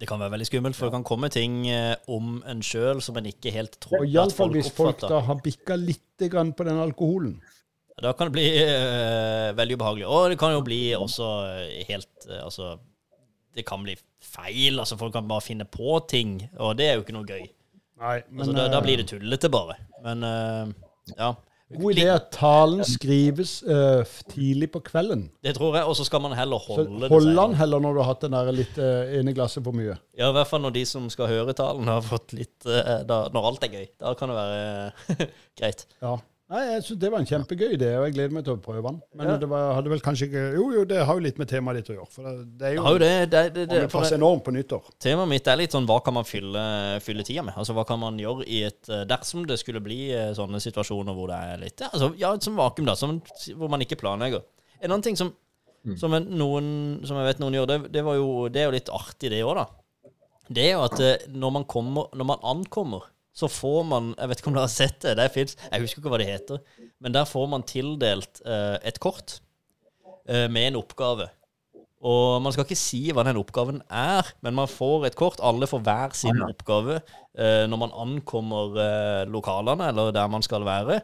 Det 0.00 0.08
kan 0.10 0.18
være 0.18 0.32
veldig 0.34 0.46
skummelt, 0.48 0.76
for 0.76 0.90
det 0.90 0.96
kan 0.96 1.04
komme 1.06 1.28
ting 1.30 1.68
eh, 1.70 1.94
om 2.10 2.40
en 2.50 2.62
sjøl 2.66 2.98
som 3.02 3.14
en 3.20 3.28
ikke 3.30 3.52
helt 3.54 3.76
tror 3.78 4.00
at 4.02 4.08
iallfall 4.10 4.50
folk 4.50 4.56
hvis 4.56 4.70
folk 4.74 5.04
da 5.06 5.20
har 5.22 5.38
bikka 5.44 5.76
litt 5.78 6.24
grann 6.32 6.50
på 6.52 6.66
den 6.66 6.80
alkoholen. 6.82 7.36
Da 8.02 8.10
kan 8.18 8.26
det 8.26 8.34
bli 8.34 8.48
uh, 8.58 9.52
veldig 9.54 9.76
ubehagelig. 9.78 10.06
Og 10.10 10.32
det 10.32 10.38
kan 10.40 10.50
jo 10.50 10.64
bli 10.66 10.80
også 10.98 11.28
helt 11.86 12.26
uh, 12.26 12.40
Altså, 12.42 12.72
det 13.54 13.62
kan 13.68 13.84
bli 13.86 13.94
feil. 14.18 14.80
Altså, 14.82 14.98
folk 14.98 15.14
kan 15.14 15.30
bare 15.30 15.46
finne 15.46 15.64
på 15.64 16.00
ting, 16.10 16.40
og 16.58 16.74
det 16.78 16.88
er 16.88 16.98
jo 16.98 17.04
ikke 17.04 17.14
noe 17.14 17.28
gøy. 17.28 17.46
Nei, 18.00 18.20
men 18.30 18.44
Altså, 18.44 18.54
da, 18.56 18.68
da 18.72 18.80
blir 18.84 19.00
det 19.00 19.06
øh, 19.06 19.10
tullete, 19.14 19.50
bare. 19.52 19.76
Men 20.04 20.24
uh, 20.26 20.72
ja. 21.14 21.30
god 21.78 21.94
idé 21.94 22.06
at 22.12 22.26
talen 22.34 22.82
skrives 22.86 23.56
uh, 23.62 24.02
tidlig 24.32 24.68
på 24.74 24.82
kvelden. 24.84 25.28
Det 25.44 25.54
tror 25.56 25.78
jeg. 25.78 25.86
Og 25.88 25.96
så 25.96 26.06
skal 26.08 26.22
man 26.24 26.34
heller 26.36 26.58
Så 26.58 26.74
holde 26.74 27.06
det 27.06 27.12
hold 27.12 27.30
den 27.38 27.56
heller 27.60 27.84
når 27.86 27.94
du 27.94 28.02
har 28.02 28.10
hatt 28.10 28.26
den 28.26 28.36
der 28.36 28.52
litt 28.54 28.78
uh, 28.82 29.14
ene 29.20 29.34
glasset 29.36 29.64
for 29.64 29.76
mye. 29.76 29.96
Ja, 30.18 30.32
i 30.32 30.36
hvert 30.36 30.50
fall 30.50 30.64
når 30.66 30.76
de 30.76 30.84
som 30.90 31.08
skal 31.12 31.30
høre 31.30 31.56
talen, 31.56 31.88
har 31.88 32.04
fått 32.04 32.34
litt 32.36 32.66
uh, 32.66 33.00
da, 33.06 33.24
Når 33.34 33.50
alt 33.52 33.68
er 33.68 33.74
gøy. 33.78 33.88
Da 34.02 34.14
kan 34.18 34.32
det 34.32 34.38
være 34.42 35.28
greit. 35.60 35.86
Ja. 36.02 36.18
Nei, 36.52 36.60
jeg 36.74 36.82
synes 36.84 37.00
Det 37.00 37.08
var 37.08 37.22
en 37.22 37.28
kjempegøy 37.28 37.70
idé, 37.72 37.86
og 37.96 38.02
jeg 38.04 38.14
gleder 38.18 38.32
meg 38.36 38.42
til 38.44 38.52
å 38.58 38.60
prøve 38.60 38.82
den. 38.84 38.98
Men 39.16 39.30
Ja. 39.30 39.36
det 39.40 39.46
var, 39.48 39.70
hadde 39.78 39.88
vel 39.88 40.02
kanskje 40.04 40.26
ikke 40.28 40.42
Jo, 40.58 40.64
jo, 40.74 40.82
det 40.84 40.98
har 41.08 41.16
jo 41.16 41.22
litt 41.24 41.38
med 41.40 41.48
temaet 41.48 41.78
ditt 41.80 41.88
å 41.88 41.96
gjøre. 41.96 42.08
For 42.12 42.26
det, 42.28 42.34
det 42.60 42.66
er 42.68 42.74
jo, 42.74 42.82
har 42.84 42.92
jo 42.92 43.00
det, 43.00 43.30
det, 43.32 43.42
det, 43.54 43.64
det 43.72 43.78
passer 43.92 44.18
enormt 44.18 44.44
på 44.44 44.52
nyttår. 44.52 44.90
Temaet 45.00 45.30
mitt 45.30 45.48
er 45.48 45.56
litt 45.56 45.72
sånn 45.72 45.88
hva 45.88 45.96
kan 46.04 46.16
man 46.18 46.28
fylle, 46.28 46.64
fylle 47.00 47.24
tida 47.24 47.46
med? 47.46 47.56
Altså 47.56 47.72
hva 47.76 47.86
kan 47.88 48.02
man 48.02 48.20
gjøre 48.20 48.44
i 48.44 48.60
et 48.68 48.90
eh, 48.92 49.06
Dersom 49.08 49.46
det 49.48 49.56
skulle 49.62 49.80
bli 49.84 50.10
eh, 50.12 50.34
sånne 50.36 50.60
situasjoner 50.60 51.16
hvor 51.16 51.32
det 51.32 51.38
er 51.54 51.64
litt 51.64 51.80
Ja, 51.80 51.88
altså, 51.94 52.10
ja 52.20 52.34
som 52.44 52.60
vakuum, 52.60 52.90
da. 52.92 52.94
Som, 53.00 53.16
hvor 53.56 53.72
man 53.72 53.80
ikke 53.80 53.96
planlegger. 54.04 54.44
En 54.82 54.90
annen 54.92 55.06
ting 55.06 55.16
som, 55.16 55.32
som, 55.96 56.12
en, 56.12 56.28
noen, 56.28 56.68
som 57.08 57.16
jeg 57.22 57.30
vet 57.30 57.40
noen 57.40 57.56
gjør, 57.56 57.70
det, 57.72 57.80
det, 57.96 58.04
var 58.04 58.20
jo, 58.20 58.28
det 58.52 58.60
er 58.60 58.68
jo 58.68 58.76
litt 58.76 58.92
artig, 58.92 59.32
det 59.32 59.40
òg, 59.48 59.56
da. 59.62 59.66
Det 60.52 60.68
er 60.68 60.74
jo 60.76 60.84
at 60.84 61.00
eh, 61.00 61.24
når 61.32 61.56
man, 61.56 61.64
kommer, 61.64 62.12
når 62.12 62.28
man 62.34 62.44
ankommer, 62.52 63.08
så 63.34 63.48
får 63.50 63.80
man 63.90 64.12
Jeg 64.14 64.30
vet 64.30 64.40
ikke 64.40 64.50
om 64.52 64.56
dere 64.56 64.68
har 64.68 64.72
sett 64.72 65.00
det, 65.02 65.16
det 65.18 65.30
fins 65.34 65.56
Jeg 65.58 65.82
husker 65.82 66.00
ikke 66.00 66.12
hva 66.12 66.20
det 66.22 66.28
heter. 66.30 66.60
Men 67.02 67.16
der 67.16 67.26
får 67.28 67.48
man 67.50 67.66
tildelt 67.66 68.42
eh, 68.46 68.76
et 68.86 69.00
kort 69.02 69.40
eh, 70.28 70.46
med 70.46 70.70
en 70.70 70.78
oppgave. 70.80 71.28
Og 72.04 72.42
man 72.44 72.52
skal 72.52 72.66
ikke 72.66 72.76
si 72.76 73.00
hva 73.16 73.24
den 73.24 73.38
oppgaven 73.40 73.80
er, 73.88 74.28
men 74.44 74.56
man 74.58 74.68
får 74.68 75.06
et 75.08 75.16
kort. 75.16 75.40
Alle 75.40 75.68
får 75.68 75.80
hver 75.86 76.16
sin 76.16 76.42
oppgave 76.44 76.98
eh, 77.00 77.64
når 77.70 77.80
man 77.80 77.94
ankommer 78.04 78.76
eh, 78.76 79.22
lokalene, 79.32 79.88
eller 79.88 80.12
der 80.12 80.28
man 80.28 80.44
skal 80.44 80.66
være. 80.68 81.00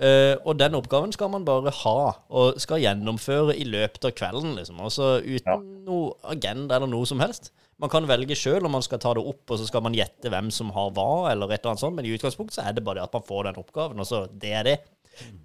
Eh, 0.00 0.36
og 0.48 0.56
den 0.56 0.74
oppgaven 0.74 1.12
skal 1.12 1.28
man 1.28 1.44
bare 1.44 1.70
ha, 1.82 2.12
og 2.32 2.60
skal 2.60 2.80
gjennomføre 2.80 3.56
i 3.60 3.66
løpet 3.68 4.06
av 4.08 4.14
kvelden. 4.16 4.54
liksom. 4.56 4.80
Altså 4.80 5.20
uten 5.20 5.44
Ja. 5.46 5.58
noe 5.58 6.14
agenda 6.24 6.76
eller 6.76 6.88
noe 6.88 7.06
som 7.06 7.20
helst. 7.20 7.52
Man 7.78 7.90
kan 7.90 8.06
velge 8.06 8.34
sjøl 8.34 8.64
om 8.64 8.72
man 8.72 8.82
skal 8.82 8.98
ta 8.98 9.12
det 9.14 9.24
opp, 9.26 9.50
og 9.50 9.58
så 9.58 9.66
skal 9.66 9.82
man 9.82 9.92
gjette 9.92 10.30
hvem 10.30 10.50
som 10.50 10.70
har 10.70 10.90
hva, 10.90 11.30
eller 11.32 11.46
et 11.50 11.60
eller 11.60 11.72
annet 11.72 11.80
sånt, 11.80 11.96
men 11.96 12.06
i 12.06 12.16
utgangspunktet 12.16 12.54
så 12.54 12.68
er 12.68 12.72
det 12.72 12.84
bare 12.84 13.00
det 13.00 13.02
at 13.02 13.12
man 13.12 13.22
får 13.22 13.44
den 13.44 13.58
oppgaven, 13.58 13.98
og 13.98 14.06
så 14.06 14.28
det 14.38 14.52
er 14.52 14.62
det. 14.62 14.78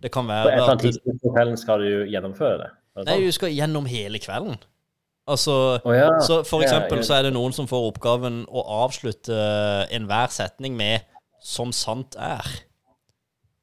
Det 0.02 0.12
kan 0.12 0.28
På 0.28 0.32
et 0.32 0.54
eller 0.54 0.70
annet 0.70 0.82
tidspunkt 0.82 1.22
på 1.22 1.34
kvelden 1.34 1.58
skal 1.58 1.80
du 1.80 2.06
gjennomføre 2.08 2.58
det. 2.58 2.70
Det 2.96 3.06
Nei, 3.06 3.26
du 3.26 3.32
skal 3.32 3.50
gjennom 3.50 3.86
hele 3.86 4.20
kvelden. 4.20 4.58
Altså 5.28 5.82
oh, 5.84 5.92
ja. 5.96 6.08
så 6.24 6.40
for 6.48 6.64
eksempel 6.64 7.04
så 7.04 7.18
er 7.18 7.28
det 7.28 7.34
noen 7.36 7.52
som 7.52 7.68
får 7.68 7.90
oppgaven 7.92 8.46
å 8.48 8.64
avslutte 8.86 9.36
enhver 9.92 10.32
setning 10.32 10.78
med 10.78 11.02
'som 11.44 11.74
sant 11.74 12.16
er'. 12.16 12.64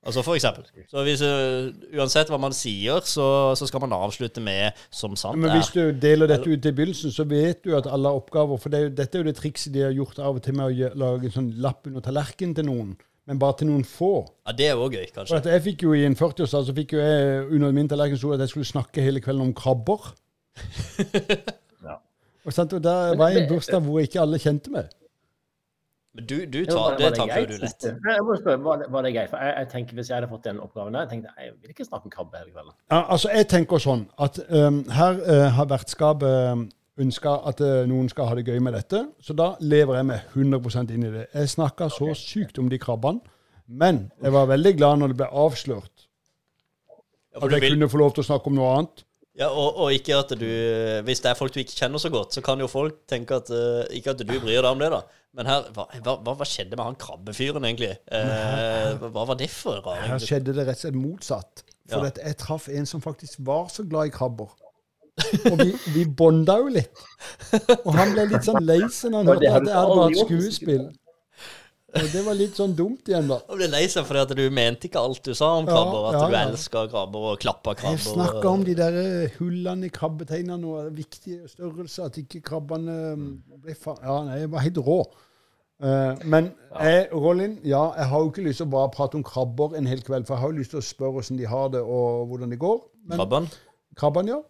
Altså 0.04 0.22
for 0.22 0.36
eksempel. 0.36 0.66
Så 0.90 1.02
hvis, 1.06 1.22
uh, 1.24 1.70
uansett 1.96 2.28
hva 2.28 2.36
man 2.40 2.52
sier, 2.52 3.00
så, 3.08 3.54
så 3.56 3.66
skal 3.66 3.80
man 3.86 3.94
avslutte 3.96 4.42
med 4.44 4.72
'som 4.92 5.16
sant 5.16 5.38
Men 5.38 5.54
hvis 5.56 5.70
du 5.72 5.92
deler 5.96 6.28
dette 6.28 6.44
ut 6.44 6.66
i 6.66 6.72
begynnelsen, 6.72 7.12
så 7.12 7.24
vet 7.24 7.64
du 7.64 7.72
at 7.76 7.86
alle 7.88 8.08
har 8.12 8.20
oppgaver 8.20 8.60
For 8.60 8.68
det 8.68 8.80
er 8.82 8.88
dette 8.88 9.18
er 9.18 9.24
jo 9.24 9.30
det 9.30 9.36
trikset 9.40 9.72
de 9.72 9.80
har 9.86 9.92
gjort 9.96 10.18
av 10.18 10.36
og 10.36 10.42
til 10.42 10.54
med 10.54 10.66
å 10.66 10.90
lage 10.94 11.24
en 11.30 11.36
sånn 11.38 11.50
lapp 11.56 11.86
under 11.86 12.04
tallerkenen 12.04 12.54
til 12.54 12.66
noen, 12.68 12.96
men 13.26 13.38
bare 13.40 13.56
til 13.58 13.66
noen 13.70 13.84
få. 13.84 14.26
Ja, 14.46 14.52
Det 14.52 14.66
er 14.68 14.76
òg 14.76 14.92
gøy, 14.92 15.06
For 15.08 15.24
kanskje. 15.24 15.36
at 15.36 15.46
jeg 15.46 15.62
fikk 15.62 15.82
jo 15.82 15.94
I 15.94 16.04
en 16.04 16.16
40-årsdag 16.16 16.66
så 16.66 16.74
fikk 16.76 16.92
jo 16.92 17.00
jeg 17.00 17.46
under 17.50 17.72
min 17.72 17.88
tallerken 17.88 18.18
så 18.20 18.34
at 18.34 18.40
jeg 18.40 18.48
skulle 18.48 18.68
snakke 18.68 19.00
hele 19.00 19.20
kvelden 19.20 19.48
om 19.48 19.54
krabber. 19.54 20.12
Ja. 21.82 21.96
Og, 22.46 22.52
sant, 22.52 22.72
og 22.76 22.82
der 22.84 23.16
var 23.16 23.30
jeg 23.30 23.38
i 23.38 23.42
en 23.46 23.48
bursdag 23.48 23.80
hvor 23.80 24.02
ikke 24.04 24.20
alle 24.20 24.36
kjente 24.38 24.68
meg. 24.70 24.90
Men 26.14 26.26
du, 26.30 26.36
du 26.46 26.60
tar, 26.68 26.94
det 26.98 27.10
takler 27.16 27.32
greit, 27.32 27.48
du 27.50 27.64
lett. 27.64 27.86
Jeg 27.90 28.22
må 28.26 28.36
spørre, 28.38 28.60
var 28.62 28.78
det, 28.78 28.86
var 28.94 29.02
det 29.02 29.10
greit? 29.16 29.32
For 29.32 29.42
jeg, 29.42 29.54
jeg 29.58 29.70
tenker 29.72 29.98
Hvis 29.98 30.10
jeg 30.10 30.16
hadde 30.16 30.30
fått 30.30 30.44
den 30.46 30.60
oppgaven 30.62 30.94
der, 30.94 31.08
jeg 31.08 31.10
tenkte 31.10 31.32
jeg 31.42 31.54
vil 31.58 31.74
ikke 31.74 31.86
snakke 31.88 32.06
om 32.06 32.14
krabbe 32.14 32.38
hele 32.38 32.52
kvelden. 32.52 32.76
Ja, 32.92 33.00
altså, 33.02 33.32
jeg 33.34 33.48
tenker 33.50 33.82
sånn 33.82 34.06
at 34.26 34.38
um, 34.46 34.80
her 34.94 35.18
uh, 35.26 35.48
har 35.56 35.68
vertskapet 35.72 36.38
um, 36.54 36.64
ønska 37.02 37.34
at 37.50 37.62
uh, 37.66 37.82
noen 37.90 38.06
skal 38.12 38.30
ha 38.30 38.38
det 38.38 38.46
gøy 38.46 38.62
med 38.62 38.76
dette, 38.78 39.02
så 39.18 39.34
da 39.34 39.50
lever 39.64 39.98
jeg 39.98 40.08
meg 40.12 40.36
100% 40.38 40.94
inn 40.94 41.08
i 41.08 41.12
det. 41.16 41.26
Jeg 41.34 41.50
snakka 41.56 41.90
så 41.90 42.12
sykt 42.18 42.62
om 42.62 42.70
de 42.70 42.78
krabbene, 42.78 43.34
men 43.66 44.04
jeg 44.22 44.36
var 44.36 44.46
veldig 44.52 44.74
glad 44.78 45.02
når 45.02 45.14
det 45.14 45.18
ble 45.24 45.32
avslørt 45.44 46.06
at 47.34 47.50
jeg 47.50 47.72
kunne 47.72 47.88
få 47.90 47.98
lov 47.98 48.14
til 48.14 48.22
å 48.22 48.28
snakke 48.28 48.50
om 48.50 48.56
noe 48.58 48.70
annet. 48.76 49.03
Ja, 49.34 49.48
og, 49.50 49.74
og 49.82 49.90
ikke 49.90 50.14
at 50.14 50.30
du 50.38 50.44
Hvis 51.08 51.18
det 51.24 51.30
er 51.32 51.34
folk 51.38 51.50
du 51.54 51.58
ikke 51.58 51.74
kjenner 51.74 51.98
så 51.98 52.10
godt, 52.14 52.36
så 52.36 52.42
kan 52.44 52.60
jo 52.62 52.68
folk 52.70 53.00
tenke 53.10 53.34
at 53.40 53.48
eh, 53.50 53.96
Ikke 53.98 54.12
at 54.14 54.20
du 54.20 54.24
bryr 54.28 54.60
deg 54.62 54.68
om 54.70 54.78
det, 54.78 54.92
da. 54.94 55.00
Men 55.34 55.48
her, 55.50 55.64
hva, 55.74 55.88
hva, 56.06 56.34
hva 56.38 56.46
skjedde 56.46 56.76
med 56.78 56.84
han 56.86 56.94
krabbefyren, 57.02 57.64
egentlig? 57.66 57.96
Eh, 58.14 58.92
hva 59.02 59.24
var 59.26 59.34
det 59.40 59.48
for 59.50 59.82
Her 59.90 60.20
skjedde 60.22 60.54
det 60.54 60.68
rett 60.68 60.78
og 60.78 60.84
slett 60.84 60.98
motsatt. 61.00 61.64
For 61.90 62.04
Ja. 62.06 62.12
at 62.12 62.20
jeg 62.22 62.36
traff 62.38 62.68
en 62.70 62.86
som 62.86 63.02
faktisk 63.02 63.42
var 63.44 63.66
så 63.74 63.82
glad 63.90 64.12
i 64.12 64.14
krabber. 64.14 64.54
Og 65.50 65.58
vi, 65.58 65.72
vi 65.96 66.04
bonda 66.06 66.56
jo 66.62 66.70
litt. 66.74 67.02
Og 67.84 67.90
han 67.98 68.14
ble 68.14 68.28
litt 68.30 68.46
sånn 68.46 68.62
lei 68.66 68.80
seg 68.90 69.12
når 69.12 69.18
han 69.18 69.28
hørte 69.32 69.50
at 69.58 69.66
det 69.66 69.74
hadde 69.74 69.74
aldri 69.82 69.98
vært 70.06 70.16
gjort. 70.20 70.30
skuespill. 70.30 70.86
Og 71.94 72.08
det 72.10 72.22
var 72.26 72.34
litt 72.34 72.56
sånn 72.58 72.72
dumt 72.74 73.10
igjen, 73.10 73.28
da. 73.30 73.36
Han 73.48 73.58
ble 73.60 73.68
lei 73.70 73.84
seg 73.90 74.06
fordi 74.08 74.22
at 74.24 74.32
du 74.38 74.42
mente 74.54 74.88
ikke 74.88 75.02
alt 75.02 75.20
du 75.22 75.34
sa 75.36 75.52
om 75.60 75.68
Ja, 75.68 75.76
krabber. 75.76 76.08
At 76.08 76.16
ja, 76.16 76.22
du 76.24 76.34
ja. 76.34 76.40
elska 76.48 76.86
krabber 76.90 77.26
og 77.30 77.42
klappa 77.42 77.74
krabber. 77.78 78.00
Jeg 78.00 78.06
snakka 78.08 78.50
om 78.50 78.64
de 78.66 78.74
der 78.78 78.98
eh, 79.02 79.36
hullene 79.38 79.86
i 79.86 79.92
krabbeteinene 79.94 80.72
og 80.72 80.96
viktige 80.96 81.46
størrelser, 81.50 82.10
at 82.10 82.18
ikke 82.24 82.42
krabbene 82.48 82.96
mm, 83.20 83.28
ble 83.62 83.76
fa... 83.78 83.94
Ja, 84.02 84.18
nei, 84.26 84.40
jeg 84.42 84.50
var 84.54 84.66
helt 84.66 84.82
rå. 84.88 84.98
Uh, 85.84 86.14
men 86.30 86.52
jeg, 86.78 87.08
Rollin, 87.12 87.58
ja, 87.66 87.82
jeg 87.98 88.10
har 88.10 88.20
jo 88.22 88.30
ikke 88.30 88.44
lyst 88.46 88.62
til 88.62 88.68
å 88.68 88.74
bare 88.76 88.92
prate 88.94 89.18
om 89.18 89.24
krabber 89.26 89.74
en 89.78 89.88
hel 89.90 90.02
kveld, 90.06 90.26
for 90.26 90.36
jeg 90.36 90.44
har 90.44 90.52
jo 90.52 90.58
lyst 90.62 90.74
til 90.74 90.80
å 90.80 90.86
spørre 90.86 91.16
hvordan 91.18 91.40
de 91.40 91.48
har 91.50 91.72
det, 91.74 91.82
og 91.82 92.28
hvordan 92.30 92.54
det 92.54 92.60
går. 92.62 92.78
Krabben? 93.14 93.48
Krabbene, 93.98 94.36
ja. 94.36 94.42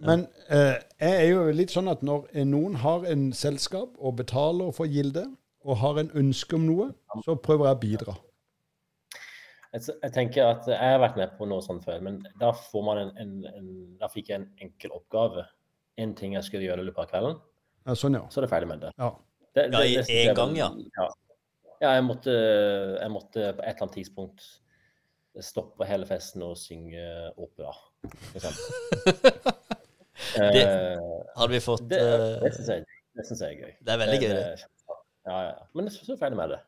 Men 0.00 0.24
uh, 0.48 0.76
jeg 1.00 1.12
er 1.12 1.26
jo 1.28 1.42
litt 1.52 1.72
sånn 1.72 1.90
at 1.92 2.04
når 2.04 2.28
noen 2.48 2.78
har 2.80 3.04
en 3.08 3.28
selskap 3.36 3.92
og 4.00 4.16
betaler 4.20 4.72
for 4.76 4.88
gilde, 4.88 5.26
og 5.64 5.76
har 5.82 5.98
en 6.00 6.10
ønske 6.16 6.56
om 6.56 6.66
noe, 6.66 6.86
så 7.24 7.34
prøver 7.36 7.68
jeg 7.68 7.76
å 7.76 7.80
bidra. 7.84 8.14
Jeg, 9.70 10.10
tenker 10.16 10.48
at 10.50 10.66
jeg 10.66 10.80
har 10.82 10.98
vært 10.98 11.18
med 11.20 11.34
på 11.38 11.46
noe 11.46 11.62
sånt 11.62 11.84
før, 11.86 12.00
men 12.02 12.16
da 12.40 12.50
får 12.56 12.82
man 12.82 12.98
en, 13.04 13.10
en, 13.22 13.34
en 13.54 13.68
Da 14.00 14.08
fikk 14.10 14.32
jeg 14.32 14.40
en 14.40 14.48
enkel 14.64 14.90
oppgave. 14.96 15.44
En 16.00 16.14
ting 16.18 16.34
jeg 16.34 16.42
skulle 16.46 16.64
gjøre 16.66 16.82
i 16.82 16.88
løpet 16.88 17.04
av 17.04 17.10
kvelden, 17.12 17.36
Ja, 17.86 17.94
sånn, 17.98 18.16
ja. 18.18 18.24
så 18.32 18.40
er 18.40 18.46
det 18.46 18.50
ferdig 18.50 18.70
med 18.72 18.80
det. 18.86 18.90
ja. 18.98 19.10
det, 19.54 19.66
det, 19.74 19.82
i 19.90 19.94
det 20.00 20.16
en 20.30 20.34
gang, 20.38 20.56
ja. 20.58 20.70
ja. 20.98 21.06
Ja, 21.80 21.92
jeg 21.96 22.04
måtte, 22.04 22.32
jeg 23.00 23.12
måtte 23.14 23.44
på 23.56 23.62
et 23.62 23.70
eller 23.70 23.84
annet 23.86 23.94
tidspunkt 23.96 24.48
stoppe 25.40 25.86
hele 25.88 26.04
festen 26.08 26.42
og 26.44 26.56
synge 26.60 27.04
opera, 27.40 27.72
for 28.32 28.40
eksempel. 28.40 28.64
Det- 29.40 29.60
Eh, 30.30 30.98
Hadde 31.38 31.52
vi 31.54 31.58
fått 31.64 31.86
det, 31.88 31.96
eh, 31.96 32.34
det 32.42 32.50
syns 32.54 32.68
jeg, 32.68 32.82
jeg 33.16 33.46
er 33.46 33.54
gøy. 33.62 33.70
Det 33.86 33.92
er 33.94 33.98
veldig 34.02 34.18
gøy, 34.20 34.32
det. 34.36 34.66
Ja, 35.28 35.36
ja, 35.36 35.48
ja. 35.52 35.64
Men 35.76 35.90
så 35.92 36.02
er 36.04 36.14
du 36.14 36.20
ferdig 36.20 36.38
med 36.38 36.54
det. 36.54 36.60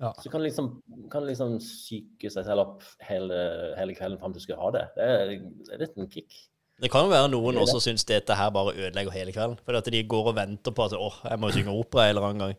Ja. 0.00 0.12
Så 0.22 0.30
kan 0.32 0.42
liksom, 0.42 0.70
kan 1.12 1.26
liksom 1.28 1.58
psyke 1.60 2.30
seg 2.32 2.46
selv 2.46 2.64
opp 2.64 2.86
hele, 3.04 3.40
hele 3.76 3.96
kvelden 3.96 4.20
fram 4.20 4.32
til 4.32 4.40
du 4.40 4.46
skal 4.46 4.62
ha 4.62 4.70
det. 4.78 4.84
Det 4.96 5.08
er, 5.08 5.34
det 5.66 5.74
er 5.76 5.82
litt 5.84 5.98
en 5.98 6.08
kick. 6.12 6.38
Det 6.78 6.90
kan 6.92 7.04
jo 7.04 7.10
være 7.10 7.28
noen 7.32 7.56
Det 7.56 7.58
det. 7.58 7.64
også 7.66 7.82
syns 7.88 8.06
dette 8.06 8.36
her 8.38 8.52
bare 8.54 8.76
ødelegger 8.76 9.14
hele 9.16 9.34
kvelden. 9.34 9.58
Fordi 9.66 9.80
at 9.82 9.92
de 9.92 10.02
går 10.14 10.30
og 10.32 10.36
venter 10.38 10.74
på 10.74 10.86
at 10.86 10.94
åh, 10.94 11.20
jeg 11.26 11.42
må 11.42 11.50
synge 11.54 11.74
opera 11.74 12.06
en 12.06 12.14
eller 12.14 12.28
annen 12.28 12.44
gang. 12.46 12.58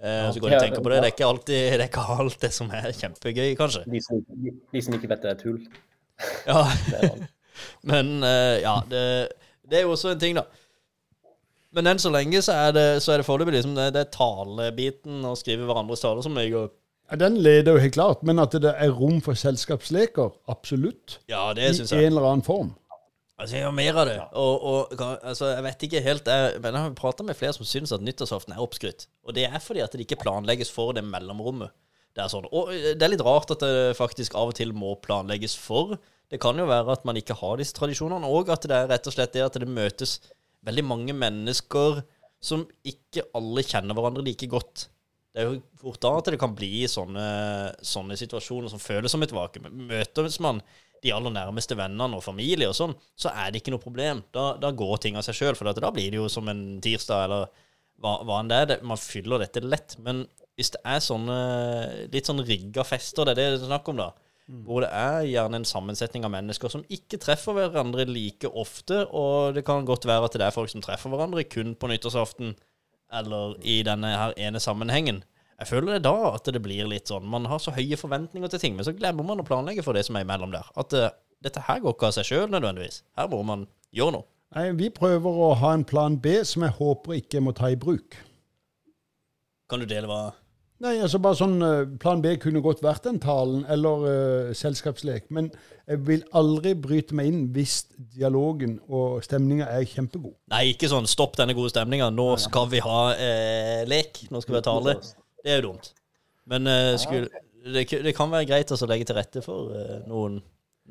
Eh, 0.00 0.30
så 0.32 0.40
går 0.40 0.48
de 0.48 0.56
og 0.56 0.64
tenker 0.64 0.84
på 0.84 0.92
det. 0.92 1.02
Det 1.02 1.10
er 1.10 1.14
ikke 1.14 1.28
alltid 1.28 1.58
det 1.60 1.84
er 1.84 1.90
ikke 1.90 2.06
alt 2.16 2.40
det 2.40 2.52
som 2.56 2.72
er 2.72 2.88
kjempegøy, 2.96 3.50
kanskje. 3.58 3.84
De 3.84 4.00
som, 4.06 4.24
de, 4.46 4.54
de 4.72 4.82
som 4.86 4.96
ikke 4.96 5.12
vet 5.12 5.26
det 5.26 5.34
er 5.34 5.42
tull. 5.42 5.60
Ja. 6.48 6.64
Men 7.90 8.16
eh, 8.24 8.56
ja, 8.64 8.78
det, 8.88 9.04
det 9.68 9.80
er 9.80 9.86
jo 9.86 9.92
også 9.92 10.14
en 10.14 10.22
ting, 10.22 10.40
da. 10.40 10.46
Men 11.76 11.86
enn 11.86 12.02
så 12.02 12.10
lenge 12.10 12.42
så 12.42 12.56
er 12.66 12.74
det, 12.74 12.86
så 13.04 13.14
er 13.14 13.22
det 13.22 13.26
foreløpig 13.28 13.54
liksom 13.54 13.76
det, 13.78 13.92
det 13.94 14.02
er 14.02 14.12
talebiten 14.14 15.22
og 15.28 15.38
skrive 15.38 15.68
hverandres 15.68 16.02
taler 16.02 16.24
som 16.26 16.38
jeg 16.40 16.54
går 16.54 16.68
Ja, 17.10 17.18
Den 17.20 17.38
leder 17.42 17.76
jo 17.76 17.82
helt 17.82 17.94
klart, 17.94 18.24
men 18.26 18.42
at 18.42 18.54
det 18.54 18.70
er 18.70 18.92
rom 18.94 19.20
for 19.22 19.38
selskapsleker, 19.38 20.34
absolutt. 20.50 21.20
Ja, 21.30 21.50
det 21.54 21.72
synes 21.76 21.90
jeg. 21.92 22.02
I 22.02 22.06
en 22.10 22.14
eller 22.16 22.28
annen 22.28 22.46
form. 22.46 22.74
Altså, 23.40 23.56
jeg 23.56 23.64
gjør 23.64 23.76
mer 23.76 23.98
av 24.02 24.06
det. 24.06 24.16
Og, 24.36 24.64
og 24.68 25.02
altså, 25.02 25.48
jeg 25.54 25.64
vet 25.64 25.84
ikke 25.86 26.02
helt 26.04 26.26
jeg, 26.28 26.60
Men 26.60 26.76
jeg 26.76 26.84
har 26.84 26.96
prata 26.98 27.24
med 27.24 27.38
flere 27.38 27.56
som 27.56 27.64
syns 27.68 27.94
at 27.96 28.04
nyttårsaften 28.04 28.52
er 28.52 28.60
oppskrytt. 28.60 29.06
Og 29.24 29.34
det 29.36 29.46
er 29.48 29.62
fordi 29.64 29.80
at 29.80 29.94
det 29.96 30.04
ikke 30.04 30.20
planlegges 30.20 30.72
for 30.74 30.92
det 30.96 31.06
mellomrommet. 31.06 31.72
Det 32.14 32.24
er 32.24 32.30
sånn. 32.32 32.48
Og 32.52 32.72
det 32.74 33.06
er 33.06 33.12
litt 33.14 33.24
rart 33.24 33.52
at 33.54 33.62
det 33.62 33.96
faktisk 33.96 34.36
av 34.36 34.52
og 34.52 34.58
til 34.58 34.74
må 34.76 34.92
planlegges 35.00 35.54
for. 35.56 35.96
Det 36.30 36.40
kan 36.42 36.58
jo 36.58 36.66
være 36.68 36.98
at 36.98 37.06
man 37.08 37.18
ikke 37.18 37.38
har 37.38 37.56
disse 37.58 37.74
tradisjonene, 37.78 38.28
og 38.28 38.50
at 38.52 38.66
det 38.68 38.76
er 38.76 38.90
rett 38.90 39.08
og 39.08 39.14
slett 39.14 39.32
det 39.34 39.46
at 39.46 39.56
det 39.62 39.70
møtes 39.70 40.18
veldig 40.66 40.84
mange 40.86 41.16
mennesker 41.16 42.02
som 42.40 42.64
ikke 42.86 43.26
alle 43.36 43.64
kjenner 43.66 43.96
hverandre 43.96 44.24
like 44.24 44.48
godt. 44.50 44.88
Det 45.30 45.42
er 45.42 45.50
jo 45.50 45.60
fort 45.78 46.00
da 46.02 46.12
at 46.18 46.30
det 46.32 46.40
kan 46.42 46.54
bli 46.56 46.84
sånne, 46.90 47.24
sånne 47.86 48.16
situasjoner 48.18 48.72
som 48.72 48.82
føles 48.82 49.12
som 49.12 49.22
et 49.22 49.34
vakuum. 49.34 49.68
Møtes 49.90 50.40
man 50.42 50.62
de 51.00 51.12
aller 51.14 51.32
nærmeste 51.32 51.76
vennene 51.78 52.18
og 52.18 52.24
familie 52.24 52.68
og 52.68 52.76
sånn, 52.76 52.92
så 53.16 53.32
er 53.32 53.52
det 53.52 53.62
ikke 53.62 53.72
noe 53.72 53.82
problem. 53.82 54.24
Da, 54.34 54.52
da 54.60 54.72
går 54.76 55.04
ting 55.04 55.16
av 55.16 55.24
seg 55.24 55.38
sjøl, 55.38 55.56
for 55.56 55.70
da 55.70 55.92
blir 55.94 56.10
det 56.12 56.18
jo 56.18 56.26
som 56.32 56.48
en 56.50 56.64
tirsdag 56.84 57.28
eller 57.28 57.46
hva, 58.00 58.18
hva 58.26 58.40
enn 58.40 58.50
det 58.50 58.58
er. 58.64 58.74
Man 58.84 59.00
fyller 59.00 59.44
dette 59.44 59.62
lett. 59.64 59.96
Men 60.04 60.24
hvis 60.58 60.74
det 60.74 60.82
er 60.84 61.00
sånne 61.04 61.38
litt 62.12 62.28
sånn 62.28 62.42
rigga 62.44 62.84
fester, 62.84 63.28
det 63.28 63.36
er 63.36 63.40
det 63.40 63.48
det 63.54 63.62
er 63.62 63.70
snakk 63.70 63.88
om, 63.92 64.02
da, 64.02 64.10
hvor 64.66 64.82
det 64.82 64.90
er 64.94 65.28
gjerne 65.28 65.60
en 65.60 65.68
sammensetning 65.68 66.24
av 66.26 66.32
mennesker 66.34 66.72
som 66.72 66.82
ikke 66.90 67.20
treffer 67.22 67.54
hverandre 67.56 68.06
like 68.08 68.48
ofte, 68.48 69.04
og 69.06 69.54
det 69.54 69.64
kan 69.66 69.86
godt 69.86 70.08
være 70.10 70.26
at 70.26 70.38
det 70.38 70.46
er 70.46 70.54
folk 70.54 70.72
som 70.72 70.82
treffer 70.84 71.12
hverandre 71.12 71.44
kun 71.46 71.76
på 71.78 71.90
nyttårsaften 71.90 72.56
eller 73.14 73.56
i 73.66 73.80
denne 73.86 74.10
her 74.14 74.34
ene 74.38 74.62
sammenhengen. 74.62 75.22
Jeg 75.60 75.68
føler 75.68 75.96
det 75.96 76.06
da 76.06 76.32
at 76.32 76.48
det 76.48 76.62
blir 76.64 76.88
litt 76.88 77.10
sånn 77.10 77.26
Man 77.28 77.44
har 77.50 77.60
så 77.60 77.74
høye 77.76 77.98
forventninger 78.00 78.48
til 78.48 78.62
ting, 78.62 78.76
men 78.78 78.86
så 78.86 78.94
glemmer 78.96 79.26
man 79.26 79.42
å 79.42 79.46
planlegge 79.46 79.84
for 79.84 79.96
det 79.96 80.06
som 80.06 80.16
er 80.16 80.24
imellom 80.24 80.54
der. 80.54 80.66
At 80.80 80.94
uh, 80.96 81.10
dette 81.44 81.62
her 81.66 81.82
går 81.84 81.94
ikke 81.94 82.08
av 82.08 82.16
seg 82.16 82.28
sjøl 82.30 82.52
nødvendigvis. 82.52 83.02
Her 83.18 83.28
må 83.32 83.42
man 83.46 83.66
gjøre 83.94 84.16
noe. 84.16 84.28
Nei, 84.56 84.70
Vi 84.78 84.88
prøver 84.94 85.42
å 85.44 85.52
ha 85.60 85.74
en 85.76 85.86
plan 85.86 86.16
B 86.18 86.40
som 86.48 86.64
jeg 86.66 86.74
håper 86.80 87.20
ikke 87.20 87.42
må 87.44 87.52
ta 87.56 87.70
i 87.70 87.78
bruk. 87.78 88.16
Kan 89.70 89.84
du 89.84 89.86
dele 89.86 90.08
hva 90.10 90.32
Nei, 90.80 90.94
altså 91.04 91.18
bare 91.20 91.36
sånn 91.36 91.58
eh, 91.60 91.82
Plan 92.00 92.22
B 92.24 92.30
kunne 92.40 92.62
godt 92.64 92.80
vært 92.80 93.04
den 93.04 93.18
talen 93.20 93.66
eller 93.68 94.04
uh, 94.06 94.52
selskapslek, 94.56 95.26
men 95.28 95.50
jeg 95.84 96.00
vil 96.06 96.22
aldri 96.38 96.72
bryte 96.78 97.16
meg 97.18 97.28
inn 97.28 97.42
hvis 97.52 97.82
dialogen 98.14 98.78
og 98.88 99.18
stemninga 99.26 99.66
er 99.68 99.84
kjempegod. 99.84 100.32
Nei, 100.54 100.70
ikke 100.72 100.88
sånn 100.88 101.08
'stopp 101.10 101.36
denne 101.36 101.56
gode 101.58 101.74
stemninga, 101.74 102.08
nå 102.14 102.30
skal 102.40 102.70
vi 102.72 102.80
ha 102.84 103.00
eh, 103.12 103.82
lek', 103.90 104.22
nå 104.30 104.40
skal 104.40 104.56
vi 104.56 104.60
ha 104.62 104.64
tale. 104.70 104.96
Det 105.44 105.52
er 105.52 105.60
jo 105.60 105.66
dumt. 105.68 105.92
Men 106.48 106.66
eh, 106.66 106.94
skulle, 107.02 107.28
det, 107.64 107.84
det 107.90 108.16
kan 108.16 108.32
være 108.32 108.48
greit 108.48 108.72
å 108.72 108.80
legge 108.88 109.10
til 109.10 109.20
rette 109.20 109.44
for 109.44 109.74
eh, 109.76 110.00
noen, 110.08 110.40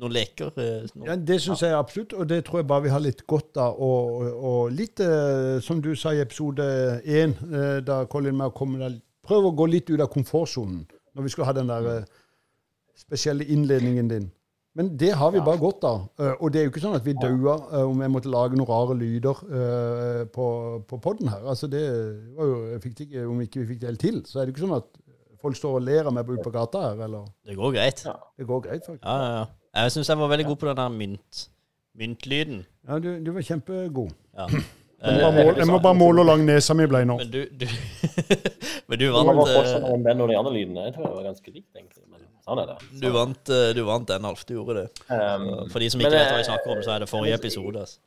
noen 0.00 0.14
leker. 0.14 0.54
eh, 0.54 0.86
noen, 0.94 1.06
Ja, 1.10 1.16
Det 1.16 1.40
syns 1.42 1.66
jeg 1.66 1.74
absolutt, 1.74 2.14
og 2.14 2.28
det 2.30 2.44
tror 2.46 2.62
jeg 2.62 2.70
bare 2.70 2.86
vi 2.86 2.94
har 2.94 3.02
litt 3.02 3.26
godt 3.26 3.58
av. 3.58 3.74
Og, 3.82 4.22
og, 4.38 4.72
litt, 4.72 5.02
eh, 5.02 5.58
som 5.64 5.82
du 5.82 5.94
sa 5.98 6.14
i 6.14 6.22
episode 6.22 6.62
én, 7.04 7.34
eh, 7.50 7.78
da 7.82 8.04
Colin 8.06 8.38
med 8.38 8.52
å 8.52 8.54
komme 8.54 8.78
der 8.78 9.00
Prøv 9.30 9.46
å 9.46 9.54
gå 9.54 9.68
litt 9.70 9.90
ut 9.92 10.02
av 10.02 10.10
komfortsonen 10.10 10.82
når 11.14 11.26
vi 11.26 11.32
skulle 11.32 11.46
ha 11.48 11.54
den 11.54 11.70
der 11.70 11.88
eh, 11.92 12.06
spesielle 12.98 13.46
innledningen 13.46 14.08
din. 14.10 14.28
Men 14.78 14.92
det 14.98 15.10
har 15.18 15.32
vi 15.34 15.42
bare 15.42 15.58
godt 15.58 15.84
av. 15.86 16.02
Eh, 16.22 16.32
og 16.38 16.52
det 16.52 16.60
er 16.60 16.66
jo 16.66 16.72
ikke 16.72 16.82
sånn 16.82 16.96
at 16.98 17.06
vi 17.06 17.14
daua 17.18 17.56
eh, 17.68 17.84
om 17.86 18.02
jeg 18.02 18.12
måtte 18.14 18.30
lage 18.30 18.58
noen 18.58 18.70
rare 18.70 18.96
lyder 18.98 19.44
på, 20.34 20.46
på 20.90 20.98
poden 21.02 21.30
her. 21.30 21.46
Altså 21.52 21.70
det 21.70 21.84
var 22.38 22.50
jo, 22.50 22.58
jeg 22.72 22.82
fikk 22.86 22.98
det 22.98 23.06
ikke, 23.08 23.28
Om 23.30 23.44
ikke 23.46 23.62
vi 23.62 23.68
fikk 23.72 23.80
det 23.82 23.90
helt 23.92 24.04
til, 24.06 24.20
så 24.26 24.40
er 24.40 24.46
det 24.48 24.54
ikke 24.54 24.66
sånn 24.66 24.76
at 24.78 24.90
folk 25.40 25.56
står 25.56 25.78
og 25.78 25.86
ler 25.86 26.10
av 26.10 26.14
meg 26.14 26.28
ute 26.28 26.44
på 26.44 26.52
gata 26.54 26.84
her. 26.88 27.06
eller 27.06 27.30
det 27.46 27.56
går 27.58 27.74
greit. 27.78 28.04
Det 28.04 28.46
går 28.50 28.66
greit, 28.66 28.84
faktisk. 28.84 29.06
Ja, 29.06 29.16
ja, 29.22 29.30
ja. 29.38 29.46
Jeg 29.80 29.94
syns 29.94 30.10
jeg 30.10 30.18
var 30.18 30.30
veldig 30.34 30.50
god 30.50 30.58
på 30.60 30.66
den 30.66 30.80
der 30.82 30.92
mynt, 30.98 31.44
myntlyden. 31.94 32.62
Ja, 32.88 32.98
du, 32.98 33.10
du 33.22 33.30
var 33.36 33.46
kjempegod. 33.46 34.14
Ja. 34.34 34.50
Jeg 35.00 35.16
må 35.16 35.20
Eh, 35.20 35.22
bare 35.24 35.32
måle, 35.32 35.56
jeg 35.56 35.68
må 35.70 35.78
bare 35.80 35.96
måle 35.96 36.20
hvor 36.20 36.28
lang 36.28 36.42
nesa 36.44 36.74
mi 36.76 36.86
ble 36.90 37.00
nå. 37.08 37.16
men 37.22 37.30
du, 37.32 37.40
du 37.56 37.66
Men 38.90 39.00
du 39.00 39.06
var 39.14 39.28
vant, 39.30 39.48
forskjellen 39.48 39.94
eh, 39.94 40.04
den 40.10 40.20
og 40.20 40.28
de 40.28 40.36
andre 40.36 40.52
lydene? 40.52 40.84
Jeg 40.88 40.94
tror 40.96 41.06
jeg 41.06 41.16
var 41.16 41.26
ganske 41.30 41.54
likt, 41.54 41.70
egentlig. 41.78 42.04
Men 42.10 42.26
sånn 42.44 42.60
er 42.60 42.72
det. 42.72 42.76
du 43.00 43.08
vant, 43.14 43.52
eh, 43.56 43.70
du 43.76 43.82
vant 43.88 44.08
den, 44.10 44.28
Alf. 44.28 44.44
Du 44.48 44.54
gjorde 44.58 44.82
det. 44.82 44.86
Um, 45.08 45.46
For 45.72 45.80
de 45.80 45.88
som 45.94 46.02
men, 46.02 46.10
ikke 46.10 46.18
vet 46.18 46.32
hva 46.34 46.42
eh, 46.42 46.48
snakker 46.50 46.74
om, 46.74 46.82
så 46.84 46.94
er 46.94 47.04
det 47.04 47.08
forrige 47.08 47.38
episode. 47.40 47.84
Altså. 47.86 48.02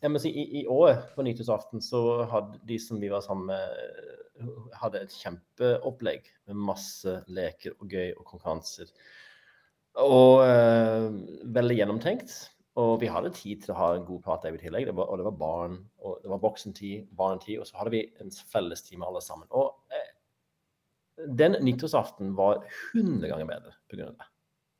Jeg 0.00 0.14
må 0.14 0.22
si, 0.22 0.32
i, 0.32 0.62
I 0.62 0.64
år 0.72 1.02
på 1.16 1.26
nyttårsaften 1.26 1.84
så 1.84 2.04
hadde 2.30 2.62
de 2.70 2.78
som 2.80 3.02
vi 3.02 3.10
var 3.12 3.24
sammen 3.26 3.50
med, 3.50 4.54
hadde 4.80 5.02
et 5.04 5.12
kjempeopplegg 5.12 6.30
med 6.48 6.62
masse 6.70 7.18
leker 7.28 7.76
og 7.76 7.92
gøy 7.92 8.14
og 8.14 8.24
konkurranser. 8.24 8.88
Og 10.00 10.46
eh, 10.46 11.10
veldig 11.58 11.76
gjennomtenkt. 11.82 12.38
Og 12.78 13.00
vi 13.02 13.08
hadde 13.10 13.32
tid 13.34 13.64
til 13.64 13.74
å 13.74 13.78
ha 13.80 13.88
en 13.96 14.06
god 14.06 14.22
prat 14.22 14.46
i 14.46 14.52
tillegg. 14.60 14.86
Det 14.86 14.94
var, 14.94 15.10
og 15.10 15.18
det 15.18 15.26
var 15.26 15.38
barn, 15.40 15.76
og 15.98 16.20
det 16.22 16.30
var 16.30 16.42
voksentid, 16.42 17.08
barnetid, 17.18 17.58
og 17.58 17.66
så 17.66 17.80
hadde 17.80 17.94
vi 17.96 18.04
en 18.22 18.30
felles 18.52 18.84
time 18.86 19.06
alle 19.08 19.22
sammen. 19.24 19.48
Og 19.50 19.72
eh, 19.90 20.10
den 21.40 21.58
nyttårsaften 21.64 22.36
var 22.38 22.62
hundre 22.92 23.32
ganger 23.32 23.48
bedre 23.48 23.74
pga. 23.90 24.12
det. 24.12 24.28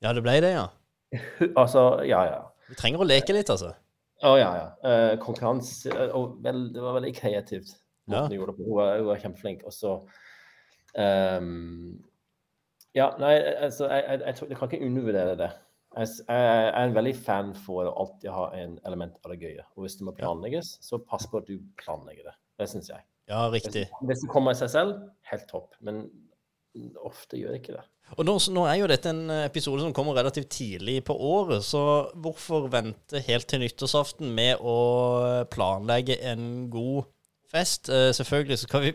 Ja, 0.05 0.15
det 0.17 0.23
ble 0.25 0.37
det, 0.45 0.55
ja. 0.55 0.67
Altså, 1.61 2.05
ja, 2.07 2.23
ja. 2.29 2.41
Vi 2.71 2.79
trenger 2.79 3.03
å 3.03 3.09
leke 3.09 3.35
litt, 3.35 3.51
altså. 3.51 3.75
Å 4.23 4.35
ja, 4.39 4.51
ja. 4.55 4.69
Eh, 4.87 5.15
konkurranse 5.21 5.91
eh, 5.91 6.13
og 6.17 6.39
vel, 6.45 6.69
Det 6.75 6.85
var 6.85 6.99
veldig 6.99 7.15
kreativt. 7.17 7.75
Ja. 8.11 8.27
hun 8.27 8.39
var, 8.75 8.99
hun 8.99 9.09
var 9.09 9.21
kjempeflink. 9.23 9.65
Og 9.67 9.75
så 9.75 9.97
um, 10.95 11.99
Ja, 12.95 13.11
nei, 13.23 13.35
altså, 13.67 13.89
jeg, 13.91 14.07
jeg, 14.07 14.23
jeg, 14.27 14.49
jeg 14.51 14.59
kan 14.59 14.71
ikke 14.71 14.87
undervurdere 14.87 15.37
det. 15.41 15.51
Jeg 15.91 16.23
er 16.31 16.77
en 16.85 16.95
veldig 16.95 17.15
fan 17.19 17.55
for 17.59 17.89
å 17.89 17.95
alltid 18.05 18.31
ha 18.31 18.47
en 18.55 18.77
element 18.87 19.17
av 19.25 19.33
det 19.33 19.41
gøye. 19.43 19.65
Og 19.75 19.85
hvis 19.85 19.99
det 19.99 20.07
må 20.07 20.15
planlegges, 20.15 20.77
så 20.87 21.01
pass 21.03 21.27
på 21.31 21.41
at 21.41 21.51
du 21.51 21.57
planlegger 21.81 22.31
det. 22.31 22.37
Det 22.61 22.69
syns 22.71 22.93
jeg. 22.93 23.03
Ja, 23.31 23.45
riktig. 23.51 23.87
hvis 24.07 24.23
det 24.25 24.31
kommer 24.31 24.55
av 24.55 24.59
seg 24.59 24.71
selv, 24.73 25.01
helt 25.31 25.47
topp. 25.51 25.75
Men 25.87 26.05
ofte 27.03 27.39
gjør 27.39 27.55
det 27.55 27.63
ikke 27.63 27.77
det. 27.79 27.85
Og 28.19 28.27
nå, 28.27 28.35
nå 28.55 28.65
er 28.67 28.81
jo 28.81 28.89
dette 28.91 29.11
en 29.13 29.31
episode 29.37 29.85
som 29.85 29.95
kommer 29.95 30.17
relativt 30.19 30.51
tidlig 30.51 30.99
på 31.07 31.15
året, 31.15 31.63
så 31.67 31.83
hvorfor 32.19 32.67
vente 32.71 33.23
helt 33.27 33.47
til 33.51 33.63
nyttårsaften 33.63 34.33
med 34.35 34.63
å 34.63 34.79
planlegge 35.51 36.19
en 36.27 36.69
god 36.73 37.07
fest? 37.51 37.89
Eh, 37.93 38.11
selvfølgelig 38.17 38.59
så 38.63 38.69
kan 38.71 38.85
vi 38.85 38.93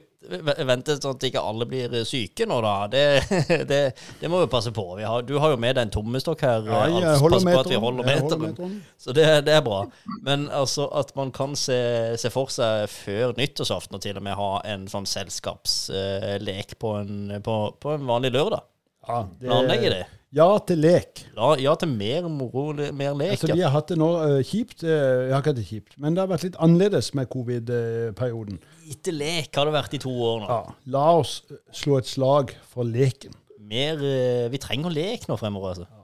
vente 0.65 0.95
sånn 0.97 1.13
at 1.19 1.23
ikke 1.27 1.41
alle 1.45 1.67
blir 1.69 1.91
syke 2.09 2.47
nå, 2.49 2.55
da. 2.65 2.71
Det, 2.89 3.01
det, 3.71 3.79
det 4.21 4.29
må 4.31 4.39
vi 4.41 4.47
passe 4.49 4.71
på. 4.73 4.85
Vi 4.97 5.05
har, 5.05 5.21
du 5.27 5.35
har 5.43 5.53
jo 5.53 5.59
med 5.61 5.75
deg 5.77 5.85
en 5.85 5.93
tommestokk 5.93 6.41
her. 6.47 6.65
Ja, 6.65 6.79
jeg 6.89 7.03
jeg 7.03 7.19
holder 7.21 7.37
Pass 7.43 7.45
på 7.51 7.59
at 7.61 7.69
vi 7.69 7.81
holder 7.83 8.07
meteren. 8.09 8.45
meteren. 8.47 8.75
Så 8.97 9.13
det, 9.13 9.27
det 9.45 9.53
er 9.59 9.61
bra. 9.65 9.83
Men 10.25 10.47
altså 10.49 10.87
at 10.97 11.13
man 11.19 11.29
kan 11.35 11.53
se, 11.59 11.77
se 12.17 12.31
for 12.33 12.49
seg 12.53 12.87
før 12.89 13.35
nyttårsaften 13.37 13.99
og 13.99 14.05
til 14.07 14.17
og 14.17 14.25
med 14.25 14.39
ha 14.39 14.49
en 14.73 14.87
sånn 14.89 15.05
selskapslek 15.09 16.77
på, 16.81 16.95
en, 17.03 17.41
på, 17.45 17.57
på 17.81 17.95
en 17.99 18.07
vanlig 18.09 18.33
lørdag. 18.35 18.65
Ja, 19.05 19.23
det- 19.39 19.49
Planlegge 19.51 19.89
det. 19.99 20.05
Ja 20.35 20.49
til 20.67 20.81
lek. 20.83 21.21
Ja, 21.31 21.53
ja 21.63 21.73
til 21.79 21.91
mer 21.95 22.25
moro, 22.27 22.67
mer 22.75 23.13
lek. 23.15 23.37
Altså, 23.37 23.53
vi 23.55 23.63
har 23.63 23.71
hatt 23.71 23.93
det 23.93 23.95
nå 24.01 24.09
uh, 24.19 24.41
kjipt. 24.43 24.83
Uh, 24.83 24.89
jeg 24.91 25.31
har 25.31 25.39
ikke 25.39 25.53
hatt 25.53 25.61
det 25.61 25.67
kjipt, 25.69 25.95
men 26.01 26.17
det 26.17 26.25
har 26.25 26.31
vært 26.33 26.43
litt 26.49 26.57
annerledes 26.65 27.13
med 27.15 27.29
covid-perioden. 27.31 28.59
Lite 28.83 29.15
lek 29.15 29.55
har 29.55 29.69
det 29.69 29.75
vært 29.77 29.95
i 29.95 30.01
to 30.03 30.11
år 30.11 30.43
nå. 30.43 30.49
Ja, 30.51 30.75
la 30.97 31.05
oss 31.21 31.37
eh, 31.47 31.61
slå 31.71 32.01
et 32.01 32.11
slag 32.11 32.51
for 32.67 32.83
leken. 32.83 33.37
Mer, 33.63 34.03
uh, 34.03 34.49
vi 34.51 34.59
trenger 34.59 34.91
lek 34.91 35.23
nå 35.31 35.39
fremover, 35.39 35.77
altså. 35.77 36.03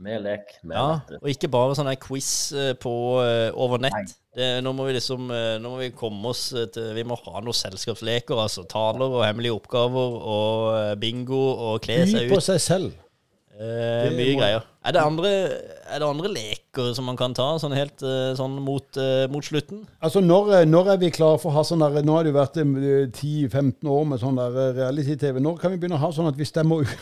Mer 0.00 0.20
lek, 0.24 0.54
mer 0.64 0.76
Ja, 0.76 1.16
og 1.20 1.26
ikke 1.28 1.48
bare 1.52 1.74
sånn 1.76 1.88
her 1.90 1.98
quiz 2.00 2.28
på, 2.80 2.92
over 3.20 3.80
nett. 3.84 4.14
Det, 4.32 4.54
nå 4.64 4.72
må 4.72 4.86
vi 4.86 4.94
liksom 4.94 5.26
Nå 5.28 5.72
må 5.74 5.74
vi 5.76 5.90
komme 5.92 6.30
oss 6.30 6.46
til 6.72 6.94
Vi 6.96 7.02
må 7.04 7.18
ha 7.20 7.42
noen 7.42 7.58
selskapsleker, 7.58 8.40
altså. 8.40 8.64
Taler 8.64 9.12
og 9.12 9.26
hemmelige 9.26 9.58
oppgaver 9.58 10.16
og 10.32 10.96
bingo 11.02 11.42
og 11.52 11.84
kle 11.84 11.98
By 12.06 12.14
seg 12.14 12.32
på 12.32 12.40
seg 12.48 12.64
selv. 12.64 12.99
Eh, 13.60 14.08
Det 14.08 14.12
mye 14.16 14.36
greier. 14.38 14.62
Er 14.80 14.94
det, 14.96 15.00
andre, 15.04 15.30
er 15.92 16.00
det 16.00 16.06
andre 16.08 16.28
leker 16.32 16.94
som 16.96 17.04
man 17.04 17.18
kan 17.20 17.34
ta, 17.36 17.50
sånn 17.60 17.74
helt 17.76 18.00
eh, 18.00 18.30
sånn 18.38 18.54
mot, 18.64 18.96
eh, 18.96 19.26
mot 19.28 19.44
slutten? 19.44 19.82
Altså, 20.00 20.22
når, 20.24 20.52
eh, 20.62 20.64
når 20.64 20.94
er 20.94 21.00
vi 21.02 21.10
klare 21.12 21.36
for 21.42 21.52
å 21.52 21.58
ha 21.58 21.64
sånn 21.68 21.84
der 21.84 22.00
Nå 22.06 22.14
har 22.16 22.24
det 22.24 22.32
jo 22.32 22.38
vært 22.38 22.56
eh, 22.56 23.10
10-15 23.12 23.84
år 23.92 24.06
med 24.08 24.22
sånn 24.22 24.40
der 24.40 24.72
reality-TV. 24.78 25.42
Når 25.44 25.60
kan 25.60 25.74
vi 25.74 25.82
begynne 25.82 25.98
å 26.00 26.04
ha 26.06 26.10
sånn 26.16 26.30
at 26.30 26.38
vi 26.40 26.48
stemmer 26.48 26.86
ut? 26.86 26.94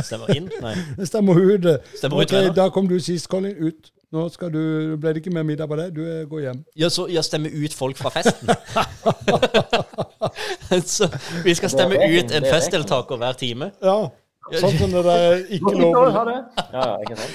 Stemmer 0.00 0.32
inn? 0.32 0.46
Nei. 0.64 0.72
stemmer 1.10 1.36
ut. 1.36 1.66
Stemmer 1.98 2.22
ut 2.24 2.32
ok, 2.32 2.54
da 2.56 2.70
kom 2.72 2.88
du 2.88 2.96
sist, 3.04 3.28
Colin. 3.28 3.52
Ut. 3.60 3.90
Nå 4.10 4.24
skal 4.32 4.48
du, 4.54 4.96
ble 4.98 5.12
det 5.12 5.20
ikke 5.20 5.34
mer 5.34 5.44
middag 5.46 5.68
på 5.70 5.76
det. 5.78 5.90
Du 5.94 6.00
går 6.30 6.46
hjem. 6.46 6.62
Ja, 6.80 6.88
så 6.90 7.04
jeg 7.12 7.22
stemmer 7.28 7.52
ut 7.52 7.76
folk 7.76 8.00
fra 8.00 8.10
festen. 8.14 8.48
så 10.96 11.10
vi 11.44 11.54
skal 11.54 11.70
stemme 11.76 12.00
ut 12.00 12.32
en 12.32 12.40
er 12.40 12.48
festdeltaker 12.48 13.20
hver 13.20 13.36
time. 13.38 13.70
Ja. 13.84 14.08
Sånn 14.60 14.76
som 14.80 14.90
det 14.96 15.02
der 15.06 15.42
ikke 15.58 15.72
lov? 15.78 15.94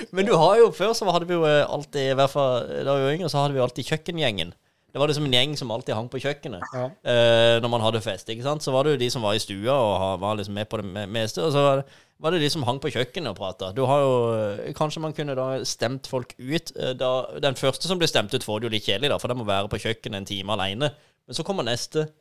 Men 0.16 0.26
du 0.28 0.34
har 0.36 0.58
jo 0.60 0.72
før 0.76 0.94
så 0.98 1.08
hadde 1.14 1.28
vi 1.30 1.38
jo 1.38 1.46
eh, 1.48 1.64
alltid, 1.64 2.12
i 2.12 2.16
hvert 2.18 2.34
fall 2.34 2.66
da 2.88 2.96
vi 2.98 3.06
var 3.08 3.14
yngre, 3.18 3.30
så 3.32 3.44
hadde 3.44 3.54
vi 3.56 3.62
jo 3.62 3.68
alltid 3.68 3.88
kjøkkengjengen. 3.92 4.54
Det 4.96 5.02
var 5.02 5.12
liksom 5.12 5.26
en 5.28 5.34
gjeng 5.36 5.54
som 5.60 5.72
alltid 5.76 5.92
hang 5.98 6.06
på 6.08 6.22
kjøkkenet 6.24 6.62
Ja. 6.72 6.86
eh, 7.04 7.58
når 7.60 7.70
man 7.74 7.82
hadde 7.84 8.00
fest. 8.04 8.30
ikke 8.32 8.44
sant? 8.46 8.64
Så 8.64 8.72
var 8.72 8.84
det 8.88 8.94
jo 8.96 9.02
de 9.04 9.10
som 9.12 9.22
var 9.28 9.36
i 9.36 9.42
stua 9.44 9.76
og 9.76 10.20
var 10.24 10.38
liksom 10.40 10.56
med 10.56 10.70
på 10.72 10.80
det 10.82 11.08
meste. 11.12 11.44
Og 11.44 11.52
så 11.52 11.64
var 11.66 11.82
det, 11.82 11.86
var 12.24 12.32
det 12.32 12.40
de 12.46 12.50
som 12.54 12.64
hang 12.64 12.80
på 12.80 12.92
kjøkkenet 12.96 13.28
og 13.34 13.36
prata. 13.36 13.74
Du 13.76 13.84
har 13.90 14.00
jo 14.06 14.14
eh, 14.40 14.74
Kanskje 14.78 15.04
man 15.04 15.14
kunne 15.14 15.36
da 15.36 15.50
stemt 15.68 16.08
folk 16.08 16.32
ut. 16.40 16.72
eh, 16.80 16.94
Da, 16.96 17.12
den 17.44 17.56
første 17.60 17.88
som 17.92 18.00
blir 18.00 18.08
stemt 18.08 18.32
ut, 18.34 18.44
får 18.48 18.60
det 18.64 18.70
jo 18.70 18.76
litt 18.78 18.88
kjedelig, 18.88 19.12
da, 19.12 19.18
for 19.20 19.28
den 19.32 19.38
må 19.42 19.48
være 19.48 19.68
på 19.72 19.82
kjøkkenet 19.84 20.22
en 20.24 20.30
time 20.32 20.56
aleine. 20.56 20.92
Men 21.28 21.36
så 21.36 21.44
kommer 21.44 21.68
neste 21.68 22.06
eh, 22.08 22.14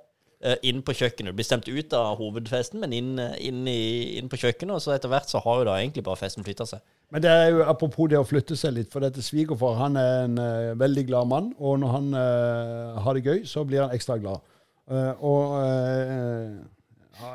inn 0.67 0.83
på 0.85 0.93
kjøkkenet. 0.93 1.33
Du 1.33 1.39
blir 1.39 1.47
stemt 1.47 1.69
ut 1.69 1.95
av 1.97 2.19
hovedfesten, 2.19 2.81
men 2.83 2.93
inn, 2.93 3.13
eh, 3.19 3.37
inn, 3.49 3.63
i, 3.71 4.19
inn 4.19 4.29
på 4.29 4.41
kjøkkenet. 4.41 4.75
Og 4.77 4.83
så 4.83 4.95
etter 4.95 5.13
hvert 5.13 5.31
så 5.31 5.41
har 5.45 5.61
jo 5.61 5.69
da 5.71 5.79
egentlig 5.81 6.05
bare 6.05 6.21
festen 6.21 6.45
flytta 6.45 6.67
seg. 6.69 6.83
Men 7.15 7.23
det 7.23 7.31
er 7.31 7.49
jo 7.55 7.63
apropos 7.71 8.11
det 8.11 8.19
å 8.19 8.27
flytte 8.27 8.57
seg 8.59 8.75
litt, 8.77 8.91
for 8.93 9.05
dette 9.05 9.23
svigerfar 9.23 9.79
han 9.79 9.97
er 10.01 10.25
en 10.25 10.39
uh, 10.41 10.75
veldig 10.81 11.07
glad 11.09 11.31
mann, 11.31 11.51
og 11.61 11.79
når 11.83 11.93
han 11.95 12.09
uh, 12.17 13.01
har 13.05 13.17
det 13.17 13.25
gøy, 13.29 13.45
så 13.47 13.65
blir 13.69 13.85
han 13.85 13.95
ekstra 13.95 14.19
glad. 14.19 14.43
Uh, 14.91 15.13
og 15.25 15.53
eh, 15.63 16.57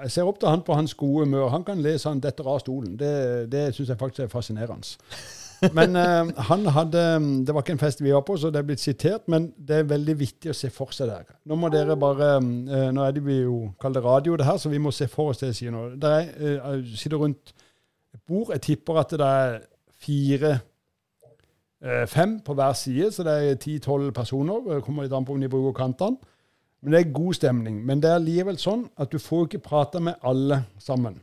jeg 0.04 0.12
ser 0.14 0.28
opp 0.30 0.38
til 0.42 0.52
han 0.52 0.62
på 0.62 0.76
hans 0.78 0.94
gode 0.94 1.26
humør. 1.26 1.48
Han 1.50 1.64
kan 1.66 1.82
lese 1.82 2.10
han 2.10 2.20
'detter 2.22 2.46
av 2.46 2.60
stolen'. 2.62 2.98
Det, 3.00 3.50
det 3.52 3.64
syns 3.74 3.90
jeg 3.90 3.98
faktisk 3.98 4.28
er 4.28 4.34
fascinerende. 4.34 5.00
Men 5.76 5.96
uh, 6.00 6.30
han 6.48 6.68
hadde 6.72 7.02
Det 7.48 7.54
var 7.56 7.66
ikke 7.66 7.74
en 7.76 7.82
fest 7.82 8.04
vi 8.04 8.14
var 8.14 8.22
på, 8.28 8.38
så 8.40 8.52
det 8.52 8.62
er 8.62 8.68
blitt 8.70 8.84
sitert, 8.84 9.26
men 9.28 9.50
det 9.58 9.82
er 9.82 9.90
veldig 9.90 10.16
viktig 10.20 10.54
å 10.54 10.56
se 10.56 10.70
for 10.72 10.96
seg 10.96 11.12
det. 11.12 11.36
Nå 11.50 11.58
må 11.60 11.72
dere 11.74 11.98
bare 12.00 12.38
uh, 12.40 12.90
Nå 12.96 13.04
er 13.04 13.16
det 13.16 13.26
vi 13.26 13.42
jo 13.42 13.66
kaller 13.82 14.00
det 14.00 14.08
radio, 14.08 14.38
det 14.40 14.48
her, 14.48 14.62
så 14.62 14.72
vi 14.72 14.80
må 14.80 14.94
se 14.96 15.10
for 15.12 15.34
oss 15.34 15.42
det 15.42 15.52
jeg 15.52 15.60
sier 15.64 15.76
nå. 15.76 15.90
Dere 16.00 16.54
uh, 16.64 16.96
sitter 16.96 17.20
rundt 17.20 17.54
et 18.16 18.22
bord. 18.28 18.54
Jeg 18.56 18.62
tipper 18.70 19.02
at 19.04 19.14
det 19.20 19.28
er 19.28 19.60
fire 20.00 20.60
eh, 21.84 22.06
Fem 22.08 22.40
på 22.46 22.54
hver 22.54 22.74
side, 22.74 23.12
så 23.12 23.24
det 23.24 23.36
er 23.36 23.56
ti-tolv 23.62 24.12
personer. 24.16 24.62
Det 24.68 24.84
kommer 24.84 25.04
litt 25.06 25.14
an 25.16 25.26
på 25.28 25.36
om 25.36 25.42
de 25.42 25.52
bruker 25.52 25.76
kantene. 25.78 26.18
Men 26.82 26.94
det 26.94 27.00
er 27.00 27.14
god 27.14 27.34
stemning. 27.36 27.82
Men 27.86 28.02
det 28.04 28.12
er 28.12 28.24
likevel 28.24 28.60
sånn 28.60 28.86
at 29.00 29.12
du 29.12 29.20
får 29.20 29.50
ikke 29.50 29.66
prate 29.66 30.00
med 30.00 30.16
alle 30.24 30.64
sammen. 30.80 31.20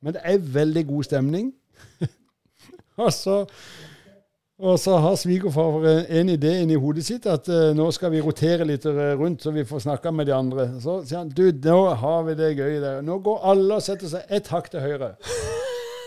Men 0.00 0.16
det 0.16 0.22
er 0.24 0.46
veldig 0.54 0.86
god 0.88 1.08
stemning. 1.10 1.52
og 3.00 3.12
så 3.12 3.42
og 4.58 4.78
så 4.78 4.96
har 5.02 5.16
svigerfar 5.18 5.82
en 6.14 6.28
idé 6.30 6.52
inni 6.62 6.76
hodet 6.78 7.02
sitt 7.04 7.24
at 7.26 7.48
uh, 7.50 7.72
nå 7.74 7.88
skal 7.92 8.12
vi 8.14 8.20
rotere 8.22 8.64
litt 8.68 8.84
eh, 8.86 9.16
rundt, 9.18 9.42
så 9.42 9.50
vi 9.50 9.64
får 9.66 9.82
snakka 9.82 10.12
med 10.14 10.28
de 10.30 10.34
andre. 10.36 10.68
Så 10.78 11.00
sier 11.02 11.24
han 11.24 11.32
du, 11.34 11.48
nå 11.50 11.80
har 11.98 12.22
vi 12.28 12.36
det 12.38 12.52
gøy 12.54 12.78
der. 12.78 13.02
Nå 13.02 13.18
går 13.24 13.42
alle 13.50 13.80
og 13.80 13.82
setter 13.82 14.12
seg 14.12 14.30
ett 14.30 14.52
hakk 14.54 14.70
til 14.70 14.84
høyre. 14.86 15.16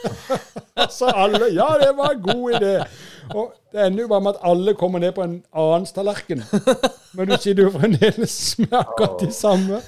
så 0.98 1.12
alle 1.14 1.52
Ja, 1.54 1.70
det 1.82 1.94
var 1.98 2.16
en 2.16 2.22
god 2.22 2.58
idé. 2.60 2.74
Og 3.36 3.54
det 3.72 3.86
ender 3.86 4.02
jo 4.02 4.08
bare 4.08 4.22
med 4.22 4.30
at 4.36 4.44
alle 4.52 4.74
kommer 4.74 5.00
ned 5.00 5.12
på 5.12 5.24
en 5.24 5.44
annens 5.54 5.92
tallerken. 5.92 6.44
Men 7.18 7.28
du 7.28 7.36
sitter 7.40 7.64
jo 7.64 7.72
fremdeles 7.74 8.60
med 8.60 8.74
akkurat 8.80 9.20
de 9.20 9.32
samme. 9.34 9.82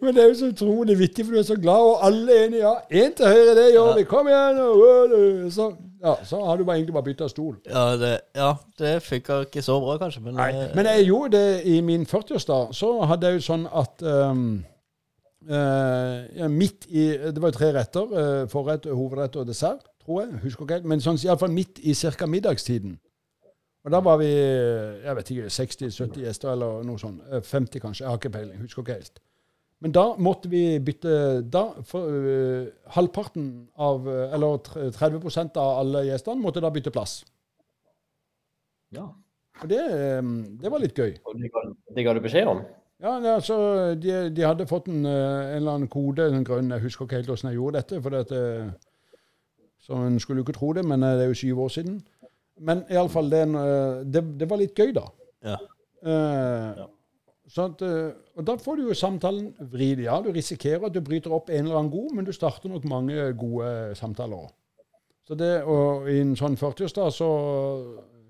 Men 0.00 0.14
det 0.14 0.22
er 0.22 0.28
jo 0.28 0.34
så 0.34 0.50
utrolig 0.52 0.98
vittig, 0.98 1.24
for 1.24 1.32
du 1.32 1.38
er 1.38 1.46
så 1.48 1.56
glad, 1.56 1.74
og 1.92 2.06
alle 2.06 2.36
er 2.36 2.46
enige. 2.46 2.60
Ja, 2.60 3.04
én 3.04 3.14
til 3.16 3.26
høyre, 3.26 3.54
det 3.56 3.66
gjør 3.72 3.94
vi. 3.96 4.04
Kom 4.10 4.28
igjen. 4.28 5.50
Så, 5.50 5.70
ja, 6.04 6.14
så 6.24 6.44
har 6.44 6.56
du 6.56 6.64
bare 6.64 6.76
egentlig 6.76 6.94
bare 6.94 7.08
bytta 7.08 7.28
stol. 7.28 7.56
Ja, 7.70 7.84
det, 7.96 8.14
ja, 8.36 8.52
det 8.78 8.96
funka 9.02 9.42
ikke 9.46 9.62
så 9.62 9.80
bra, 9.80 9.96
kanskje. 10.02 10.24
Men, 10.24 10.34
Nei, 10.34 10.50
eh, 10.52 10.74
men 10.76 10.90
jeg 10.92 11.08
gjorde 11.08 11.38
det 11.38 11.62
i 11.64 11.80
min 11.80 12.06
40-årsdag. 12.06 12.74
Så 12.76 12.92
hadde 13.08 13.30
jeg 13.30 13.40
jo 13.40 13.46
sånn 13.48 13.68
at 13.72 14.04
um, 14.04 14.48
eh, 15.46 16.38
ja, 16.38 16.48
midt 16.48 16.86
i 16.90 17.04
Det 17.32 17.38
var 17.42 17.52
jo 17.52 17.58
tre 17.58 17.72
retter. 17.76 18.16
eh, 18.18 18.46
forrett, 18.50 18.84
hovedrett 18.90 19.36
og 19.36 19.46
dessert, 19.46 19.84
tror 20.04 20.22
jeg. 20.24 20.40
Husker 20.42 20.64
ikke 20.64 20.74
helt. 20.80 20.88
Men 20.90 21.00
sånn, 21.00 21.18
iallfall 21.24 21.52
midt 21.54 21.78
i 21.84 21.94
ca. 21.94 22.26
middagstiden. 22.26 22.98
Og 23.84 23.92
da 23.94 24.00
var 24.00 24.18
vi 24.18 24.26
jeg 24.26 25.14
vet 25.16 25.30
ikke, 25.30 25.48
60-70 25.54 26.20
gjester 26.26 26.50
eller 26.52 26.82
noe 26.84 26.98
sånt. 26.98 27.22
Eh, 27.30 27.40
50 27.40 27.80
kanskje. 27.80 28.04
Jeg 28.04 28.08
har 28.10 28.18
ikke 28.18 28.32
peiling. 28.34 28.58
Husker 28.60 28.82
ikke 28.82 28.98
helt. 28.98 29.20
Men 29.80 29.92
da 29.94 30.16
måtte 30.18 30.48
vi 30.50 30.78
bytte 30.82 31.48
da, 31.48 31.68
for, 31.86 32.00
uh, 32.10 32.66
Halvparten 32.96 33.68
av 33.78 34.08
eh, 34.08 34.34
Eller 34.34 34.58
tre- 34.58 34.90
30 34.90 35.54
av 35.56 35.78
alle 35.78 36.02
gjestene 36.08 36.42
måtte 36.42 36.60
da 36.60 36.68
bytte 36.74 36.90
plass. 36.90 37.20
Ja. 38.90 39.04
Og 39.62 39.68
det, 39.70 39.78
eh, 39.78 40.22
det 40.62 40.70
var 40.72 40.80
litt 40.82 40.94
gøy. 40.98 41.14
Det 41.14 41.50
ga, 41.54 41.62
det 41.94 42.04
ga 42.04 42.12
du 42.14 42.20
beskjed 42.20 42.48
om? 42.50 42.64
Ja, 42.98 43.14
altså, 43.34 43.56
de, 43.94 44.14
de 44.34 44.42
hadde 44.42 44.66
fått 44.66 44.88
en, 44.90 45.04
eh, 45.06 45.12
en 45.12 45.60
eller 45.60 45.76
annen 45.76 45.90
kode, 45.92 46.26
en 46.26 46.44
grønn, 46.46 46.72
jeg 46.74 46.82
husker 46.82 47.06
ikke 47.06 47.20
helt 47.20 47.30
hvordan 47.30 47.52
jeg 47.52 47.58
gjorde 47.60 47.78
dette, 47.78 48.00
for 48.02 48.16
dette, 48.16 48.40
så 49.86 50.00
en 50.02 50.18
skulle 50.18 50.42
jo 50.42 50.46
ikke 50.48 50.56
tro 50.58 50.72
det, 50.74 50.82
men 50.84 51.06
eh, 51.06 51.14
det 51.14 51.26
er 51.28 51.30
jo 51.30 51.38
syv 51.38 51.60
år 51.64 51.74
siden. 51.76 52.00
Men 52.58 52.82
iallfall, 52.90 53.30
det, 53.30 53.44
det, 54.10 54.24
det 54.40 54.50
var 54.50 54.58
litt 54.58 54.74
gøy, 54.74 54.90
da. 54.96 55.04
Ja. 55.46 55.58
Eh, 56.10 56.82
sånn 57.54 57.76
at, 57.76 57.86
eh, 57.86 58.10
og 58.34 58.48
da 58.50 58.58
får 58.60 58.80
du 58.80 58.88
jo 58.88 58.98
samtalen 58.98 59.52
vridd. 59.72 60.02
Ja, 60.08 60.18
du 60.24 60.32
risikerer 60.34 60.90
at 60.90 60.96
du 60.96 61.00
bryter 61.04 61.34
opp 61.38 61.52
en 61.54 61.68
eller 61.68 61.78
annen 61.78 61.94
god, 61.94 62.12
men 62.18 62.26
du 62.26 62.34
starter 62.34 62.72
nok 62.72 62.86
mange 62.90 63.30
gode 63.38 63.94
samtaler 63.98 64.42
òg. 64.42 64.52
Så 65.28 65.36
det, 65.38 65.54
og 65.68 66.08
i 66.10 66.18
en 66.22 66.34
sånn 66.40 66.56
40-årsdag 66.56 67.10
så 67.12 67.26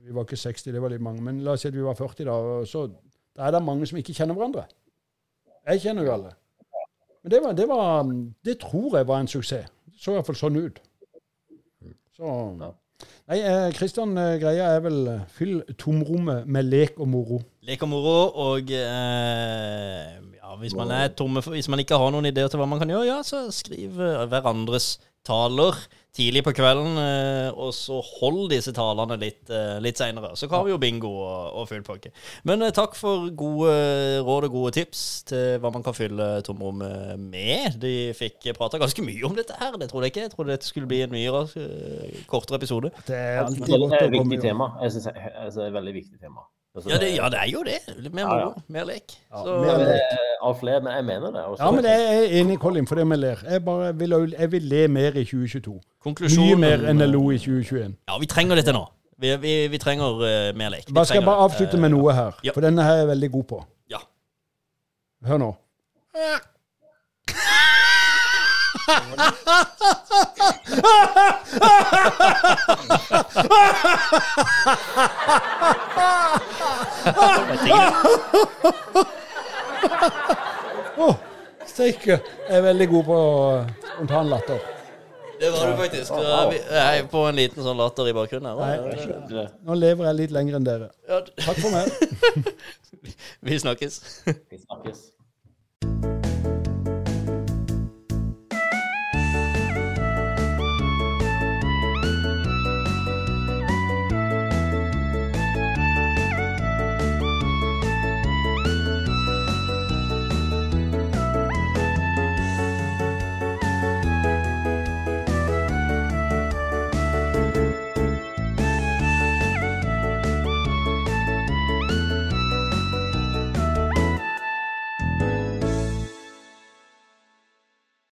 Vi 0.08 0.14
var 0.16 0.24
ikke 0.24 0.38
60, 0.40 0.72
det 0.72 0.80
var 0.80 0.90
litt 0.90 1.02
mange, 1.04 1.20
men 1.20 1.42
la 1.44 1.52
oss 1.52 1.62
si 1.62 1.68
at 1.68 1.74
vi 1.76 1.82
var 1.84 1.96
40 1.98 2.24
da. 2.24 2.32
og 2.32 2.62
Så 2.66 2.86
da 3.38 3.46
er 3.46 3.54
det 3.54 3.62
mange 3.62 3.86
som 3.86 4.00
ikke 4.00 4.16
kjenner 4.16 4.34
hverandre. 4.34 4.66
Jeg 5.68 5.84
kjenner 5.84 6.06
jo 6.08 6.14
alle. 6.16 6.34
Men 7.22 7.32
det, 7.32 7.40
var, 7.44 7.54
det, 7.54 7.68
var, 7.70 8.12
det 8.44 8.58
tror 8.58 8.96
jeg 8.98 9.06
var 9.08 9.22
en 9.22 9.30
suksess. 9.30 9.70
Det 9.86 10.02
så 10.02 10.12
i 10.12 10.18
hvert 10.18 10.26
fall 10.26 10.38
sånn 10.38 10.58
ut. 10.58 10.82
Så 12.18 12.34
Nei, 13.28 13.36
eh, 13.44 13.68
Kristian, 13.76 14.16
eh, 14.18 14.38
greia 14.40 14.72
er 14.74 14.80
vel 14.82 14.98
eh, 15.12 15.24
fyll 15.30 15.60
tomrommet 15.78 16.48
med 16.50 16.66
lek 16.66 16.96
og 16.98 17.10
moro. 17.12 17.38
Lek 17.68 17.82
og 17.84 17.90
moro, 17.92 18.16
og 18.48 18.72
eh, 18.74 20.16
ja, 20.38 20.54
hvis 20.58 20.74
man, 20.74 20.90
er 20.96 21.12
tomme 21.14 21.42
hvis 21.44 21.68
man 21.70 21.82
ikke 21.82 21.98
har 22.00 22.10
noen 22.14 22.30
ideer 22.30 22.50
til 22.50 22.58
hva 22.58 22.66
man 22.66 22.80
kan 22.80 22.90
gjøre, 22.90 23.06
ja, 23.06 23.20
så 23.26 23.44
skriv 23.54 24.00
eh, 24.02 24.24
hverandres 24.32 24.96
taler 25.28 25.78
tidlig 26.16 26.42
på 26.46 26.52
kvelden, 26.56 26.98
eh, 26.98 27.48
og 27.52 27.70
så 27.76 28.00
hold 28.02 28.48
disse 28.52 28.72
talene 28.74 29.18
litt, 29.20 29.44
eh, 29.50 29.76
litt 29.84 30.00
seinere. 30.00 30.32
Så 30.38 30.48
har 30.50 30.64
vi 30.66 30.72
jo 30.72 30.80
bingo 30.80 31.10
og, 31.22 31.60
og 31.60 31.68
full 31.70 31.84
pakke. 31.86 32.12
Men 32.48 32.64
eh, 32.66 32.74
takk 32.74 32.96
for 32.98 33.28
gode 33.38 33.74
råd 34.26 34.48
og 34.48 34.56
gode 34.56 34.74
tips 34.78 35.04
til 35.30 35.62
hva 35.62 35.72
man 35.74 35.84
kan 35.86 35.96
fylle 35.96 36.28
tomrommet 36.46 37.20
med. 37.22 37.78
De 37.82 37.94
fikk 38.18 38.50
prata 38.58 38.80
ganske 38.82 39.04
mye 39.04 39.24
om 39.28 39.36
dette 39.38 39.56
her, 39.60 39.78
det 39.78 39.90
trodde 39.92 40.08
jeg 40.08 40.16
ikke. 40.16 40.26
Jeg 40.28 40.34
trodde 40.34 40.54
dette 40.56 40.68
skulle 40.68 40.90
bli 40.90 41.02
en 41.06 41.14
mye 41.14 41.44
kortere 42.30 42.60
episode. 42.60 42.92
Det 43.06 43.16
er 43.16 43.44
alltid 43.44 43.66
Det 43.66 43.82
godt 43.84 43.98
er 43.98 44.06
å 44.08 44.12
et 44.12 44.16
komme 44.18 44.34
viktig 44.34 44.42
i 44.42 44.48
tema. 44.50 44.72
Jeg 44.82 44.96
synes 44.96 45.10
det 45.12 45.66
er 45.66 45.68
et 45.68 45.76
veldig 45.78 45.98
viktig 46.02 46.22
tema. 46.22 46.48
Altså, 46.76 46.90
Ja, 46.90 46.98
det, 47.00 47.08
ja, 47.16 47.28
det 47.32 47.38
er 47.40 47.50
jo 47.50 47.62
det. 47.66 47.78
Litt 47.98 48.14
mer 48.14 48.22
Ja, 48.28 48.38
ja. 48.38 48.50
mer 48.68 48.84
lek. 48.84 49.14
Ja, 49.32 49.42
Så, 49.44 49.54
mer 49.64 49.78
lek. 49.78 50.12
Eh, 50.12 50.46
Av 50.48 50.58
flere, 50.60 50.80
men 50.84 50.92
jeg 50.92 51.04
mener 51.04 51.30
det. 51.34 51.44
Også. 51.44 51.64
Ja, 51.64 51.70
men 51.70 51.84
jeg 51.84 52.02
er 52.02 52.40
enig, 52.40 52.58
Colin, 52.62 52.86
for 52.86 52.94
det 52.94 53.06
vi 53.10 53.16
ler. 53.16 53.40
Jeg, 53.50 53.64
bare 53.64 53.94
vil, 53.98 54.14
jeg 54.38 54.52
vil 54.52 54.62
le 54.62 54.88
mer 54.88 55.16
i 55.18 55.24
2022. 55.24 55.80
Mye 56.38 56.56
mer 56.56 56.84
enn 56.90 57.00
jeg 57.02 57.10
lo 57.10 57.24
i 57.30 57.38
2021. 57.38 57.96
Ja, 58.08 58.18
vi 58.18 58.26
trenger 58.30 58.60
dette 58.60 58.72
nå. 58.76 58.84
Vi, 59.18 59.32
vi, 59.42 59.54
vi 59.72 59.78
trenger 59.82 60.20
uh, 60.22 60.56
mer 60.56 60.70
lek. 60.70 60.84
Vi 60.86 60.94
Bare 60.94 61.06
skal 61.10 61.18
jeg 61.18 61.26
bare 61.26 61.48
avslutte 61.48 61.80
med 61.82 61.90
noe 61.90 62.14
her, 62.14 62.38
ja. 62.46 62.54
for 62.54 62.62
denne 62.62 62.84
her 62.86 63.00
er 63.00 63.02
jeg 63.02 63.08
veldig 63.08 63.30
god 63.32 63.48
på. 63.50 63.64
Ja. 63.90 63.98
Hør 65.26 65.42
nå. 65.42 65.50
Steike. 81.68 82.20
Jeg 82.48 82.56
er 82.56 82.62
veldig 82.62 82.88
god 82.88 83.04
på 83.04 83.18
spontanlatter. 83.92 84.58
Det 85.40 85.50
var 85.52 85.70
du 85.70 85.76
faktisk. 85.76 86.12
Jeg 86.12 86.98
er 86.98 87.04
på 87.12 87.26
en 87.28 87.36
liten 87.38 87.62
sånn 87.62 87.78
latter 87.78 88.08
i 88.10 88.14
bakgrunnen 88.16 88.58
her. 88.58 89.52
Nå 89.68 89.76
lever 89.78 90.08
jeg 90.08 90.18
litt 90.22 90.34
lenger 90.34 90.58
enn 90.58 90.66
dere. 90.66 90.88
Takk 91.44 91.60
for 91.60 91.70
meg. 91.76 91.86
vi 93.46 93.60
snakkes. 93.62 94.00
Vi 94.26 94.64
snakkes. 94.64 95.06